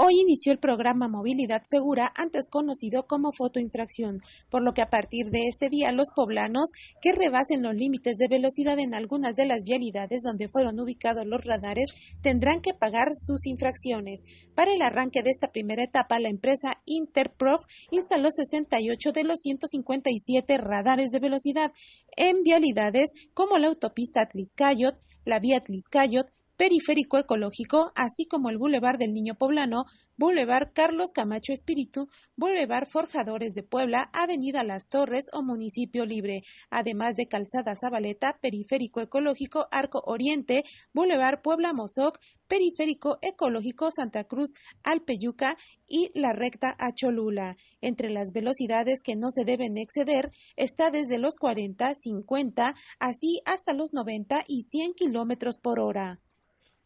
Hoy 0.05 0.19
inició 0.19 0.51
el 0.51 0.59
programa 0.59 1.07
Movilidad 1.07 1.61
Segura, 1.63 2.11
antes 2.17 2.49
conocido 2.49 3.07
como 3.07 3.31
fotoinfracción, 3.31 4.19
por 4.49 4.61
lo 4.61 4.73
que 4.73 4.81
a 4.81 4.89
partir 4.89 5.27
de 5.27 5.47
este 5.47 5.69
día 5.69 5.93
los 5.93 6.09
poblanos 6.13 6.71
que 7.01 7.13
rebasen 7.13 7.63
los 7.63 7.73
límites 7.73 8.17
de 8.17 8.27
velocidad 8.27 8.77
en 8.79 8.95
algunas 8.95 9.37
de 9.37 9.45
las 9.45 9.63
vialidades 9.63 10.21
donde 10.21 10.49
fueron 10.49 10.77
ubicados 10.81 11.25
los 11.25 11.45
radares 11.45 11.87
tendrán 12.21 12.59
que 12.59 12.73
pagar 12.73 13.11
sus 13.13 13.47
infracciones. 13.47 14.23
Para 14.55 14.73
el 14.73 14.81
arranque 14.81 15.23
de 15.23 15.29
esta 15.29 15.53
primera 15.53 15.85
etapa, 15.85 16.19
la 16.19 16.27
empresa 16.27 16.81
Interprof 16.83 17.61
instaló 17.89 18.27
68 18.29 19.13
de 19.13 19.23
los 19.23 19.39
157 19.39 20.57
radares 20.57 21.11
de 21.11 21.19
velocidad 21.21 21.71
en 22.17 22.43
vialidades 22.43 23.13
como 23.33 23.57
la 23.57 23.69
autopista 23.69 24.23
Atliscayot, 24.23 24.99
la 25.23 25.39
vía 25.39 25.59
Atliscayot, 25.59 26.27
Periférico 26.63 27.17
Ecológico, 27.17 27.91
así 27.93 28.25
como 28.25 28.49
el 28.49 28.57
Boulevard 28.57 28.97
del 28.97 29.11
Niño 29.11 29.35
Poblano, 29.35 29.83
Boulevard 30.15 30.71
Carlos 30.71 31.11
Camacho 31.13 31.51
Espíritu, 31.51 32.07
Boulevard 32.37 32.87
Forjadores 32.87 33.53
de 33.53 33.63
Puebla, 33.63 34.09
Avenida 34.13 34.63
Las 34.63 34.87
Torres 34.87 35.25
o 35.33 35.43
Municipio 35.43 36.05
Libre, 36.05 36.39
además 36.69 37.15
de 37.15 37.27
Calzada 37.27 37.75
Zabaleta, 37.75 38.39
Periférico 38.41 39.01
Ecológico 39.01 39.67
Arco 39.71 40.03
Oriente, 40.05 40.63
Boulevard 40.93 41.41
Puebla 41.41 41.73
Mozoc, 41.73 42.17
Periférico 42.47 43.17
Ecológico 43.21 43.89
Santa 43.91 44.23
Cruz 44.23 44.51
Alpeyuca 44.83 45.57
y 45.85 46.17
la 46.17 46.31
recta 46.31 46.77
a 46.79 46.93
Cholula. 46.93 47.57
Entre 47.81 48.09
las 48.09 48.31
velocidades 48.31 49.01
que 49.03 49.17
no 49.17 49.31
se 49.31 49.43
deben 49.43 49.77
exceder 49.77 50.31
está 50.55 50.91
desde 50.91 51.17
los 51.17 51.35
40, 51.35 51.93
50, 51.93 52.73
así 52.99 53.41
hasta 53.43 53.73
los 53.73 53.91
90 53.91 54.45
y 54.47 54.61
100 54.61 54.93
kilómetros 54.93 55.57
por 55.57 55.81
hora. 55.81 56.21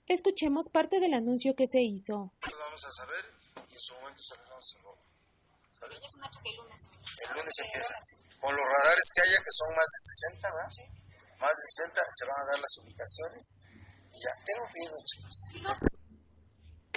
Escuchemos 0.08 0.70
parte 0.72 1.02
del 1.02 1.14
anuncio 1.14 1.54
que 1.54 1.68
se 1.68 1.82
hizo. 1.82 2.32
Vamos 2.40 2.86
a 2.86 2.92
saber 2.92 3.26
y 3.68 3.74
en 3.74 3.80
su 3.80 3.94
momento. 3.96 4.22
Es 4.22 4.32
un 6.16 6.24
hecho 6.24 6.40
que 6.42 6.50
el 6.50 6.56
lunes. 6.56 6.80
El 7.28 7.36
lunes 7.36 7.54
empieza. 7.60 7.94
Con 8.40 8.56
los 8.56 8.66
radares 8.66 9.12
que 9.14 9.22
haya, 9.22 9.38
que 9.38 9.52
son 9.52 9.70
más 9.76 9.90
de 9.92 10.00
60, 10.00 10.48
¿verdad? 10.48 10.72
Sí. 10.72 10.84
Más 11.40 11.52
de 11.52 11.64
60, 11.76 12.02
se 12.14 12.26
van 12.26 12.40
a 12.40 12.46
dar 12.48 12.60
las 12.60 12.78
ubicaciones 12.80 13.44
y 14.08 14.18
ya 14.24 14.32
tengo 14.48 14.64
que 14.72 14.80
irme, 14.88 15.00
chicos. 15.04 15.36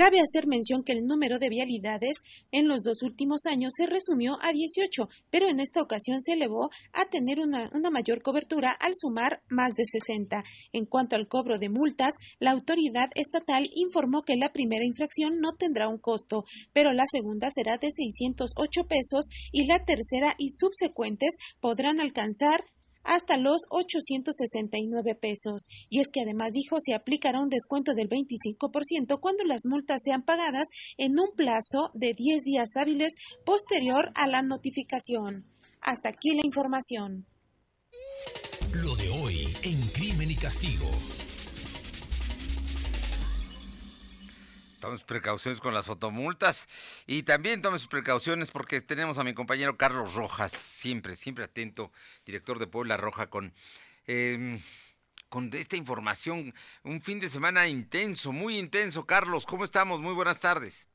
Cabe 0.00 0.20
hacer 0.20 0.46
mención 0.46 0.82
que 0.82 0.94
el 0.94 1.04
número 1.04 1.38
de 1.38 1.50
vialidades 1.50 2.22
en 2.52 2.68
los 2.68 2.84
dos 2.84 3.02
últimos 3.02 3.44
años 3.44 3.74
se 3.76 3.84
resumió 3.84 4.38
a 4.40 4.50
18, 4.50 5.10
pero 5.28 5.46
en 5.46 5.60
esta 5.60 5.82
ocasión 5.82 6.22
se 6.22 6.32
elevó 6.32 6.70
a 6.94 7.04
tener 7.10 7.38
una, 7.38 7.68
una, 7.74 7.90
mayor 7.90 8.22
cobertura 8.22 8.70
al 8.70 8.94
sumar 8.96 9.42
más 9.50 9.74
de 9.74 9.84
60. 9.84 10.42
En 10.72 10.86
cuanto 10.86 11.16
al 11.16 11.28
cobro 11.28 11.58
de 11.58 11.68
multas, 11.68 12.14
la 12.38 12.52
autoridad 12.52 13.10
estatal 13.14 13.68
informó 13.74 14.22
que 14.22 14.36
la 14.36 14.52
primera 14.54 14.86
infracción 14.86 15.38
no 15.38 15.52
tendrá 15.52 15.86
un 15.86 15.98
costo, 15.98 16.46
pero 16.72 16.94
la 16.94 17.04
segunda 17.06 17.50
será 17.50 17.76
de 17.76 17.90
608 17.90 18.86
pesos 18.88 19.26
y 19.52 19.66
la 19.66 19.84
tercera 19.84 20.34
y 20.38 20.48
subsecuentes 20.48 21.34
podrán 21.60 22.00
alcanzar 22.00 22.64
hasta 23.04 23.36
los 23.36 23.62
869 23.70 25.14
pesos. 25.14 25.66
Y 25.88 26.00
es 26.00 26.08
que 26.08 26.20
además 26.22 26.52
dijo 26.52 26.76
se 26.80 26.94
aplicará 26.94 27.40
un 27.40 27.48
descuento 27.48 27.94
del 27.94 28.08
25% 28.08 29.20
cuando 29.20 29.44
las 29.44 29.62
multas 29.66 30.02
sean 30.04 30.22
pagadas 30.22 30.68
en 30.96 31.18
un 31.18 31.34
plazo 31.36 31.90
de 31.94 32.14
10 32.14 32.42
días 32.44 32.76
hábiles 32.76 33.14
posterior 33.44 34.10
a 34.14 34.26
la 34.26 34.42
notificación. 34.42 35.46
Hasta 35.80 36.10
aquí 36.10 36.34
la 36.34 36.44
información. 36.44 37.26
Lo 38.84 38.94
de 38.96 39.08
hoy 39.08 39.48
en 39.62 39.80
Crimen 39.88 40.30
y 40.30 40.36
Castigo. 40.36 40.86
Tome 44.80 44.96
sus 44.96 45.04
precauciones 45.04 45.60
con 45.60 45.74
las 45.74 45.86
fotomultas 45.86 46.68
y 47.06 47.22
también 47.22 47.62
tome 47.62 47.78
sus 47.78 47.88
precauciones 47.88 48.50
porque 48.50 48.80
tenemos 48.80 49.18
a 49.18 49.24
mi 49.24 49.34
compañero 49.34 49.76
Carlos 49.76 50.14
Rojas, 50.14 50.52
siempre, 50.52 51.16
siempre 51.16 51.44
atento, 51.44 51.92
director 52.26 52.58
de 52.58 52.66
Puebla 52.66 52.96
Roja, 52.96 53.28
con, 53.28 53.52
eh, 54.06 54.58
con 55.28 55.50
esta 55.54 55.76
información. 55.76 56.54
Un 56.82 57.00
fin 57.02 57.20
de 57.20 57.28
semana 57.28 57.68
intenso, 57.68 58.32
muy 58.32 58.58
intenso. 58.58 59.06
Carlos, 59.06 59.46
¿cómo 59.46 59.64
estamos? 59.64 60.00
Muy 60.00 60.14
buenas 60.14 60.40
tardes. 60.40 60.89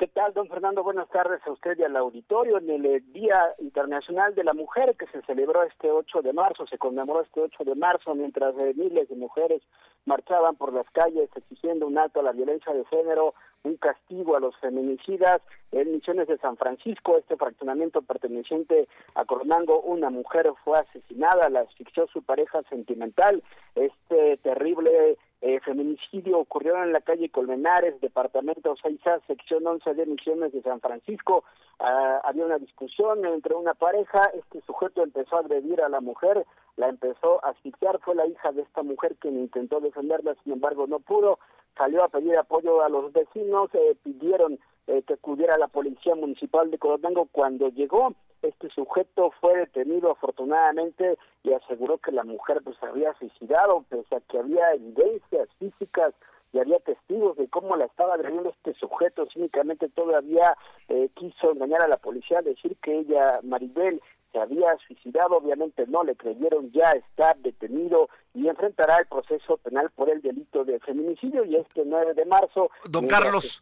¿Qué 0.00 0.08
tal, 0.08 0.32
don 0.32 0.48
Fernando? 0.48 0.82
Buenas 0.82 1.10
tardes 1.10 1.46
a 1.46 1.52
usted 1.52 1.76
y 1.78 1.82
al 1.82 1.94
auditorio. 1.94 2.56
En 2.56 2.70
el 2.70 2.86
eh, 2.86 3.02
Día 3.12 3.54
Internacional 3.58 4.34
de 4.34 4.44
la 4.44 4.54
Mujer, 4.54 4.96
que 4.96 5.04
se 5.08 5.20
celebró 5.26 5.62
este 5.62 5.90
8 5.90 6.22
de 6.22 6.32
marzo, 6.32 6.66
se 6.66 6.78
conmemoró 6.78 7.20
este 7.20 7.42
8 7.42 7.64
de 7.64 7.74
marzo, 7.74 8.14
mientras 8.14 8.56
eh, 8.56 8.72
miles 8.74 9.10
de 9.10 9.16
mujeres 9.16 9.60
marchaban 10.06 10.56
por 10.56 10.72
las 10.72 10.88
calles 10.92 11.28
exigiendo 11.36 11.86
un 11.86 11.98
alto 11.98 12.20
a 12.20 12.22
la 12.22 12.32
violencia 12.32 12.72
de 12.72 12.86
género, 12.86 13.34
un 13.62 13.76
castigo 13.76 14.36
a 14.36 14.40
los 14.40 14.56
feminicidas. 14.56 15.42
En 15.70 15.92
Misiones 15.92 16.28
de 16.28 16.38
San 16.38 16.56
Francisco, 16.56 17.18
este 17.18 17.36
fraccionamiento 17.36 18.00
perteneciente 18.00 18.88
a 19.16 19.26
Coronango, 19.26 19.82
una 19.82 20.08
mujer 20.08 20.50
fue 20.64 20.78
asesinada, 20.78 21.50
la 21.50 21.60
asfixió 21.60 22.06
su 22.06 22.22
pareja 22.22 22.62
sentimental. 22.70 23.42
Este 23.74 24.38
terrible 24.38 25.18
eh, 25.42 25.58
feminicidio 25.60 26.38
ocurrió 26.38 26.82
en 26.82 26.92
la 26.92 27.00
calle 27.00 27.30
Colmenares, 27.30 28.00
departamento 28.00 28.74
6A, 28.76 29.26
sección 29.26 29.66
11 29.66 29.94
de 29.94 30.06
Misiones 30.06 30.52
de 30.52 30.62
San 30.62 30.80
Francisco. 30.80 31.44
Ah, 31.78 32.20
había 32.24 32.44
una 32.44 32.58
discusión 32.58 33.24
entre 33.24 33.54
una 33.54 33.72
pareja, 33.72 34.30
este 34.34 34.60
sujeto 34.66 35.02
empezó 35.02 35.36
a 35.36 35.40
agredir 35.40 35.80
a 35.80 35.88
la 35.88 36.00
mujer, 36.00 36.44
la 36.76 36.88
empezó 36.88 37.42
a 37.44 37.50
asfixiar, 37.50 37.98
fue 38.00 38.14
la 38.14 38.26
hija 38.26 38.52
de 38.52 38.62
esta 38.62 38.82
mujer 38.82 39.16
quien 39.18 39.38
intentó 39.38 39.80
defenderla, 39.80 40.36
sin 40.44 40.52
embargo 40.52 40.86
no 40.86 41.00
pudo, 41.00 41.38
salió 41.76 42.04
a 42.04 42.08
pedir 42.08 42.36
apoyo 42.36 42.82
a 42.82 42.90
los 42.90 43.10
vecinos, 43.12 43.70
eh, 43.74 43.96
pidieron 44.02 44.58
eh, 44.88 45.02
que 45.06 45.14
acudiera 45.14 45.56
la 45.56 45.68
policía 45.68 46.14
municipal 46.14 46.70
de 46.70 46.78
Coronango 46.78 47.28
cuando 47.32 47.70
llegó 47.70 48.14
este 48.42 48.68
sujeto 48.70 49.32
fue 49.40 49.58
detenido 49.58 50.10
afortunadamente 50.12 51.18
y 51.42 51.52
aseguró 51.52 51.98
que 51.98 52.12
la 52.12 52.24
mujer 52.24 52.60
pues 52.64 52.76
había 52.82 53.12
suicidado, 53.14 53.84
pese 53.88 54.16
a 54.16 54.20
que 54.20 54.38
había 54.38 54.72
evidencias 54.74 55.48
físicas 55.58 56.14
y 56.52 56.58
había 56.58 56.78
testigos 56.80 57.36
de 57.36 57.48
cómo 57.48 57.76
la 57.76 57.84
estaba 57.84 58.14
agrediendo 58.14 58.50
este 58.50 58.74
sujeto, 58.74 59.26
cínicamente 59.32 59.88
todavía 59.88 60.56
eh, 60.88 61.08
quiso 61.14 61.52
engañar 61.52 61.82
a 61.82 61.88
la 61.88 61.96
policía, 61.96 62.42
decir 62.42 62.76
que 62.82 62.98
ella, 62.98 63.38
Maribel, 63.44 64.00
se 64.32 64.38
había 64.38 64.76
suicidado, 64.86 65.36
obviamente 65.36 65.86
no 65.86 66.04
le 66.04 66.16
creyeron, 66.16 66.70
ya 66.72 66.92
está 66.92 67.34
detenido 67.38 68.08
y 68.34 68.48
enfrentará 68.48 68.98
el 68.98 69.06
proceso 69.06 69.56
penal 69.58 69.90
por 69.90 70.08
el 70.08 70.22
delito 70.22 70.64
de 70.64 70.78
feminicidio 70.80 71.44
y 71.44 71.56
este 71.56 71.82
9 71.84 72.14
de 72.14 72.24
marzo. 72.26 72.70
Don 72.88 73.06
Carlos. 73.06 73.60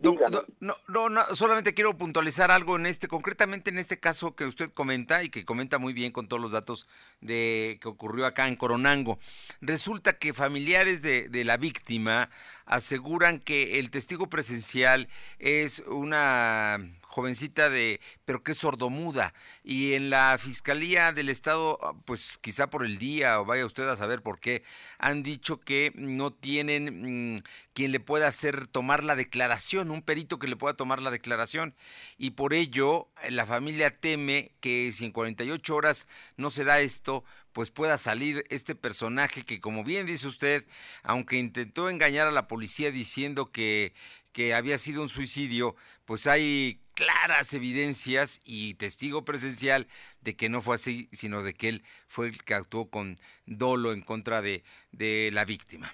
No, 0.00 0.76
no, 0.88 1.08
no, 1.08 1.34
solamente 1.34 1.74
quiero 1.74 1.96
puntualizar 1.98 2.52
algo 2.52 2.76
en 2.76 2.86
este, 2.86 3.08
concretamente 3.08 3.70
en 3.70 3.78
este 3.78 3.98
caso 3.98 4.36
que 4.36 4.44
usted 4.44 4.70
comenta 4.70 5.24
y 5.24 5.28
que 5.28 5.44
comenta 5.44 5.78
muy 5.78 5.92
bien 5.92 6.12
con 6.12 6.28
todos 6.28 6.40
los 6.40 6.52
datos 6.52 6.86
de 7.20 7.78
que 7.82 7.88
ocurrió 7.88 8.24
acá 8.24 8.46
en 8.46 8.54
Coronango. 8.54 9.18
Resulta 9.60 10.16
que 10.16 10.34
familiares 10.34 11.02
de, 11.02 11.28
de 11.28 11.44
la 11.44 11.56
víctima 11.56 12.30
aseguran 12.64 13.40
que 13.40 13.80
el 13.80 13.90
testigo 13.90 14.28
presencial 14.28 15.08
es 15.40 15.80
una 15.88 16.78
jovencita 17.18 17.68
de, 17.68 18.00
pero 18.24 18.44
que 18.44 18.52
es 18.52 18.58
sordomuda. 18.58 19.34
Y 19.64 19.94
en 19.94 20.08
la 20.08 20.38
Fiscalía 20.38 21.10
del 21.10 21.30
Estado, 21.30 21.76
ah, 21.82 21.92
pues 22.04 22.38
quizá 22.38 22.70
por 22.70 22.84
el 22.84 22.98
día, 22.98 23.40
o 23.40 23.44
vaya 23.44 23.66
usted 23.66 23.88
a 23.88 23.96
saber 23.96 24.22
por 24.22 24.38
qué, 24.38 24.62
han 24.98 25.24
dicho 25.24 25.58
que 25.58 25.90
no 25.96 26.32
tienen 26.32 27.34
mm, 27.38 27.42
quien 27.72 27.90
le 27.90 27.98
pueda 27.98 28.28
hacer 28.28 28.68
tomar 28.68 29.02
la 29.02 29.16
declaración, 29.16 29.90
un 29.90 30.02
perito 30.02 30.38
que 30.38 30.46
le 30.46 30.54
pueda 30.54 30.74
tomar 30.74 31.02
la 31.02 31.10
declaración. 31.10 31.74
Y 32.18 32.30
por 32.30 32.54
ello, 32.54 33.08
la 33.28 33.46
familia 33.46 33.98
teme 33.98 34.52
que 34.60 34.92
si 34.92 35.04
en 35.04 35.10
48 35.10 35.74
horas 35.74 36.06
no 36.36 36.50
se 36.50 36.62
da 36.62 36.78
esto, 36.78 37.24
pues 37.52 37.70
pueda 37.70 37.98
salir 37.98 38.44
este 38.48 38.76
personaje 38.76 39.42
que, 39.42 39.60
como 39.60 39.82
bien 39.82 40.06
dice 40.06 40.28
usted, 40.28 40.66
aunque 41.02 41.36
intentó 41.36 41.90
engañar 41.90 42.28
a 42.28 42.32
la 42.32 42.46
policía 42.46 42.92
diciendo 42.92 43.50
que, 43.50 43.92
que 44.32 44.54
había 44.54 44.78
sido 44.78 45.02
un 45.02 45.08
suicidio, 45.08 45.74
pues 46.04 46.26
hay 46.26 46.80
claras 46.98 47.54
evidencias 47.54 48.40
y 48.44 48.74
testigo 48.74 49.22
presencial 49.24 49.86
de 50.20 50.34
que 50.34 50.48
no 50.48 50.62
fue 50.62 50.74
así, 50.74 51.08
sino 51.12 51.44
de 51.44 51.54
que 51.54 51.68
él 51.68 51.82
fue 52.08 52.26
el 52.26 52.42
que 52.42 52.54
actuó 52.54 52.90
con 52.90 53.14
dolo 53.46 53.92
en 53.92 54.02
contra 54.02 54.42
de, 54.42 54.64
de 54.90 55.30
la 55.32 55.44
víctima. 55.44 55.92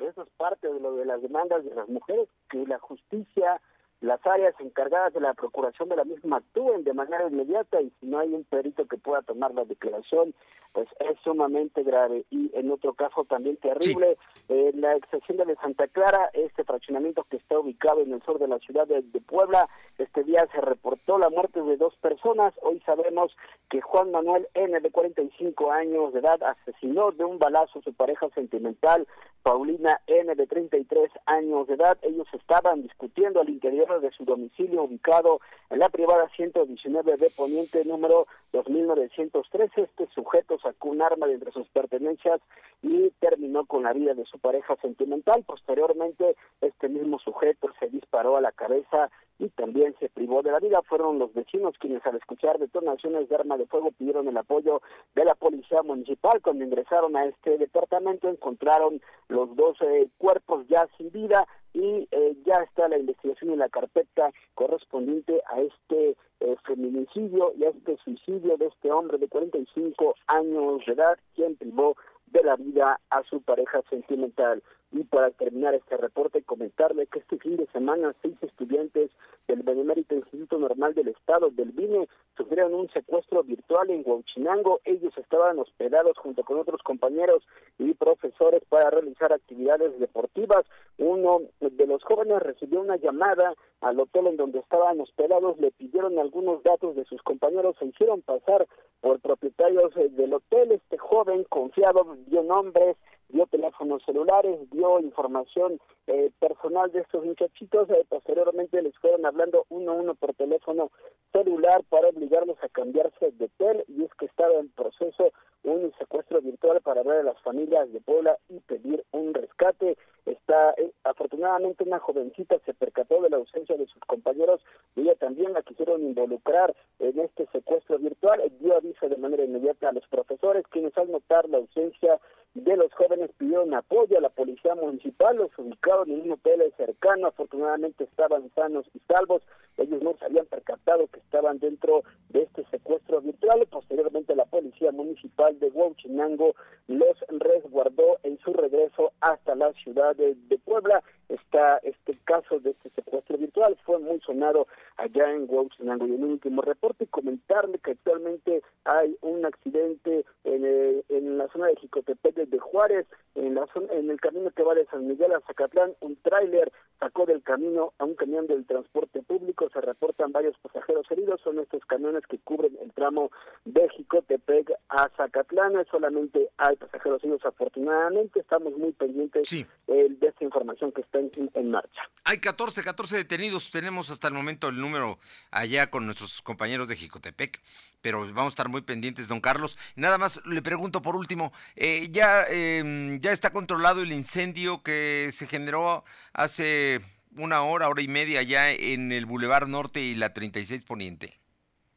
Eso 0.00 0.22
es 0.22 0.28
parte 0.36 0.72
de 0.72 0.78
lo 0.78 0.94
de 0.94 1.06
las 1.06 1.20
demandas 1.22 1.64
de 1.64 1.74
las 1.74 1.88
mujeres, 1.88 2.28
que 2.48 2.64
la 2.68 2.78
justicia, 2.78 3.60
las 4.02 4.24
áreas 4.26 4.54
encargadas 4.58 5.14
de 5.14 5.20
la 5.20 5.32
procuración 5.32 5.88
de 5.88 5.96
la 5.96 6.04
misma 6.04 6.38
actúen 6.38 6.82
de 6.82 6.92
manera 6.92 7.28
inmediata 7.28 7.80
y 7.80 7.92
si 8.00 8.06
no 8.06 8.18
hay 8.18 8.34
un 8.34 8.42
perito 8.44 8.86
que 8.86 8.98
pueda 8.98 9.22
tomar 9.22 9.54
la 9.54 9.64
declaración, 9.64 10.34
pues 10.72 10.88
es 11.00 11.18
sumamente 11.22 11.82
grave. 11.82 12.24
Y 12.30 12.50
en 12.54 12.70
otro 12.70 12.94
caso 12.94 13.24
también 13.24 13.56
terrible, 13.58 14.16
en 14.48 14.80
la 14.80 14.96
ex 14.96 15.08
de 15.28 15.56
Santa 15.56 15.86
Clara, 15.88 16.30
este 16.32 16.64
fraccionamiento 16.64 17.24
que 17.30 17.36
está 17.36 17.58
ubicado 17.58 18.00
en 18.00 18.12
el 18.12 18.22
sur 18.22 18.38
de 18.38 18.48
la 18.48 18.58
ciudad 18.58 18.86
de, 18.86 19.02
Puebla, 19.20 19.68
este 19.98 20.24
día 20.24 20.46
se 20.52 20.60
reportó 20.60 21.16
la 21.16 21.30
muerte 21.30 21.62
de 21.62 21.76
dos 21.76 21.94
personas. 21.96 22.52
Hoy 22.62 22.82
sabemos 22.84 23.34
que 23.70 23.80
Juan 23.80 24.10
Manuel 24.10 24.48
N, 24.54 24.78
de 24.80 24.90
45 24.90 25.70
años 25.70 26.12
de 26.12 26.20
edad, 26.20 26.42
asesinó 26.42 27.12
de 27.12 27.24
un 27.24 27.38
balazo 27.38 27.78
a 27.78 27.82
su 27.82 27.94
pareja 27.94 28.28
sentimental, 28.30 29.06
Paulina 29.42 30.00
N, 30.06 30.34
de 30.34 30.46
33 30.46 31.10
años 31.26 31.66
de 31.66 31.74
edad. 31.74 31.98
Ellos 32.02 32.26
estaban 32.32 32.82
discutiendo 32.82 33.40
al 33.40 33.48
interior 33.48 33.91
de 34.00 34.10
su 34.10 34.24
domicilio 34.24 34.84
ubicado 34.84 35.40
en 35.70 35.78
la 35.78 35.88
privada 35.88 36.28
119 36.36 37.16
de 37.16 37.30
Poniente 37.30 37.84
número 37.84 38.26
2913. 38.52 39.82
Este 39.82 40.06
sujeto 40.14 40.58
sacó 40.58 40.88
un 40.88 41.02
arma 41.02 41.26
de 41.26 41.34
entre 41.34 41.52
sus 41.52 41.68
pertenencias 41.68 42.40
y 42.82 43.10
terminó 43.20 43.64
con 43.66 43.82
la 43.84 43.92
vida 43.92 44.14
de 44.14 44.24
su 44.24 44.38
pareja 44.38 44.76
sentimental. 44.76 45.44
Posteriormente, 45.44 46.36
este 46.60 46.88
mismo 46.88 47.18
sujeto 47.18 47.68
se 47.78 47.88
disparó 47.88 48.36
a 48.36 48.40
la 48.40 48.52
cabeza 48.52 49.10
y 49.38 49.48
también 49.50 49.94
se 49.98 50.08
privó 50.08 50.42
de 50.42 50.52
la 50.52 50.60
vida. 50.60 50.82
Fueron 50.82 51.18
los 51.18 51.32
vecinos 51.34 51.74
quienes 51.78 52.04
al 52.06 52.16
escuchar 52.16 52.58
detonaciones 52.58 53.28
de 53.28 53.34
arma 53.34 53.56
de 53.56 53.66
fuego 53.66 53.90
pidieron 53.92 54.28
el 54.28 54.36
apoyo 54.36 54.82
de 55.14 55.24
la 55.24 55.34
policía 55.34 55.82
municipal. 55.82 56.40
Cuando 56.42 56.64
ingresaron 56.64 57.16
a 57.16 57.26
este 57.26 57.58
departamento 57.58 58.28
encontraron 58.28 59.00
los 59.28 59.54
dos 59.56 59.76
eh, 59.80 60.08
cuerpos 60.18 60.66
ya 60.68 60.86
sin 60.96 61.10
vida 61.10 61.46
y 61.74 62.06
eh, 62.10 62.36
ya 62.44 62.62
está 62.62 62.88
la 62.88 62.98
investigación 62.98 63.52
y 63.52 63.56
la 63.56 63.68
carpeta 63.68 64.30
correspondiente 64.54 65.40
a 65.46 65.60
este 65.60 66.16
eh, 66.40 66.56
feminicidio 66.64 67.52
y 67.56 67.64
a 67.64 67.70
este 67.70 67.96
suicidio 67.98 68.56
de 68.56 68.66
este 68.66 68.92
hombre 68.92 69.18
de 69.18 69.28
45 69.28 70.14
años 70.26 70.82
de 70.86 70.92
edad 70.92 71.18
quien 71.34 71.56
privó 71.56 71.96
de 72.26 72.42
la 72.42 72.56
vida 72.56 73.00
a 73.10 73.22
su 73.24 73.40
pareja 73.42 73.80
sentimental. 73.90 74.62
Y 74.92 75.04
para 75.04 75.30
terminar 75.30 75.74
este 75.74 75.96
reporte, 75.96 76.42
comentarle 76.42 77.06
que 77.06 77.20
este 77.20 77.38
fin 77.38 77.56
de 77.56 77.66
semana 77.68 78.14
seis 78.20 78.36
estudiantes 78.42 79.10
del 79.48 79.62
Benemérito 79.62 80.14
Instituto 80.14 80.58
Normal 80.58 80.94
del 80.94 81.08
Estado 81.08 81.50
del 81.50 81.72
BINE 81.72 82.08
sufrieron 82.36 82.74
un 82.74 82.90
secuestro 82.90 83.42
virtual 83.42 83.90
en 83.90 84.02
Huachinango. 84.04 84.80
Ellos 84.84 85.16
estaban 85.16 85.58
hospedados 85.58 86.18
junto 86.18 86.44
con 86.44 86.58
otros 86.58 86.82
compañeros 86.82 87.42
y 87.78 87.94
profesores 87.94 88.62
para 88.68 88.90
realizar 88.90 89.32
actividades 89.32 89.98
deportivas. 89.98 90.64
Uno 90.98 91.40
de 91.60 91.86
los 91.86 92.02
jóvenes 92.04 92.42
recibió 92.42 92.80
una 92.80 92.96
llamada 92.96 93.54
al 93.80 93.98
hotel 93.98 94.28
en 94.28 94.36
donde 94.36 94.60
estaban 94.60 95.00
hospedados, 95.00 95.58
le 95.58 95.72
pidieron 95.72 96.18
algunos 96.18 96.62
datos 96.62 96.94
de 96.94 97.04
sus 97.04 97.20
compañeros, 97.22 97.76
se 97.78 97.86
hicieron 97.86 98.22
pasar 98.22 98.66
por 99.00 99.20
propietarios 99.20 99.92
del 99.94 100.34
hotel. 100.34 100.72
Este 100.72 100.98
joven 100.98 101.44
confiado 101.48 102.16
dio 102.26 102.42
nombres, 102.42 102.96
dio 103.32 103.46
teléfonos 103.46 104.02
celulares, 104.04 104.58
dio 104.70 105.00
información 105.00 105.80
eh, 106.06 106.30
personal 106.38 106.92
de 106.92 107.00
estos 107.00 107.24
muchachitos. 107.24 107.88
Eh, 107.90 108.04
posteriormente 108.08 108.80
les 108.82 108.96
fueron 108.98 109.26
hablando 109.26 109.64
uno 109.70 109.92
a 109.92 109.94
uno 109.94 110.14
por 110.14 110.34
teléfono 110.34 110.90
celular 111.32 111.82
para 111.88 112.08
obligarlos 112.08 112.58
a 112.62 112.68
cambiarse 112.68 113.32
de 113.32 113.46
hotel 113.46 113.84
y 113.88 114.04
es 114.04 114.14
que 114.14 114.26
estaba 114.26 114.54
en 114.54 114.68
proceso 114.70 115.32
un 115.64 115.92
secuestro 115.98 116.40
virtual 116.40 116.80
para 116.82 117.02
ver 117.02 117.20
a 117.20 117.22
las 117.22 117.40
familias 117.42 117.92
de 117.92 118.00
Puebla 118.00 118.36
y 118.48 118.60
pedir 118.60 119.04
un 119.12 119.32
rescate. 119.32 119.96
Está 120.26 120.74
eh, 120.78 120.92
afortunadamente 121.04 121.84
una 121.84 121.98
jovencita 121.98 122.58
se 122.64 122.74
percató 122.74 123.20
de 123.22 123.30
la 123.30 123.38
ausencia 123.38 123.76
de 123.76 123.86
sus 123.86 124.00
compañeros 124.02 124.60
y 124.94 125.02
ella 125.02 125.14
también 125.16 125.52
la 125.52 125.62
quisieron 125.62 126.02
involucrar 126.02 126.74
en 127.00 127.18
este 127.18 127.46
secuestro 127.52 127.98
virtual. 127.98 128.40
Dio 128.60 128.76
aviso 128.76 129.08
de 129.08 129.16
manera 129.16 129.44
inmediata 129.44 129.88
a 129.88 129.92
los 129.92 130.06
profesores 130.08 130.64
quienes 130.68 130.96
al 130.96 131.10
notar 131.10 131.48
la 131.48 131.58
ausencia 131.58 132.20
de 132.54 132.76
los 132.76 132.92
jóvenes 132.92 133.30
pidieron 133.38 133.72
apoyo 133.72 134.18
a 134.18 134.20
la 134.20 134.28
policía 134.28 134.74
municipal, 134.74 135.36
los 135.36 135.50
ubicaron 135.58 136.10
en 136.10 136.22
un 136.22 136.32
hotel 136.32 136.72
cercano, 136.76 137.28
afortunadamente 137.28 138.04
estaban 138.04 138.50
sanos 138.54 138.84
y 138.94 139.00
salvos, 139.08 139.42
ellos 139.78 140.02
no 140.02 140.14
se 140.18 140.26
habían 140.26 140.44
percatado 140.46 141.06
que 141.08 141.20
estaban 141.20 141.58
dentro 141.60 142.02
de 142.28 142.42
este 142.42 142.64
secuestro 142.70 143.22
virtual, 143.22 143.66
posteriormente 143.70 144.34
la 144.34 144.44
policía 144.44 144.92
municipal 144.92 145.58
de 145.60 145.68
Huachinango 145.68 146.54
los 146.88 147.16
resguardó 147.28 148.18
en 148.22 148.38
su 148.40 148.52
regreso 148.52 149.12
hasta 149.20 149.54
la 149.54 149.72
ciudad 149.72 150.11
de, 150.14 150.36
Puebla, 150.64 151.02
está 151.28 151.78
este 151.78 152.14
caso 152.24 152.60
de 152.60 152.70
este 152.70 152.90
secuestro 152.90 153.36
virtual, 153.36 153.76
fue 153.84 153.98
muy 153.98 154.20
sonado 154.20 154.66
allá 154.96 155.30
en 155.30 155.46
Huachinango 155.48 156.06
y 156.06 156.14
en 156.14 156.24
un 156.24 156.30
último 156.32 156.62
reporte 156.62 157.06
comentarle 157.08 157.78
que 157.78 157.92
actualmente 157.92 158.62
hay 158.84 159.16
un 159.20 159.44
accidente 159.44 160.24
en, 160.44 161.02
en 161.08 161.38
la 161.38 161.48
zona 161.48 161.66
de 161.66 161.76
Jicotepec 161.76 162.36
de 162.36 162.58
Juárez, 162.58 163.06
en, 163.34 163.54
la 163.54 163.66
zona, 163.72 163.92
en 163.92 164.10
el 164.10 164.20
camino 164.20 164.50
que 164.50 164.62
va 164.62 164.74
de 164.74 164.86
San 164.86 165.06
Miguel 165.06 165.32
a 165.32 165.40
Zacatlán, 165.40 165.94
un 166.00 166.16
tráiler 166.16 166.72
sacó 166.98 167.26
del 167.26 167.42
camino 167.42 167.92
a 167.98 168.04
un 168.04 168.14
camión 168.14 168.46
del 168.46 168.64
transporte 168.64 169.22
público, 169.22 169.68
se 169.72 169.80
reportan 169.80 170.32
varios 170.32 170.56
pasajeros 170.58 171.10
heridos, 171.10 171.40
son 171.42 171.58
estos 171.58 171.84
camiones 171.86 172.24
que 172.28 172.38
cubren 172.38 172.76
el 172.80 172.92
tramo 172.92 173.30
de 173.64 173.88
Jicotepec 173.88 174.72
a 174.88 175.08
Zacatlán, 175.16 175.84
solamente 175.90 176.50
hay 176.58 176.76
pasajeros 176.76 177.22
heridos 177.24 177.44
afortunadamente, 177.44 178.40
estamos 178.40 178.76
muy 178.76 178.92
pendientes 178.92 179.52
eh, 179.88 180.01
de 180.08 180.28
esta 180.28 180.44
información 180.44 180.92
que 180.92 181.00
está 181.00 181.18
en, 181.18 181.70
marcha. 181.70 182.02
Hay 182.24 182.38
14, 182.38 182.82
14 182.82 183.16
detenidos, 183.16 183.70
tenemos 183.70 184.10
hasta 184.10 184.28
el 184.28 184.34
momento 184.34 184.68
el 184.68 184.80
número 184.80 185.18
allá 185.50 185.90
con 185.90 186.06
nuestros 186.06 186.42
compañeros 186.42 186.88
de 186.88 186.96
Jicotepec, 186.96 187.60
pero 188.00 188.20
vamos 188.20 188.46
a 188.46 188.48
estar 188.48 188.68
muy 188.68 188.82
pendientes, 188.82 189.28
don 189.28 189.40
Carlos. 189.40 189.78
Nada 189.96 190.18
más 190.18 190.44
le 190.46 190.62
pregunto 190.62 191.02
por 191.02 191.16
último, 191.16 191.52
eh, 191.76 192.08
ya, 192.10 192.44
eh, 192.48 193.18
ya 193.20 193.32
está 193.32 193.52
controlado 193.52 194.02
el 194.02 194.12
incendio 194.12 194.82
que 194.82 195.30
se 195.32 195.46
generó 195.46 196.04
hace 196.32 197.00
una 197.36 197.62
hora, 197.62 197.88
hora 197.88 198.02
y 198.02 198.08
media 198.08 198.40
allá 198.40 198.70
en 198.70 199.12
el 199.12 199.26
Boulevard 199.26 199.68
Norte 199.68 200.00
y 200.00 200.14
la 200.14 200.32
36 200.32 200.82
Poniente. 200.82 201.41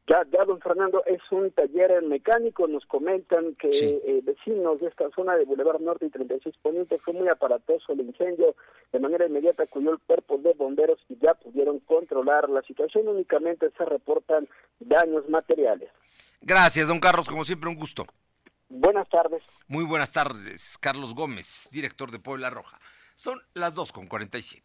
Ya, 0.08 0.24
ya, 0.32 0.44
don 0.44 0.60
Fernando, 0.60 1.02
es 1.04 1.20
un 1.32 1.50
taller 1.50 2.00
mecánico. 2.02 2.68
Nos 2.68 2.86
comentan 2.86 3.56
que 3.56 3.70
eh, 3.70 4.20
vecinos 4.22 4.80
de 4.80 4.86
esta 4.86 5.10
zona 5.10 5.34
de 5.34 5.44
Boulevard 5.44 5.80
Norte 5.80 6.06
y 6.06 6.10
36 6.10 6.54
Poniente 6.62 6.98
fue 6.98 7.12
muy 7.12 7.28
aparatoso 7.28 7.92
el 7.92 8.00
incendio. 8.00 8.54
De 8.92 9.00
manera 9.00 9.26
inmediata 9.26 9.64
acudió 9.64 9.90
el 9.90 9.98
cuerpo 9.98 10.38
de 10.38 10.52
bomberos 10.54 11.00
y 11.08 11.18
ya 11.18 11.34
pudieron 11.34 11.80
controlar 11.80 12.48
la 12.48 12.62
situación. 12.62 13.08
Únicamente 13.08 13.70
se 13.76 13.84
reportan 13.84 14.48
daños 14.78 15.28
materiales. 15.28 15.90
Gracias, 16.40 16.86
don 16.86 17.00
Carlos. 17.00 17.26
Como 17.28 17.44
siempre, 17.44 17.68
un 17.68 17.76
gusto. 17.76 18.06
Buenas 18.68 19.08
tardes. 19.08 19.42
Muy 19.66 19.84
buenas 19.84 20.12
tardes, 20.12 20.78
Carlos 20.78 21.14
Gómez, 21.14 21.68
director 21.72 22.12
de 22.12 22.20
Puebla 22.20 22.50
Roja. 22.50 22.78
Son 23.16 23.40
las 23.54 23.74
2 23.74 23.90
con 23.90 24.06
47. 24.06 24.62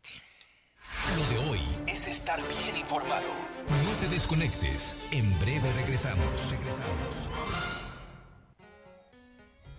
Lo 1.17 1.27
de 1.27 1.49
hoy 1.49 1.59
es 1.88 2.07
estar 2.07 2.39
bien 2.47 2.75
informado. 2.79 3.27
No 3.84 3.91
te 3.99 4.07
desconectes. 4.07 4.95
En 5.11 5.38
breve 5.39 5.71
regresamos. 5.73 6.51
Regresamos. 6.51 7.29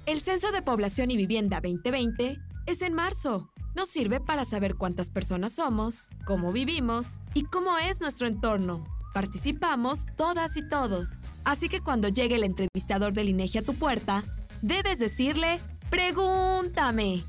El 0.05 0.21
Censo 0.21 0.53
de 0.53 0.63
Población 0.63 1.11
y 1.11 1.17
Vivienda 1.17 1.61
2020 1.63 2.39
es 2.67 2.83
en 2.83 2.95
marzo. 2.95 3.51
Nos 3.75 3.89
sirve 3.89 4.21
para 4.21 4.45
saber 4.45 4.75
cuántas 4.75 5.11
personas 5.11 5.55
somos, 5.55 6.11
cómo 6.27 6.53
vivimos 6.53 7.21
y 7.33 7.45
cómo 7.45 7.79
es 7.79 8.01
nuestro 8.01 8.27
entorno. 8.27 8.85
Participamos 9.15 10.05
todas 10.17 10.57
y 10.57 10.69
todos. 10.69 11.21
Así 11.45 11.69
que 11.69 11.81
cuando 11.81 12.09
llegue 12.09 12.35
el 12.35 12.45
entrevistador 12.45 13.15
del 13.15 13.31
INEGI 13.31 13.59
a 13.59 13.63
tu 13.63 13.75
puerta, 13.75 14.23
debes 14.61 14.99
decirle, 14.99 15.61
pregúntame. 15.89 17.25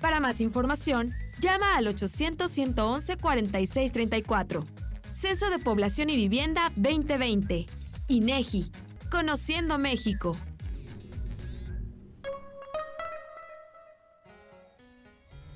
Para 0.00 0.20
más 0.20 0.40
información, 0.40 1.12
llama 1.40 1.76
al 1.76 1.88
800-111-4634. 1.88 4.64
Censo 5.12 5.50
de 5.50 5.58
Población 5.58 6.08
y 6.08 6.16
Vivienda 6.16 6.72
2020. 6.76 7.66
INEGI. 8.08 8.72
Conociendo 9.10 9.76
México. 9.78 10.34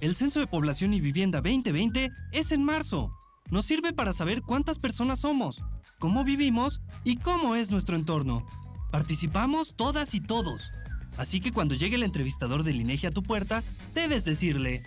El 0.01 0.15
Censo 0.15 0.41
de 0.41 0.47
Población 0.47 0.93
y 0.93 1.01
Vivienda 1.01 1.41
2020 1.41 2.11
es 2.33 2.53
en 2.53 2.63
marzo. 2.63 3.17
Nos 3.51 3.65
sirve 3.65 3.95
para 3.95 4.13
saber 4.13 4.43
cuántas 4.43 4.79
personas 4.79 5.21
somos, 5.21 5.63
cómo 5.99 6.25
vivimos 6.25 6.83
y 7.05 7.17
cómo 7.17 7.55
es 7.55 7.71
nuestro 7.71 7.97
entorno. 7.97 8.45
Participamos 8.91 9.75
todas 9.77 10.15
y 10.15 10.21
todos. 10.21 10.71
Así 11.17 11.41
que 11.41 11.53
cuando 11.53 11.75
llegue 11.75 11.97
el 11.97 12.03
entrevistador 12.03 12.63
del 12.63 12.81
INEGI 12.81 13.09
a 13.09 13.11
tu 13.11 13.23
puerta, 13.23 13.63
debes 13.95 14.25
decirle, 14.25 14.83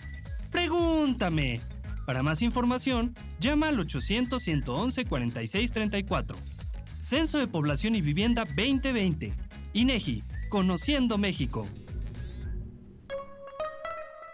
pregúntame. 0.50 1.60
Para 2.06 2.22
más 2.22 2.42
información, 2.42 3.14
llama 3.38 3.68
al 3.68 3.78
800-111-4634. 3.78 6.34
Censo 7.00 7.38
de 7.38 7.46
Población 7.46 7.94
y 7.94 8.00
Vivienda 8.00 8.44
2020. 8.44 9.32
INEGI, 9.74 10.24
Conociendo 10.48 11.18
México. 11.18 11.68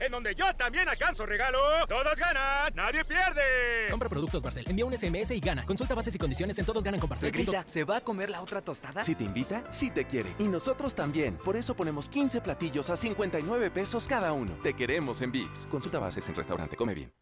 En 0.00 0.12
donde 0.12 0.34
yo 0.34 0.54
también 0.54 0.88
alcanzo 0.88 1.26
regalo. 1.26 1.58
Todos 1.88 2.16
ganan, 2.16 2.72
nadie 2.74 3.04
pierde. 3.04 3.88
Compra 3.90 4.08
productos 4.08 4.42
Barcel, 4.42 4.64
envía 4.68 4.84
un 4.84 4.96
SMS 4.96 5.32
y 5.32 5.40
gana. 5.40 5.64
Consulta 5.64 5.94
bases 5.94 6.14
y 6.14 6.18
condiciones 6.18 6.58
en 6.58 6.66
Todos 6.66 6.84
Ganan 6.84 7.00
con 7.00 7.10
Barcel. 7.10 7.32
¿Se 7.32 7.36
grita? 7.36 7.64
¿Se 7.66 7.82
va 7.82 7.96
a 7.96 8.00
comer 8.00 8.30
la 8.30 8.40
otra 8.40 8.60
tostada? 8.60 9.02
Si 9.02 9.14
te 9.16 9.24
invita, 9.24 9.64
sí 9.70 9.90
te 9.90 10.06
quiere. 10.06 10.32
Y 10.38 10.44
nosotros 10.44 10.94
también. 10.94 11.36
Por 11.38 11.56
eso 11.56 11.74
ponemos 11.74 12.08
15 12.08 12.40
platillos 12.40 12.90
a 12.90 12.96
59 12.96 13.70
pesos 13.70 14.06
cada 14.06 14.32
uno. 14.32 14.52
Te 14.62 14.74
queremos 14.74 15.20
en 15.20 15.32
Vips. 15.32 15.66
Consulta 15.66 15.98
bases 15.98 16.28
en 16.28 16.36
restaurante. 16.36 16.76
Come 16.76 16.94
bien. 16.94 17.12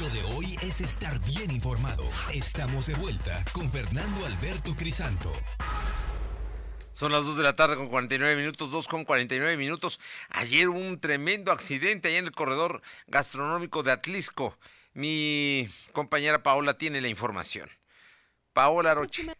Lo 0.00 0.08
de 0.10 0.22
hoy 0.34 0.56
es 0.62 0.80
estar 0.80 1.18
bien 1.20 1.50
informado. 1.50 2.04
Estamos 2.32 2.86
de 2.86 2.94
vuelta 2.94 3.44
con 3.52 3.70
Fernando 3.70 4.26
Alberto 4.26 4.74
Crisanto. 4.76 5.32
Son 7.00 7.12
las 7.12 7.24
2 7.24 7.38
de 7.38 7.42
la 7.44 7.56
tarde 7.56 7.76
con 7.76 7.88
49 7.88 8.36
minutos, 8.36 8.70
2 8.70 8.86
con 8.86 9.06
49 9.06 9.56
minutos. 9.56 9.98
Ayer 10.28 10.68
hubo 10.68 10.78
un 10.78 11.00
tremendo 11.00 11.50
accidente 11.50 12.08
allá 12.08 12.18
en 12.18 12.26
el 12.26 12.32
corredor 12.32 12.82
gastronómico 13.06 13.82
de 13.82 13.90
Atlisco. 13.90 14.58
Mi 14.92 15.66
compañera 15.94 16.42
Paola 16.42 16.76
tiene 16.76 17.00
la 17.00 17.08
información. 17.08 17.70
Paola 18.52 18.92
Roche. 18.92 19.32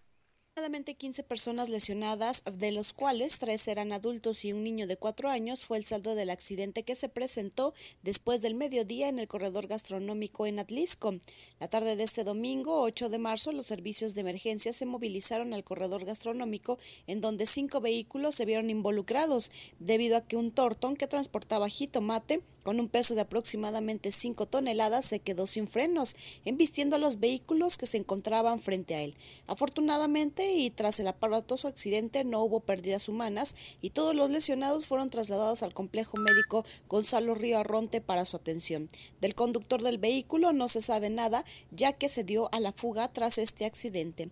Aproximadamente 0.60 0.94
15 0.94 1.22
personas 1.22 1.68
lesionadas, 1.70 2.42
de 2.58 2.70
los 2.70 2.92
cuales 2.92 3.38
tres 3.38 3.66
eran 3.66 3.92
adultos 3.92 4.44
y 4.44 4.52
un 4.52 4.62
niño 4.62 4.86
de 4.86 4.98
cuatro 4.98 5.30
años, 5.30 5.64
fue 5.64 5.78
el 5.78 5.86
saldo 5.86 6.14
del 6.14 6.28
accidente 6.28 6.82
que 6.82 6.94
se 6.94 7.08
presentó 7.08 7.72
después 8.02 8.42
del 8.42 8.54
mediodía 8.54 9.08
en 9.08 9.18
el 9.18 9.26
corredor 9.26 9.68
gastronómico 9.68 10.44
en 10.44 10.58
Atlisco. 10.58 11.14
La 11.60 11.68
tarde 11.68 11.96
de 11.96 12.02
este 12.02 12.24
domingo, 12.24 12.82
8 12.82 13.08
de 13.08 13.18
marzo, 13.18 13.52
los 13.52 13.64
servicios 13.64 14.12
de 14.12 14.20
emergencia 14.20 14.74
se 14.74 14.84
movilizaron 14.84 15.54
al 15.54 15.64
corredor 15.64 16.04
gastronómico, 16.04 16.78
en 17.06 17.22
donde 17.22 17.46
cinco 17.46 17.80
vehículos 17.80 18.34
se 18.34 18.44
vieron 18.44 18.68
involucrados, 18.68 19.50
debido 19.78 20.18
a 20.18 20.26
que 20.26 20.36
un 20.36 20.52
tortón 20.52 20.94
que 20.94 21.06
transportaba 21.06 21.70
jitomate 21.70 22.42
con 22.62 22.80
un 22.80 22.88
peso 22.88 23.14
de 23.14 23.22
aproximadamente 23.22 24.12
5 24.12 24.46
toneladas 24.46 25.04
se 25.06 25.20
quedó 25.20 25.46
sin 25.46 25.68
frenos, 25.68 26.16
embistiendo 26.44 26.96
a 26.96 26.98
los 26.98 27.20
vehículos 27.20 27.78
que 27.78 27.86
se 27.86 27.98
encontraban 27.98 28.60
frente 28.60 28.94
a 28.94 29.02
él. 29.02 29.14
Afortunadamente, 29.46 30.52
y 30.52 30.70
tras 30.70 31.00
el 31.00 31.08
aparatoso 31.08 31.68
accidente, 31.68 32.24
no 32.24 32.42
hubo 32.42 32.60
pérdidas 32.60 33.08
humanas 33.08 33.54
y 33.80 33.90
todos 33.90 34.14
los 34.14 34.30
lesionados 34.30 34.86
fueron 34.86 35.10
trasladados 35.10 35.62
al 35.62 35.74
complejo 35.74 36.16
médico 36.16 36.64
Gonzalo 36.88 37.34
Río 37.34 37.58
Arronte 37.58 38.00
para 38.00 38.24
su 38.24 38.36
atención. 38.36 38.88
Del 39.20 39.34
conductor 39.34 39.82
del 39.82 39.98
vehículo 39.98 40.52
no 40.52 40.68
se 40.68 40.82
sabe 40.82 41.10
nada, 41.10 41.44
ya 41.70 41.92
que 41.92 42.08
se 42.08 42.24
dio 42.24 42.48
a 42.52 42.60
la 42.60 42.72
fuga 42.72 43.12
tras 43.12 43.38
este 43.38 43.64
accidente. 43.64 44.30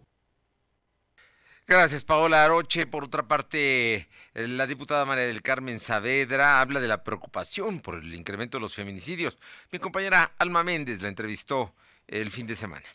Gracias, 1.70 2.02
Paola 2.02 2.46
Aroche. 2.46 2.86
Por 2.86 3.04
otra 3.04 3.28
parte, 3.28 3.96
eh, 3.96 4.06
la 4.32 4.66
diputada 4.66 5.04
María 5.04 5.26
del 5.26 5.42
Carmen 5.42 5.78
Saavedra 5.78 6.62
habla 6.62 6.80
de 6.80 6.88
la 6.88 7.04
preocupación 7.04 7.80
por 7.80 7.96
el 7.96 8.14
incremento 8.14 8.56
de 8.56 8.62
los 8.62 8.74
feminicidios. 8.74 9.36
Mi 9.70 9.78
compañera 9.78 10.32
Alma 10.38 10.64
Méndez 10.64 11.02
la 11.02 11.08
entrevistó 11.08 11.74
el 12.06 12.30
fin 12.30 12.46
de 12.46 12.56
semana. 12.56 12.86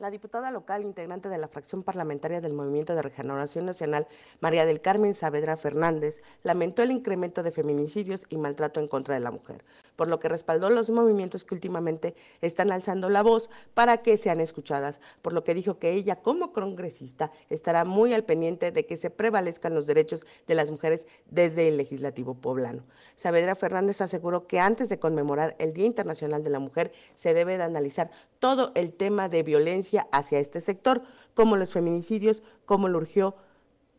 La 0.00 0.10
diputada 0.10 0.50
local 0.50 0.82
integrante 0.82 1.28
de 1.28 1.38
la 1.38 1.46
fracción 1.46 1.84
parlamentaria 1.84 2.40
del 2.40 2.52
Movimiento 2.52 2.96
de 2.96 3.02
Regeneración 3.02 3.66
Nacional, 3.66 4.08
María 4.40 4.64
del 4.64 4.80
Carmen 4.80 5.14
Saavedra 5.14 5.56
Fernández, 5.56 6.20
lamentó 6.42 6.82
el 6.82 6.90
incremento 6.90 7.44
de 7.44 7.52
feminicidios 7.52 8.26
y 8.28 8.38
maltrato 8.38 8.80
en 8.80 8.88
contra 8.88 9.14
de 9.14 9.20
la 9.20 9.30
mujer, 9.30 9.62
por 9.98 10.06
lo 10.06 10.20
que 10.20 10.28
respaldó 10.28 10.70
los 10.70 10.90
movimientos 10.90 11.44
que 11.44 11.56
últimamente 11.56 12.14
están 12.40 12.70
alzando 12.70 13.08
la 13.08 13.24
voz 13.24 13.50
para 13.74 13.96
que 14.00 14.16
sean 14.16 14.40
escuchadas, 14.40 15.00
por 15.22 15.32
lo 15.32 15.42
que 15.42 15.54
dijo 15.54 15.80
que 15.80 15.92
ella 15.92 16.22
como 16.22 16.52
congresista 16.52 17.32
estará 17.50 17.84
muy 17.84 18.14
al 18.14 18.22
pendiente 18.22 18.70
de 18.70 18.86
que 18.86 18.96
se 18.96 19.10
prevalezcan 19.10 19.74
los 19.74 19.88
derechos 19.88 20.24
de 20.46 20.54
las 20.54 20.70
mujeres 20.70 21.08
desde 21.26 21.66
el 21.66 21.76
legislativo 21.76 22.34
poblano. 22.34 22.84
Saavedra 23.16 23.56
Fernández 23.56 24.00
aseguró 24.00 24.46
que 24.46 24.60
antes 24.60 24.88
de 24.88 25.00
conmemorar 25.00 25.56
el 25.58 25.72
Día 25.72 25.86
Internacional 25.86 26.44
de 26.44 26.50
la 26.50 26.60
Mujer 26.60 26.92
se 27.14 27.34
debe 27.34 27.58
de 27.58 27.64
analizar 27.64 28.12
todo 28.38 28.70
el 28.76 28.92
tema 28.92 29.28
de 29.28 29.42
violencia 29.42 30.06
hacia 30.12 30.38
este 30.38 30.60
sector, 30.60 31.02
como 31.34 31.56
los 31.56 31.72
feminicidios, 31.72 32.44
como 32.66 32.86
lo 32.86 32.98
urgió, 32.98 33.34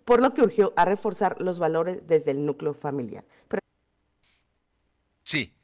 por 0.05 0.21
lo 0.21 0.33
que 0.33 0.43
urgió 0.43 0.71
a 0.77 0.85
reforzar 0.85 1.41
los 1.41 1.59
valores 1.59 2.07
desde 2.07 2.31
el 2.31 2.45
núcleo 2.45 2.73
familiar. 2.73 3.25
Sí. 5.25 5.58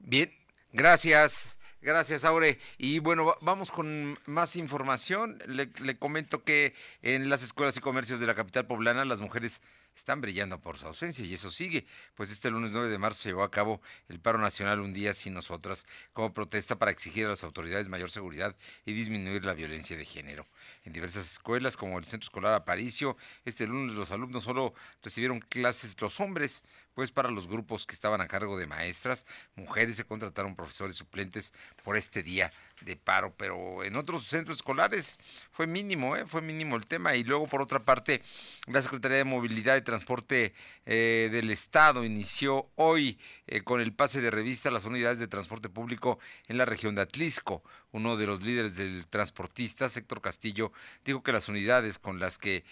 Bien, 0.00 0.32
gracias. 0.72 1.56
Gracias, 1.82 2.24
Aure. 2.24 2.58
Y 2.76 2.98
bueno, 2.98 3.34
vamos 3.40 3.70
con 3.70 4.18
más 4.26 4.56
información. 4.56 5.42
Le, 5.46 5.98
comento 5.98 6.44
que 6.44 6.74
en 7.00 7.30
las 7.30 7.42
escuelas 7.42 7.76
y 7.76 7.80
comercios 7.80 8.20
de 8.20 8.26
la 8.26 8.34
capital 8.34 8.66
poblana 8.66 9.04
las 9.06 9.20
mujeres 9.20 9.62
están 9.96 10.20
brillando 10.20 10.60
por 10.60 10.78
su 10.78 10.86
ausencia 10.86 11.24
y 11.24 11.34
eso 11.34 11.50
sigue, 11.50 11.86
pues 12.14 12.30
este 12.30 12.50
lunes 12.50 12.70
9 12.70 12.88
de 12.88 12.98
marzo 12.98 13.22
se 13.22 13.30
llevó 13.30 13.42
a 13.42 13.50
cabo 13.50 13.82
el 14.08 14.20
paro 14.20 14.38
nacional 14.38 14.80
Un 14.80 14.92
día 14.92 15.12
sin 15.14 15.34
nosotras 15.34 15.84
como 16.12 16.32
protesta 16.32 16.78
para 16.78 16.90
exigir 16.90 17.26
a 17.26 17.30
las 17.30 17.44
autoridades 17.44 17.88
mayor 17.88 18.10
seguridad 18.10 18.54
y 18.84 18.92
disminuir 18.92 19.44
la 19.44 19.54
violencia 19.54 19.96
de 19.96 20.04
género. 20.04 20.46
En 20.84 20.92
diversas 20.92 21.30
escuelas 21.32 21.76
como 21.76 21.98
el 21.98 22.04
Centro 22.04 22.26
Escolar 22.26 22.54
Aparicio, 22.54 23.16
este 23.44 23.66
lunes 23.66 23.94
los 23.94 24.10
alumnos 24.10 24.44
solo 24.44 24.74
recibieron 25.02 25.40
clases 25.40 26.00
los 26.00 26.20
hombres, 26.20 26.62
pues 27.00 27.12
para 27.12 27.30
los 27.30 27.48
grupos 27.48 27.86
que 27.86 27.94
estaban 27.94 28.20
a 28.20 28.26
cargo 28.26 28.58
de 28.58 28.66
maestras, 28.66 29.24
mujeres 29.56 29.96
se 29.96 30.04
contrataron 30.04 30.54
profesores 30.54 30.96
suplentes 30.96 31.54
por 31.82 31.96
este 31.96 32.22
día 32.22 32.52
de 32.82 32.94
paro, 32.94 33.32
pero 33.38 33.82
en 33.84 33.96
otros 33.96 34.26
centros 34.26 34.58
escolares 34.58 35.18
fue 35.50 35.66
mínimo, 35.66 36.14
¿eh? 36.14 36.26
fue 36.26 36.42
mínimo 36.42 36.76
el 36.76 36.84
tema. 36.84 37.14
Y 37.14 37.24
luego, 37.24 37.46
por 37.46 37.62
otra 37.62 37.78
parte, 37.78 38.20
la 38.66 38.82
Secretaría 38.82 39.16
de 39.16 39.24
Movilidad 39.24 39.78
y 39.78 39.80
Transporte 39.80 40.52
eh, 40.84 41.30
del 41.32 41.48
Estado 41.48 42.04
inició 42.04 42.68
hoy 42.74 43.18
eh, 43.46 43.62
con 43.62 43.80
el 43.80 43.94
pase 43.94 44.20
de 44.20 44.30
revista 44.30 44.68
a 44.68 44.72
las 44.72 44.84
unidades 44.84 45.18
de 45.18 45.26
transporte 45.26 45.70
público 45.70 46.18
en 46.48 46.58
la 46.58 46.66
región 46.66 46.94
de 46.96 47.00
Atlisco. 47.00 47.62
Uno 47.92 48.16
de 48.16 48.26
los 48.26 48.42
líderes 48.42 48.76
del 48.76 49.06
transportista, 49.08 49.86
Héctor 49.86 50.20
Castillo, 50.20 50.72
dijo 51.04 51.22
que 51.22 51.32
las 51.32 51.48
unidades 51.48 51.98
con 51.98 52.20
las 52.20 52.38
que 52.38 52.64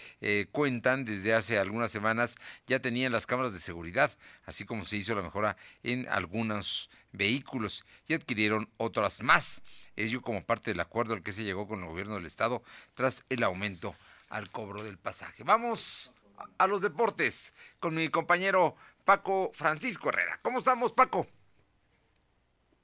cuentan 0.52 1.04
desde 1.04 1.34
hace 1.34 1.58
algunas 1.58 1.90
semanas 1.90 2.36
ya 2.66 2.80
tenían 2.80 3.12
las 3.12 3.26
cámaras 3.26 3.52
de 3.52 3.58
seguridad, 3.58 4.12
así 4.46 4.64
como 4.64 4.84
se 4.84 4.96
hizo 4.96 5.14
la 5.14 5.22
mejora 5.22 5.56
en 5.82 6.08
algunos 6.08 6.90
vehículos 7.12 7.84
y 8.06 8.14
adquirieron 8.14 8.68
otras 8.76 9.22
más. 9.22 9.62
Ello 9.96 10.22
como 10.22 10.42
parte 10.42 10.70
del 10.70 10.80
acuerdo 10.80 11.14
al 11.14 11.22
que 11.22 11.32
se 11.32 11.42
llegó 11.42 11.66
con 11.66 11.80
el 11.80 11.88
gobierno 11.88 12.14
del 12.14 12.26
estado 12.26 12.62
tras 12.94 13.24
el 13.28 13.42
aumento 13.42 13.94
al 14.28 14.50
cobro 14.50 14.84
del 14.84 14.98
pasaje. 14.98 15.42
Vamos 15.42 16.12
a 16.58 16.66
los 16.66 16.82
deportes 16.82 17.54
con 17.80 17.94
mi 17.94 18.08
compañero 18.08 18.76
Paco 19.04 19.50
Francisco 19.54 20.10
Herrera. 20.10 20.38
¿Cómo 20.42 20.58
estamos, 20.58 20.92
Paco? 20.92 21.26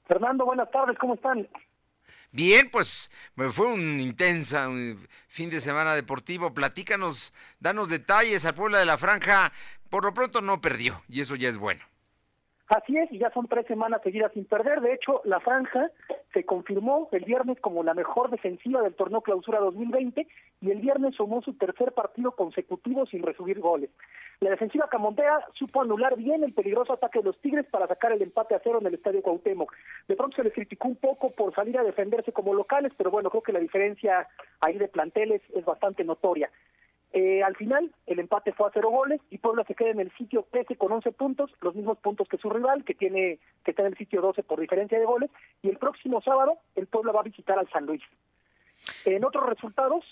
Fernando, 0.07 0.43
buenas 0.43 0.69
tardes, 0.71 0.97
¿cómo 0.99 1.15
están? 1.15 1.47
Bien, 2.35 2.69
pues 2.69 3.09
fue 3.53 3.67
un 3.67 4.01
intensa 4.01 4.67
fin 5.29 5.49
de 5.49 5.61
semana 5.61 5.95
deportivo. 5.95 6.53
Platícanos, 6.53 7.31
danos 7.61 7.87
detalles. 7.87 8.43
Al 8.43 8.53
pueblo 8.53 8.77
de 8.77 8.83
la 8.83 8.97
Franja, 8.97 9.53
por 9.89 10.03
lo 10.03 10.13
pronto 10.13 10.41
no 10.41 10.59
perdió 10.59 11.01
y 11.07 11.21
eso 11.21 11.37
ya 11.37 11.47
es 11.47 11.55
bueno. 11.55 11.85
Así 12.67 12.97
es, 12.97 13.11
y 13.11 13.19
ya 13.19 13.29
son 13.31 13.47
tres 13.47 13.67
semanas 13.67 14.01
seguidas 14.03 14.31
sin 14.33 14.45
perder. 14.45 14.81
De 14.81 14.93
hecho, 14.93 15.21
la 15.23 15.39
franja 15.39 15.91
se 16.33 16.45
confirmó 16.45 17.09
el 17.11 17.23
viernes 17.23 17.59
como 17.61 17.83
la 17.83 17.93
mejor 17.93 18.31
defensiva 18.31 18.81
del 18.81 18.95
torneo 18.95 19.21
Clausura 19.21 19.59
2020 19.59 20.27
y 20.61 20.71
el 20.71 20.79
viernes 20.79 21.13
sumó 21.15 21.43
su 21.43 21.53
tercer 21.53 21.91
partido 21.91 22.31
consecutivo 22.31 23.05
sin 23.05 23.21
recibir 23.21 23.59
goles. 23.59 23.91
La 24.39 24.49
defensiva 24.49 24.89
camontea 24.89 25.45
supo 25.53 25.81
anular 25.81 26.17
bien 26.17 26.43
el 26.43 26.53
peligroso 26.53 26.93
ataque 26.93 27.19
de 27.19 27.25
los 27.25 27.39
Tigres 27.39 27.67
para 27.67 27.87
sacar 27.87 28.11
el 28.11 28.21
empate 28.23 28.55
a 28.55 28.61
cero 28.63 28.79
en 28.81 28.87
el 28.87 28.95
Estadio 28.95 29.21
Cuauhtémoc. 29.21 29.71
De 30.07 30.15
pronto 30.15 30.35
se 30.35 30.43
les 30.43 30.53
criticó 30.53 30.87
un 30.87 30.95
poco 30.95 31.29
por 31.31 31.53
salir 31.53 31.77
a 31.77 31.83
defenderse 31.83 32.33
como 32.33 32.55
locales, 32.55 32.91
pero 32.97 33.11
bueno, 33.11 33.29
creo 33.29 33.43
que 33.43 33.53
la 33.53 33.59
diferencia 33.59 34.27
ahí 34.59 34.77
de 34.77 34.87
planteles 34.87 35.41
es 35.53 35.63
bastante 35.63 36.03
notoria. 36.03 36.49
Eh, 37.17 37.41
al 37.41 37.55
final, 37.55 37.95
el 38.07 38.19
empate 38.19 38.51
fue 38.51 38.67
a 38.67 38.71
cero 38.73 38.89
goles 38.89 39.21
y 39.29 39.37
Puebla 39.37 39.63
se 39.63 39.73
queda 39.73 39.91
en 39.91 40.01
el 40.01 40.11
sitio 40.17 40.45
13 40.51 40.75
con 40.75 40.91
11 40.91 41.13
puntos, 41.13 41.49
los 41.61 41.73
mismos 41.73 41.97
puntos 41.99 42.27
que 42.27 42.37
su 42.37 42.49
rival, 42.49 42.83
que 42.83 42.93
tiene 42.93 43.39
que 43.63 43.71
está 43.71 43.83
en 43.83 43.93
el 43.93 43.97
sitio 43.97 44.21
12 44.21 44.43
por 44.43 44.59
diferencia 44.59 44.99
de 44.99 45.05
goles. 45.05 45.31
Y 45.61 45.69
el 45.69 45.77
próximo 45.77 46.21
sábado, 46.21 46.57
el 46.75 46.87
Puebla 46.87 47.13
va 47.13 47.21
a 47.21 47.23
visitar 47.23 47.57
al 47.57 47.69
San 47.69 47.85
Luis. 47.85 48.03
En 49.05 49.23
otros 49.23 49.47
resultados, 49.47 50.03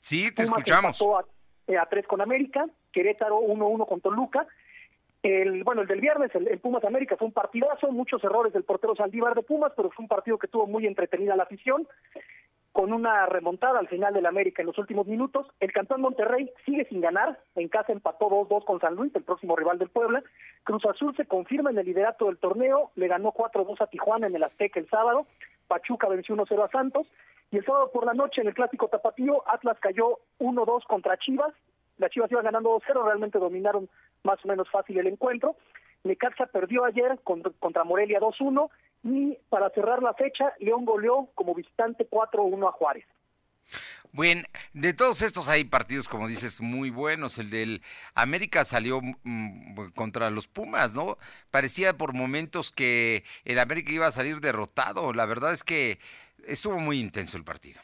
sí, 0.00 0.30
te 0.34 0.42
escuchamos. 0.42 1.00
A, 1.00 1.24
eh, 1.72 1.78
a 1.78 1.86
3 1.86 2.06
con 2.06 2.20
América, 2.20 2.66
Querétaro 2.92 3.40
1-1 3.40 3.88
con 3.88 4.02
Toluca. 4.02 4.46
El, 5.22 5.64
bueno, 5.64 5.80
el 5.80 5.88
del 5.88 6.02
viernes, 6.02 6.30
el, 6.34 6.46
el, 6.46 6.58
Pumas 6.58 6.84
América 6.84 7.16
fue 7.16 7.28
un 7.28 7.32
partidazo, 7.32 7.90
muchos 7.90 8.22
errores 8.22 8.52
del 8.52 8.64
portero 8.64 8.94
Saldívar 8.94 9.34
de 9.34 9.44
Pumas, 9.44 9.72
pero 9.74 9.88
fue 9.90 10.02
un 10.02 10.08
partido 10.08 10.36
que 10.36 10.48
tuvo 10.48 10.66
muy 10.66 10.86
entretenida 10.86 11.36
la 11.36 11.44
afición 11.44 11.88
con 12.72 12.92
una 12.92 13.26
remontada 13.26 13.78
al 13.78 13.88
final 13.88 14.14
del 14.14 14.26
América 14.26 14.62
en 14.62 14.66
los 14.66 14.78
últimos 14.78 15.06
minutos. 15.06 15.46
El 15.60 15.72
campeón 15.72 16.00
Monterrey 16.00 16.50
sigue 16.64 16.86
sin 16.86 17.00
ganar, 17.00 17.38
en 17.54 17.68
casa 17.68 17.92
empató 17.92 18.30
2-2 18.30 18.64
con 18.64 18.80
San 18.80 18.94
Luis, 18.94 19.14
el 19.14 19.22
próximo 19.22 19.56
rival 19.56 19.78
del 19.78 19.90
Puebla. 19.90 20.22
Cruz 20.64 20.84
Azul 20.86 21.14
se 21.16 21.26
confirma 21.26 21.70
en 21.70 21.78
el 21.78 21.86
liderato 21.86 22.26
del 22.26 22.38
torneo, 22.38 22.90
le 22.96 23.08
ganó 23.08 23.32
4-2 23.32 23.80
a 23.80 23.86
Tijuana 23.88 24.26
en 24.26 24.34
el 24.34 24.42
Azteca 24.42 24.80
el 24.80 24.88
sábado, 24.88 25.26
Pachuca 25.68 26.08
venció 26.08 26.34
1-0 26.34 26.64
a 26.64 26.68
Santos, 26.70 27.06
y 27.50 27.58
el 27.58 27.64
sábado 27.66 27.90
por 27.92 28.06
la 28.06 28.14
noche 28.14 28.40
en 28.40 28.48
el 28.48 28.54
Clásico 28.54 28.88
Tapatío, 28.88 29.42
Atlas 29.46 29.76
cayó 29.80 30.20
1-2 30.38 30.86
contra 30.86 31.18
Chivas, 31.18 31.52
las 31.98 32.10
Chivas 32.10 32.32
iban 32.32 32.44
ganando 32.44 32.70
2-0, 32.78 33.04
realmente 33.04 33.38
dominaron 33.38 33.88
más 34.24 34.42
o 34.44 34.48
menos 34.48 34.68
fácil 34.70 34.98
el 34.98 35.06
encuentro. 35.06 35.56
Necaxa 36.04 36.46
perdió 36.46 36.84
ayer 36.84 37.20
contra 37.22 37.84
Morelia 37.84 38.18
2-1 38.18 38.70
y 39.02 39.36
para 39.48 39.70
cerrar 39.70 40.02
la 40.02 40.14
fecha, 40.14 40.52
León 40.58 40.84
goleó 40.84 41.28
como 41.34 41.54
visitante 41.54 42.08
4-1 42.08 42.68
a 42.68 42.72
Juárez. 42.72 43.04
Bueno, 44.12 44.42
de 44.74 44.92
todos 44.92 45.22
estos 45.22 45.48
hay 45.48 45.64
partidos, 45.64 46.06
como 46.06 46.28
dices, 46.28 46.60
muy 46.60 46.90
buenos. 46.90 47.38
El 47.38 47.48
del 47.48 47.80
América 48.14 48.64
salió 48.64 49.00
mm, 49.00 49.92
contra 49.94 50.30
los 50.30 50.48
Pumas, 50.48 50.94
¿no? 50.94 51.16
Parecía 51.50 51.96
por 51.96 52.14
momentos 52.14 52.70
que 52.70 53.24
el 53.46 53.58
América 53.58 53.90
iba 53.90 54.06
a 54.06 54.12
salir 54.12 54.40
derrotado. 54.40 55.14
La 55.14 55.24
verdad 55.24 55.52
es 55.52 55.64
que 55.64 55.98
estuvo 56.46 56.78
muy 56.78 56.98
intenso 56.98 57.38
el 57.38 57.44
partido. 57.44 57.80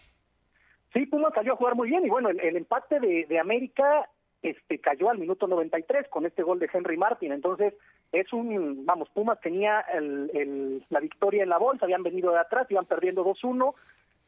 Sí, 0.92 1.06
Pumas 1.06 1.32
salió 1.34 1.54
a 1.54 1.56
jugar 1.56 1.74
muy 1.74 1.88
bien 1.88 2.04
y 2.04 2.10
bueno, 2.10 2.28
el, 2.28 2.56
empate 2.56 3.00
de, 3.00 3.24
de 3.26 3.38
América 3.38 4.08
este 4.42 4.78
cayó 4.78 5.10
al 5.10 5.18
minuto 5.18 5.46
93 5.46 6.08
con 6.08 6.26
este 6.26 6.42
gol 6.42 6.58
de 6.58 6.70
Henry 6.72 6.96
Martin. 6.96 7.32
Entonces, 7.32 7.74
es 8.12 8.32
un, 8.32 8.86
vamos, 8.86 9.08
Pumas 9.10 9.40
tenía 9.40 9.80
el, 9.80 10.82
la 10.88 11.00
victoria 11.00 11.42
en 11.42 11.48
la 11.48 11.58
bolsa, 11.58 11.84
habían 11.84 12.02
venido 12.02 12.32
de 12.32 12.38
atrás, 12.38 12.70
iban 12.70 12.86
perdiendo 12.86 13.24
2-1, 13.24 13.74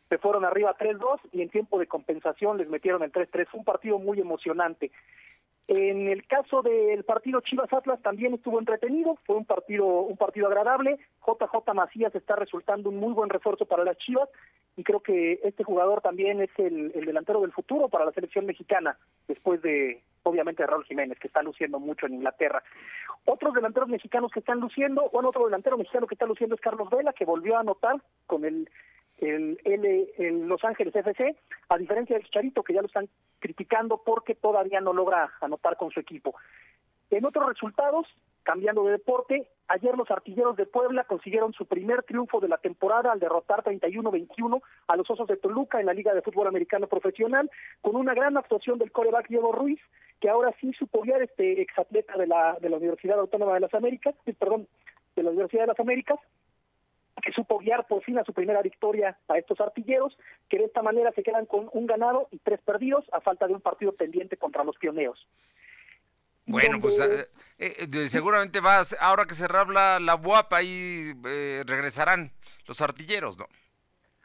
se 0.08 0.18
fueron 0.18 0.44
arriba 0.44 0.76
3-2 0.76 1.20
y 1.32 1.42
en 1.42 1.50
tiempo 1.50 1.78
de 1.78 1.86
compensación 1.86 2.58
les 2.58 2.68
metieron 2.68 3.02
el 3.02 3.12
3-3. 3.12 3.46
Fue 3.46 3.60
un 3.60 3.64
partido 3.64 3.98
muy 3.98 4.18
emocionante. 4.20 4.90
En 5.72 6.08
el 6.08 6.26
caso 6.26 6.62
del 6.62 7.04
partido 7.04 7.40
Chivas 7.42 7.72
Atlas 7.72 8.02
también 8.02 8.34
estuvo 8.34 8.58
entretenido, 8.58 9.16
fue 9.24 9.36
un 9.36 9.44
partido 9.44 9.86
un 10.00 10.16
partido 10.16 10.48
agradable. 10.48 10.98
JJ 11.24 11.74
Macías 11.74 12.12
está 12.12 12.34
resultando 12.34 12.88
un 12.88 12.96
muy 12.96 13.12
buen 13.12 13.30
refuerzo 13.30 13.66
para 13.66 13.84
las 13.84 13.96
Chivas 13.98 14.28
y 14.76 14.82
creo 14.82 14.98
que 14.98 15.38
este 15.44 15.62
jugador 15.62 16.00
también 16.00 16.42
es 16.42 16.50
el, 16.56 16.90
el 16.96 17.04
delantero 17.04 17.42
del 17.42 17.52
futuro 17.52 17.88
para 17.88 18.04
la 18.04 18.10
selección 18.10 18.46
mexicana 18.46 18.98
después 19.28 19.62
de 19.62 20.02
obviamente 20.24 20.64
de 20.64 20.66
Raúl 20.66 20.84
Jiménez 20.86 21.20
que 21.20 21.28
está 21.28 21.40
luciendo 21.40 21.78
mucho 21.78 22.06
en 22.06 22.14
Inglaterra. 22.14 22.64
Otros 23.24 23.54
delanteros 23.54 23.88
mexicanos 23.88 24.32
que 24.32 24.40
están 24.40 24.58
luciendo, 24.58 25.08
bueno, 25.12 25.28
otro 25.28 25.44
delantero 25.44 25.78
mexicano 25.78 26.08
que 26.08 26.16
está 26.16 26.26
luciendo 26.26 26.56
es 26.56 26.60
Carlos 26.60 26.90
Vela 26.90 27.12
que 27.12 27.24
volvió 27.24 27.56
a 27.56 27.60
anotar 27.60 27.94
con 28.26 28.44
el 28.44 28.68
el, 29.20 29.58
el, 29.64 30.48
Los 30.48 30.64
Ángeles 30.64 30.94
FC, 30.94 31.36
a 31.68 31.78
diferencia 31.78 32.16
del 32.16 32.24
Chicharito, 32.24 32.62
que 32.62 32.74
ya 32.74 32.80
lo 32.80 32.86
están 32.86 33.08
criticando 33.38 34.02
porque 34.04 34.34
todavía 34.34 34.80
no 34.80 34.92
logra 34.92 35.30
anotar 35.40 35.76
con 35.76 35.90
su 35.90 36.00
equipo. 36.00 36.34
En 37.10 37.24
otros 37.24 37.48
resultados, 37.48 38.06
cambiando 38.42 38.84
de 38.84 38.92
deporte, 38.92 39.48
ayer 39.68 39.96
los 39.96 40.10
artilleros 40.10 40.56
de 40.56 40.66
Puebla 40.66 41.04
consiguieron 41.04 41.52
su 41.52 41.66
primer 41.66 42.02
triunfo 42.04 42.40
de 42.40 42.48
la 42.48 42.58
temporada 42.58 43.12
al 43.12 43.20
derrotar 43.20 43.62
31-21 43.64 44.62
a 44.86 44.96
los 44.96 45.10
Osos 45.10 45.26
de 45.28 45.36
Toluca 45.36 45.80
en 45.80 45.86
la 45.86 45.94
Liga 45.94 46.14
de 46.14 46.22
Fútbol 46.22 46.46
Americano 46.46 46.86
Profesional, 46.86 47.50
con 47.80 47.96
una 47.96 48.14
gran 48.14 48.36
actuación 48.36 48.78
del 48.78 48.92
coreback 48.92 49.28
Diego 49.28 49.52
Ruiz, 49.52 49.80
que 50.20 50.28
ahora 50.28 50.54
sí 50.60 50.72
supo 50.74 51.02
guiar 51.02 51.22
este 51.22 51.60
exatleta 51.60 52.16
de 52.16 52.26
la, 52.26 52.56
de 52.60 52.68
la 52.68 52.76
Universidad 52.76 53.18
Autónoma 53.18 53.54
de 53.54 53.60
las 53.60 53.74
Américas, 53.74 54.14
perdón, 54.38 54.68
de 55.16 55.22
la 55.22 55.30
Universidad 55.30 55.62
de 55.62 55.68
las 55.68 55.80
Américas, 55.80 56.18
que 57.20 57.32
supo 57.32 57.58
guiar 57.58 57.86
por 57.86 58.02
fin 58.02 58.18
a 58.18 58.24
su 58.24 58.32
primera 58.32 58.62
victoria 58.62 59.18
a 59.28 59.38
estos 59.38 59.60
artilleros, 59.60 60.16
que 60.48 60.58
de 60.58 60.64
esta 60.64 60.82
manera 60.82 61.12
se 61.12 61.22
quedan 61.22 61.46
con 61.46 61.68
un 61.72 61.86
ganado 61.86 62.28
y 62.30 62.38
tres 62.38 62.60
perdidos 62.62 63.04
a 63.12 63.20
falta 63.20 63.46
de 63.46 63.54
un 63.54 63.60
partido 63.60 63.92
pendiente 63.92 64.36
contra 64.36 64.64
los 64.64 64.76
pioneros. 64.76 65.26
Bueno, 66.46 66.78
pues 66.80 66.98
eh, 67.00 67.28
eh, 67.58 68.08
seguramente 68.08 68.60
va, 68.60 68.82
ahora 69.00 69.24
que 69.24 69.34
se 69.34 69.46
rabla 69.46 70.00
la 70.00 70.14
guapa 70.14 70.56
ahí 70.56 71.12
eh, 71.26 71.62
regresarán 71.66 72.32
los 72.66 72.80
artilleros, 72.80 73.38
¿no? 73.38 73.46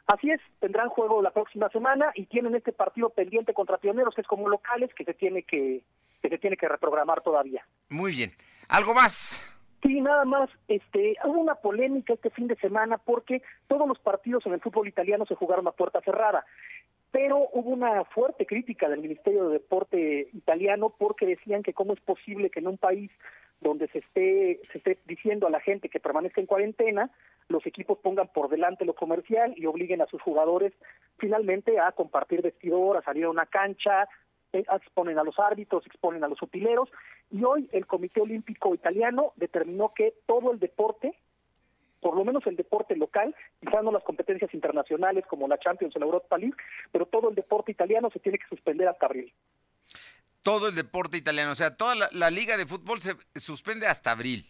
Así 0.06 0.30
es, 0.30 0.40
tendrán 0.60 0.88
juego 0.88 1.20
la 1.20 1.32
próxima 1.32 1.68
semana 1.70 2.12
y 2.14 2.26
tienen 2.26 2.54
este 2.54 2.72
partido 2.72 3.10
pendiente 3.10 3.52
contra 3.52 3.78
Pioneros, 3.78 4.14
que 4.14 4.20
es 4.20 4.26
como 4.26 4.48
locales, 4.48 4.94
que 4.94 5.04
se 5.04 5.14
tiene 5.14 5.42
que, 5.42 5.82
que 6.22 6.28
se 6.28 6.38
tiene 6.38 6.56
que 6.56 6.68
reprogramar 6.68 7.22
todavía. 7.22 7.66
Muy 7.88 8.12
bien. 8.12 8.32
¿Algo 8.68 8.94
más? 8.94 9.44
Sí, 9.86 10.00
nada 10.00 10.24
más, 10.24 10.50
este, 10.66 11.16
hubo 11.24 11.38
una 11.38 11.54
polémica 11.54 12.14
este 12.14 12.30
fin 12.30 12.48
de 12.48 12.56
semana 12.56 12.98
porque 12.98 13.42
todos 13.68 13.86
los 13.86 14.00
partidos 14.00 14.44
en 14.44 14.54
el 14.54 14.60
fútbol 14.60 14.88
italiano 14.88 15.24
se 15.26 15.36
jugaron 15.36 15.68
a 15.68 15.72
puerta 15.72 16.00
cerrada, 16.00 16.44
pero 17.12 17.48
hubo 17.52 17.70
una 17.70 18.04
fuerte 18.04 18.46
crítica 18.46 18.88
del 18.88 19.00
Ministerio 19.00 19.46
de 19.46 19.52
Deporte 19.52 20.28
italiano 20.32 20.92
porque 20.98 21.24
decían 21.24 21.62
que 21.62 21.72
cómo 21.72 21.92
es 21.92 22.00
posible 22.00 22.50
que 22.50 22.58
en 22.58 22.66
un 22.66 22.78
país 22.78 23.12
donde 23.60 23.86
se 23.88 23.98
esté, 24.00 24.60
se 24.72 24.78
esté 24.78 24.98
diciendo 25.06 25.46
a 25.46 25.50
la 25.50 25.60
gente 25.60 25.88
que 25.88 26.00
permanezca 26.00 26.40
en 26.40 26.48
cuarentena, 26.48 27.10
los 27.48 27.64
equipos 27.64 27.98
pongan 27.98 28.26
por 28.26 28.48
delante 28.48 28.84
lo 28.84 28.94
comercial 28.94 29.54
y 29.56 29.66
obliguen 29.66 30.02
a 30.02 30.06
sus 30.06 30.20
jugadores 30.20 30.72
finalmente 31.18 31.78
a 31.78 31.92
compartir 31.92 32.42
vestidor, 32.42 32.96
a 32.96 33.02
salir 33.02 33.24
a 33.26 33.30
una 33.30 33.46
cancha, 33.46 34.08
exponen 34.60 35.18
a 35.18 35.24
los 35.24 35.38
árbitros, 35.38 35.86
exponen 35.86 36.24
a 36.24 36.28
los 36.28 36.40
utileros, 36.42 36.88
y 37.30 37.44
hoy 37.44 37.68
el 37.72 37.86
Comité 37.86 38.20
Olímpico 38.20 38.74
Italiano 38.74 39.32
determinó 39.36 39.92
que 39.94 40.14
todo 40.26 40.52
el 40.52 40.58
deporte, 40.58 41.14
por 42.00 42.16
lo 42.16 42.24
menos 42.24 42.46
el 42.46 42.56
deporte 42.56 42.96
local, 42.96 43.34
quizás 43.60 43.82
no 43.82 43.92
las 43.92 44.04
competencias 44.04 44.52
internacionales 44.54 45.24
como 45.26 45.48
la 45.48 45.58
Champions 45.58 45.94
o 45.96 45.98
la 45.98 46.06
Europa 46.06 46.38
League, 46.38 46.56
pero 46.92 47.06
todo 47.06 47.28
el 47.30 47.34
deporte 47.34 47.72
italiano 47.72 48.10
se 48.10 48.20
tiene 48.20 48.38
que 48.38 48.48
suspender 48.48 48.88
hasta 48.88 49.06
abril. 49.06 49.32
Todo 50.42 50.68
el 50.68 50.74
deporte 50.74 51.16
italiano, 51.16 51.52
o 51.52 51.56
sea, 51.56 51.76
toda 51.76 51.94
la, 51.94 52.08
la 52.12 52.30
liga 52.30 52.56
de 52.56 52.66
fútbol 52.66 53.00
se 53.00 53.16
suspende 53.34 53.86
hasta 53.86 54.12
abril. 54.12 54.46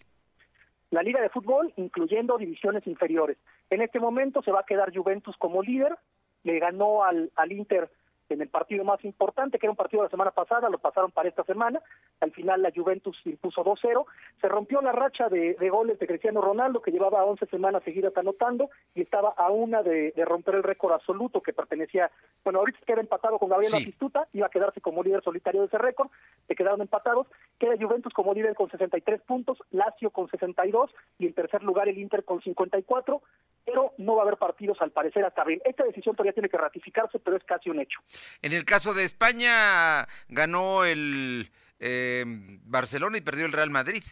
La 0.90 1.02
liga 1.02 1.20
de 1.20 1.30
fútbol, 1.30 1.72
incluyendo 1.76 2.38
divisiones 2.38 2.86
inferiores. 2.86 3.38
En 3.70 3.80
este 3.80 3.98
momento 3.98 4.42
se 4.42 4.52
va 4.52 4.60
a 4.60 4.66
quedar 4.66 4.94
Juventus 4.94 5.36
como 5.38 5.62
líder, 5.62 5.96
le 6.44 6.58
ganó 6.58 7.02
al, 7.02 7.32
al 7.34 7.52
Inter 7.52 7.90
en 8.28 8.42
el 8.42 8.48
partido 8.48 8.84
más 8.84 9.04
importante, 9.04 9.58
que 9.58 9.66
era 9.66 9.70
un 9.70 9.76
partido 9.76 10.02
de 10.02 10.06
la 10.06 10.10
semana 10.10 10.30
pasada, 10.32 10.68
lo 10.68 10.78
pasaron 10.78 11.10
para 11.10 11.28
esta 11.28 11.44
semana. 11.44 11.80
Al 12.20 12.32
final 12.32 12.62
la 12.62 12.72
Juventus 12.74 13.16
impuso 13.24 13.64
2-0. 13.64 14.04
Se 14.40 14.48
rompió 14.48 14.80
la 14.80 14.92
racha 14.92 15.28
de, 15.28 15.54
goles 15.70 15.98
de 15.98 16.06
Cristiano 16.06 16.40
Ronaldo, 16.40 16.80
que 16.80 16.90
llevaba 16.90 17.24
11 17.24 17.46
semanas 17.46 17.82
seguidas 17.84 18.16
anotando 18.16 18.70
y 18.94 19.02
estaba 19.02 19.30
a 19.36 19.50
una 19.50 19.82
de, 19.82 20.12
romper 20.24 20.56
el 20.56 20.62
récord 20.62 20.92
absoluto 20.92 21.40
que 21.40 21.52
pertenecía, 21.52 22.10
bueno, 22.42 22.60
ahorita 22.60 22.78
queda 22.84 23.00
empatado 23.00 23.38
con 23.38 23.48
Gabriel 23.48 23.72
sí. 23.72 23.94
iba 24.32 24.46
a 24.46 24.50
quedarse 24.50 24.80
como 24.80 25.02
líder 25.02 25.22
solitario 25.22 25.60
de 25.60 25.68
ese 25.68 25.78
récord, 25.78 26.08
se 26.46 26.54
quedaron 26.54 26.80
empatados. 26.80 27.26
Queda 27.58 27.74
Juventus 27.80 28.12
como 28.12 28.34
líder 28.34 28.54
con 28.54 28.70
63 28.70 29.22
puntos, 29.22 29.58
Lazio 29.70 30.10
con 30.10 30.28
62 30.28 30.90
y 31.18 31.26
en 31.26 31.34
tercer 31.34 31.62
lugar 31.62 31.88
el 31.88 31.98
Inter 31.98 32.24
con 32.24 32.42
54, 32.42 33.22
pero 33.64 33.92
no 33.98 34.14
va 34.14 34.22
a 34.22 34.26
haber 34.26 34.38
partidos 34.38 34.80
al 34.80 34.90
parecer 34.90 35.24
hasta 35.24 35.42
abril. 35.42 35.60
Esta 35.64 35.84
decisión 35.84 36.14
todavía 36.14 36.32
tiene 36.32 36.48
que 36.48 36.58
ratificarse, 36.58 37.18
pero 37.18 37.36
es 37.36 37.44
casi 37.44 37.70
un 37.70 37.80
hecho. 37.80 38.00
En 38.42 38.52
el 38.52 38.64
caso 38.64 38.94
de 38.94 39.04
España, 39.04 40.06
ganó 40.28 40.84
el 40.84 41.48
eh, 41.80 42.24
Barcelona 42.64 43.18
y 43.18 43.22
perdió 43.22 43.46
el 43.46 43.52
Real 43.52 43.70
Madrid. 43.70 44.02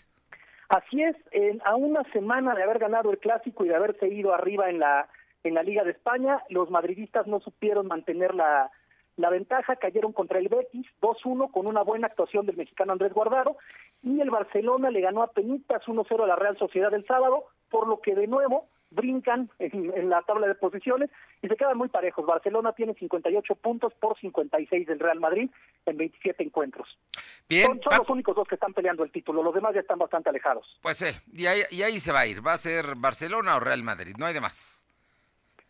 Así 0.69 1.03
es, 1.03 1.17
a 1.65 1.77
una 1.77 2.03
semana 2.13 2.55
de 2.55 2.63
haber 2.63 2.79
ganado 2.79 3.11
el 3.11 3.19
clásico 3.19 3.65
y 3.65 3.69
de 3.69 3.77
haberse 3.77 4.09
ido 4.09 4.35
arriba 4.35 4.71
en 4.71 4.79
la 4.79 5.09
en 5.45 5.55
la 5.55 5.63
Liga 5.63 5.85
de 5.85 5.91
España, 5.91 6.43
los 6.49 6.71
madridistas 6.71 7.27
no 7.27 7.39
supieron 7.39 7.87
mantener 7.87 8.35
la, 8.35 8.71
la 9.17 9.31
ventaja, 9.31 9.77
cayeron 9.77 10.13
contra 10.13 10.39
el 10.39 10.49
Betis 10.49 10.87
2-1 11.01 11.51
con 11.53 11.67
una 11.67 11.83
buena 11.83 12.07
actuación 12.09 12.47
del 12.47 12.57
mexicano 12.57 12.93
Andrés 12.93 13.13
Guardado 13.13 13.57
y 14.03 14.21
el 14.21 14.31
Barcelona 14.31 14.91
le 14.91 15.01
ganó 15.01 15.23
a 15.23 15.33
Penitas 15.33 15.83
1-0 15.85 16.23
a 16.23 16.27
la 16.27 16.37
Real 16.37 16.59
Sociedad 16.59 16.93
el 16.95 17.07
sábado, 17.07 17.45
por 17.71 17.87
lo 17.87 18.01
que 18.01 18.15
de 18.15 18.27
nuevo 18.27 18.69
brincan 18.95 19.51
en, 19.59 20.09
la 20.09 20.23
tabla 20.23 20.47
de 20.47 20.55
posiciones 20.55 21.11
y 21.43 21.49
se 21.49 21.57
quedan 21.57 21.77
muy 21.77 21.89
parejos. 21.89 22.25
Barcelona 22.25 22.73
tiene 22.73 22.95
58 22.95 23.55
puntos 23.57 23.93
por 23.95 24.19
56 24.19 24.87
del 24.87 24.99
Real 24.99 25.21
Madrid 25.21 25.51
en 25.87 25.97
27 25.97 26.43
encuentros. 26.43 26.89
Bien, 27.49 27.67
son, 27.67 27.81
son 27.83 27.99
los 27.99 28.11
únicos 28.11 28.37
dos 28.37 28.49
que 28.49 28.55
están 28.55 28.73
peleando 28.73 29.05
el 29.05 29.13
título, 29.13 29.43
los 29.43 29.55
demás 29.55 29.75
ya 29.75 29.81
están 29.81 29.99
bastante 29.99 30.31
alejados. 30.31 30.79
Pues 30.83 30.97
sí, 30.97 31.07
y 31.33 31.47
ahí, 31.47 31.63
y 31.71 31.83
ahí 31.83 32.01
se 32.01 32.13
va 32.13 32.21
a 32.21 32.27
ir, 32.27 32.47
va 32.47 32.55
a 32.55 32.59
ser 32.59 32.95
Barcelona 32.97 33.57
o 33.57 33.61
Real 33.61 33.83
Madrid, 33.83 34.15
no 34.19 34.27
hay 34.27 34.35
de 34.35 34.41
más. 34.41 34.84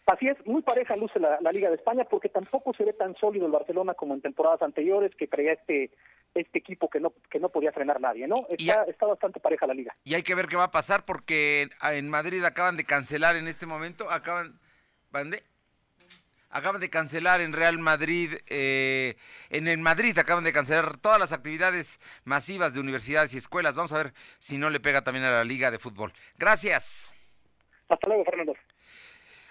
Así 0.07 0.28
es, 0.28 0.36
muy 0.46 0.61
pareja 0.61 0.96
luce 0.96 1.18
la, 1.18 1.40
la, 1.40 1.50
Liga 1.50 1.70
de 1.70 1.76
España 1.76 2.05
porque 2.05 2.28
tampoco 2.28 2.74
se 2.74 2.84
ve 2.84 2.92
tan 2.92 3.16
sólido 3.16 3.46
el 3.46 3.52
Barcelona 3.52 3.94
como 3.94 4.12
en 4.12 4.20
temporadas 4.20 4.61
anteriores 4.61 5.14
que 5.16 5.26
traía 5.26 5.52
este 5.52 5.90
este 6.34 6.59
equipo 6.59 6.90
que 6.90 7.00
no 7.00 7.12
que 7.30 7.38
no 7.38 7.48
podía 7.48 7.72
frenar 7.72 8.00
nadie, 8.00 8.26
¿no? 8.26 8.36
Está, 8.50 8.82
está 8.84 9.07
bastante 9.07 9.40
pareja 9.40 9.66
la 9.66 9.74
liga. 9.74 9.96
Y 10.05 10.14
hay 10.14 10.22
que 10.22 10.34
ver 10.34 10.46
qué 10.46 10.57
va 10.57 10.64
a 10.64 10.70
pasar 10.70 11.05
porque 11.05 11.68
en 11.82 12.11
Madrid 12.11 12.44
acaban 12.44 12.76
de 12.76 12.84
cancelar 12.84 13.36
en 13.36 13.48
este 13.48 13.66
momento, 13.66 14.11
acaban 14.11 14.59
¿van 15.11 15.30
de? 15.30 15.42
acaban 16.55 16.80
de 16.80 16.88
cancelar 16.88 17.40
en 17.40 17.52
Real 17.52 17.78
Madrid, 17.78 18.32
eh, 18.48 19.16
en 19.50 19.66
el 19.66 19.78
Madrid 19.78 20.16
acaban 20.18 20.44
de 20.44 20.52
cancelar 20.52 20.98
todas 20.98 21.18
las 21.18 21.32
actividades 21.32 21.98
masivas 22.24 22.74
de 22.74 22.80
universidades 22.80 23.34
y 23.34 23.38
escuelas. 23.38 23.74
Vamos 23.74 23.92
a 23.92 23.98
ver 23.98 24.12
si 24.38 24.57
no 24.57 24.70
le 24.70 24.80
pega 24.80 25.02
también 25.02 25.24
a 25.24 25.32
la 25.32 25.44
liga 25.44 25.70
de 25.70 25.80
fútbol. 25.80 26.12
Gracias. 26.38 27.16
Hasta 27.88 28.09
luego, 28.09 28.24
Fernando. 28.24 28.55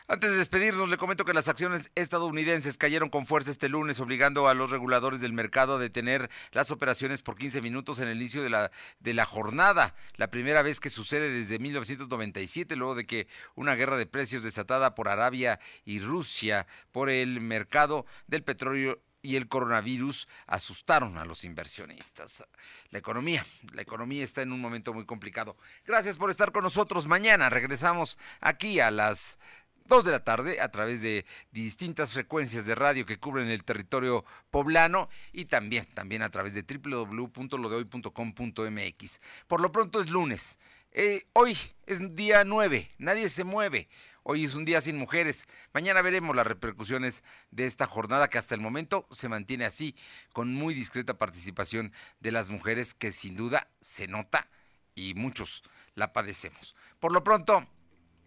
Antes 0.08 0.32
de 0.32 0.38
despedirnos, 0.38 0.90
le 0.90 0.98
comento 0.98 1.24
que 1.24 1.34
las 1.34 1.48
acciones 1.48 1.90
estadounidenses 1.96 2.78
cayeron 2.78 3.10
con 3.10 3.26
fuerza 3.26 3.52
este 3.52 3.70
lunes, 3.70 4.02
obligando 4.02 4.50
a 4.50 4.54
los 4.54 4.70
reguladores 4.70 5.22
del 5.22 5.32
mercado 5.32 5.76
a 5.76 5.80
detener 5.80 6.30
las 6.52 6.72
operaciones 6.72 7.22
por 7.22 7.38
15 7.38 7.62
minutos 7.62 8.00
en 8.00 8.10
el 8.10 8.18
inicio 8.18 8.44
de 8.44 8.50
la, 8.50 8.72
de 9.00 9.14
la 9.14 9.26
jornada. 9.26 9.96
La 10.18 10.30
primera 10.30 10.62
vez 10.62 10.82
que 10.82 10.90
sucede 10.90 11.30
desde 11.30 11.58
1997, 11.58 12.76
luego 12.76 12.96
de 12.96 13.06
que 13.06 13.28
una 13.56 13.76
guerra 13.76 13.96
de 13.96 14.06
precios 14.06 14.44
desatada 14.44 14.94
por 14.94 15.08
Arabia 15.08 15.60
y 15.86 16.00
Rusia 16.00 16.68
por 16.92 17.10
el 17.10 17.40
mercado 17.40 18.06
del 18.28 18.44
petróleo 18.44 19.00
y 19.26 19.38
el 19.38 19.48
coronavirus 19.48 20.28
asustaron 20.48 21.18
a 21.18 21.24
los 21.24 21.46
inversionistas. 21.46 22.44
La 22.90 23.00
economía, 23.00 23.46
la 23.72 23.82
economía 23.82 24.24
está 24.24 24.42
en 24.42 24.52
un 24.52 24.60
momento 24.60 24.94
muy 24.94 25.06
complicado. 25.06 25.56
Gracias 25.86 26.18
por 26.18 26.30
estar 26.30 26.52
con 26.52 26.64
nosotros. 26.64 27.08
Mañana 27.08 27.50
regresamos 27.50 28.18
aquí 28.42 28.82
a 28.82 28.92
las 28.92 29.40
2 29.88 30.06
de 30.06 30.12
la 30.12 30.24
tarde 30.24 30.62
a 30.62 30.70
través 30.70 31.02
de 31.02 31.26
distintas 31.52 32.14
frecuencias 32.14 32.66
de 32.66 32.76
radio 32.76 33.06
que 33.06 33.20
cubren 33.20 33.50
el 33.50 33.64
territorio 33.64 34.26
poblano 34.52 35.10
y 35.32 35.46
también, 35.46 35.88
también 35.94 36.22
a 36.22 36.30
través 36.30 36.54
de 36.54 36.64
www.lodehoy.com.mx. 36.64 39.22
Por 39.48 39.62
lo 39.62 39.72
pronto 39.72 40.00
es 40.00 40.10
lunes. 40.10 40.60
Eh, 40.92 41.26
hoy 41.34 41.58
es 41.88 42.16
día 42.16 42.44
9, 42.44 42.92
nadie 43.00 43.30
se 43.30 43.44
mueve. 43.44 43.90
Hoy 44.26 44.46
es 44.46 44.56
un 44.56 44.64
día 44.64 44.80
sin 44.80 44.98
mujeres. 44.98 45.48
Mañana 45.74 46.02
veremos 46.02 46.36
las 46.36 46.48
repercusiones 46.48 47.24
de 47.52 47.66
esta 47.66 47.88
jornada 47.88 48.30
que 48.30 48.38
hasta 48.38 48.56
el 48.56 48.62
momento 48.62 49.06
se 49.12 49.28
mantiene 49.28 49.66
así, 49.66 49.96
con 50.32 50.54
muy 50.54 50.74
discreta 50.74 51.18
participación 51.18 51.92
de 52.22 52.32
las 52.32 52.48
mujeres 52.48 52.94
que 52.94 53.12
sin 53.12 53.36
duda 53.36 53.68
se 53.82 54.08
nota 54.08 54.48
y 54.96 55.14
muchos 55.16 55.64
la 55.96 56.14
padecemos. 56.14 56.76
Por 57.00 57.12
lo 57.12 57.24
pronto, 57.24 57.68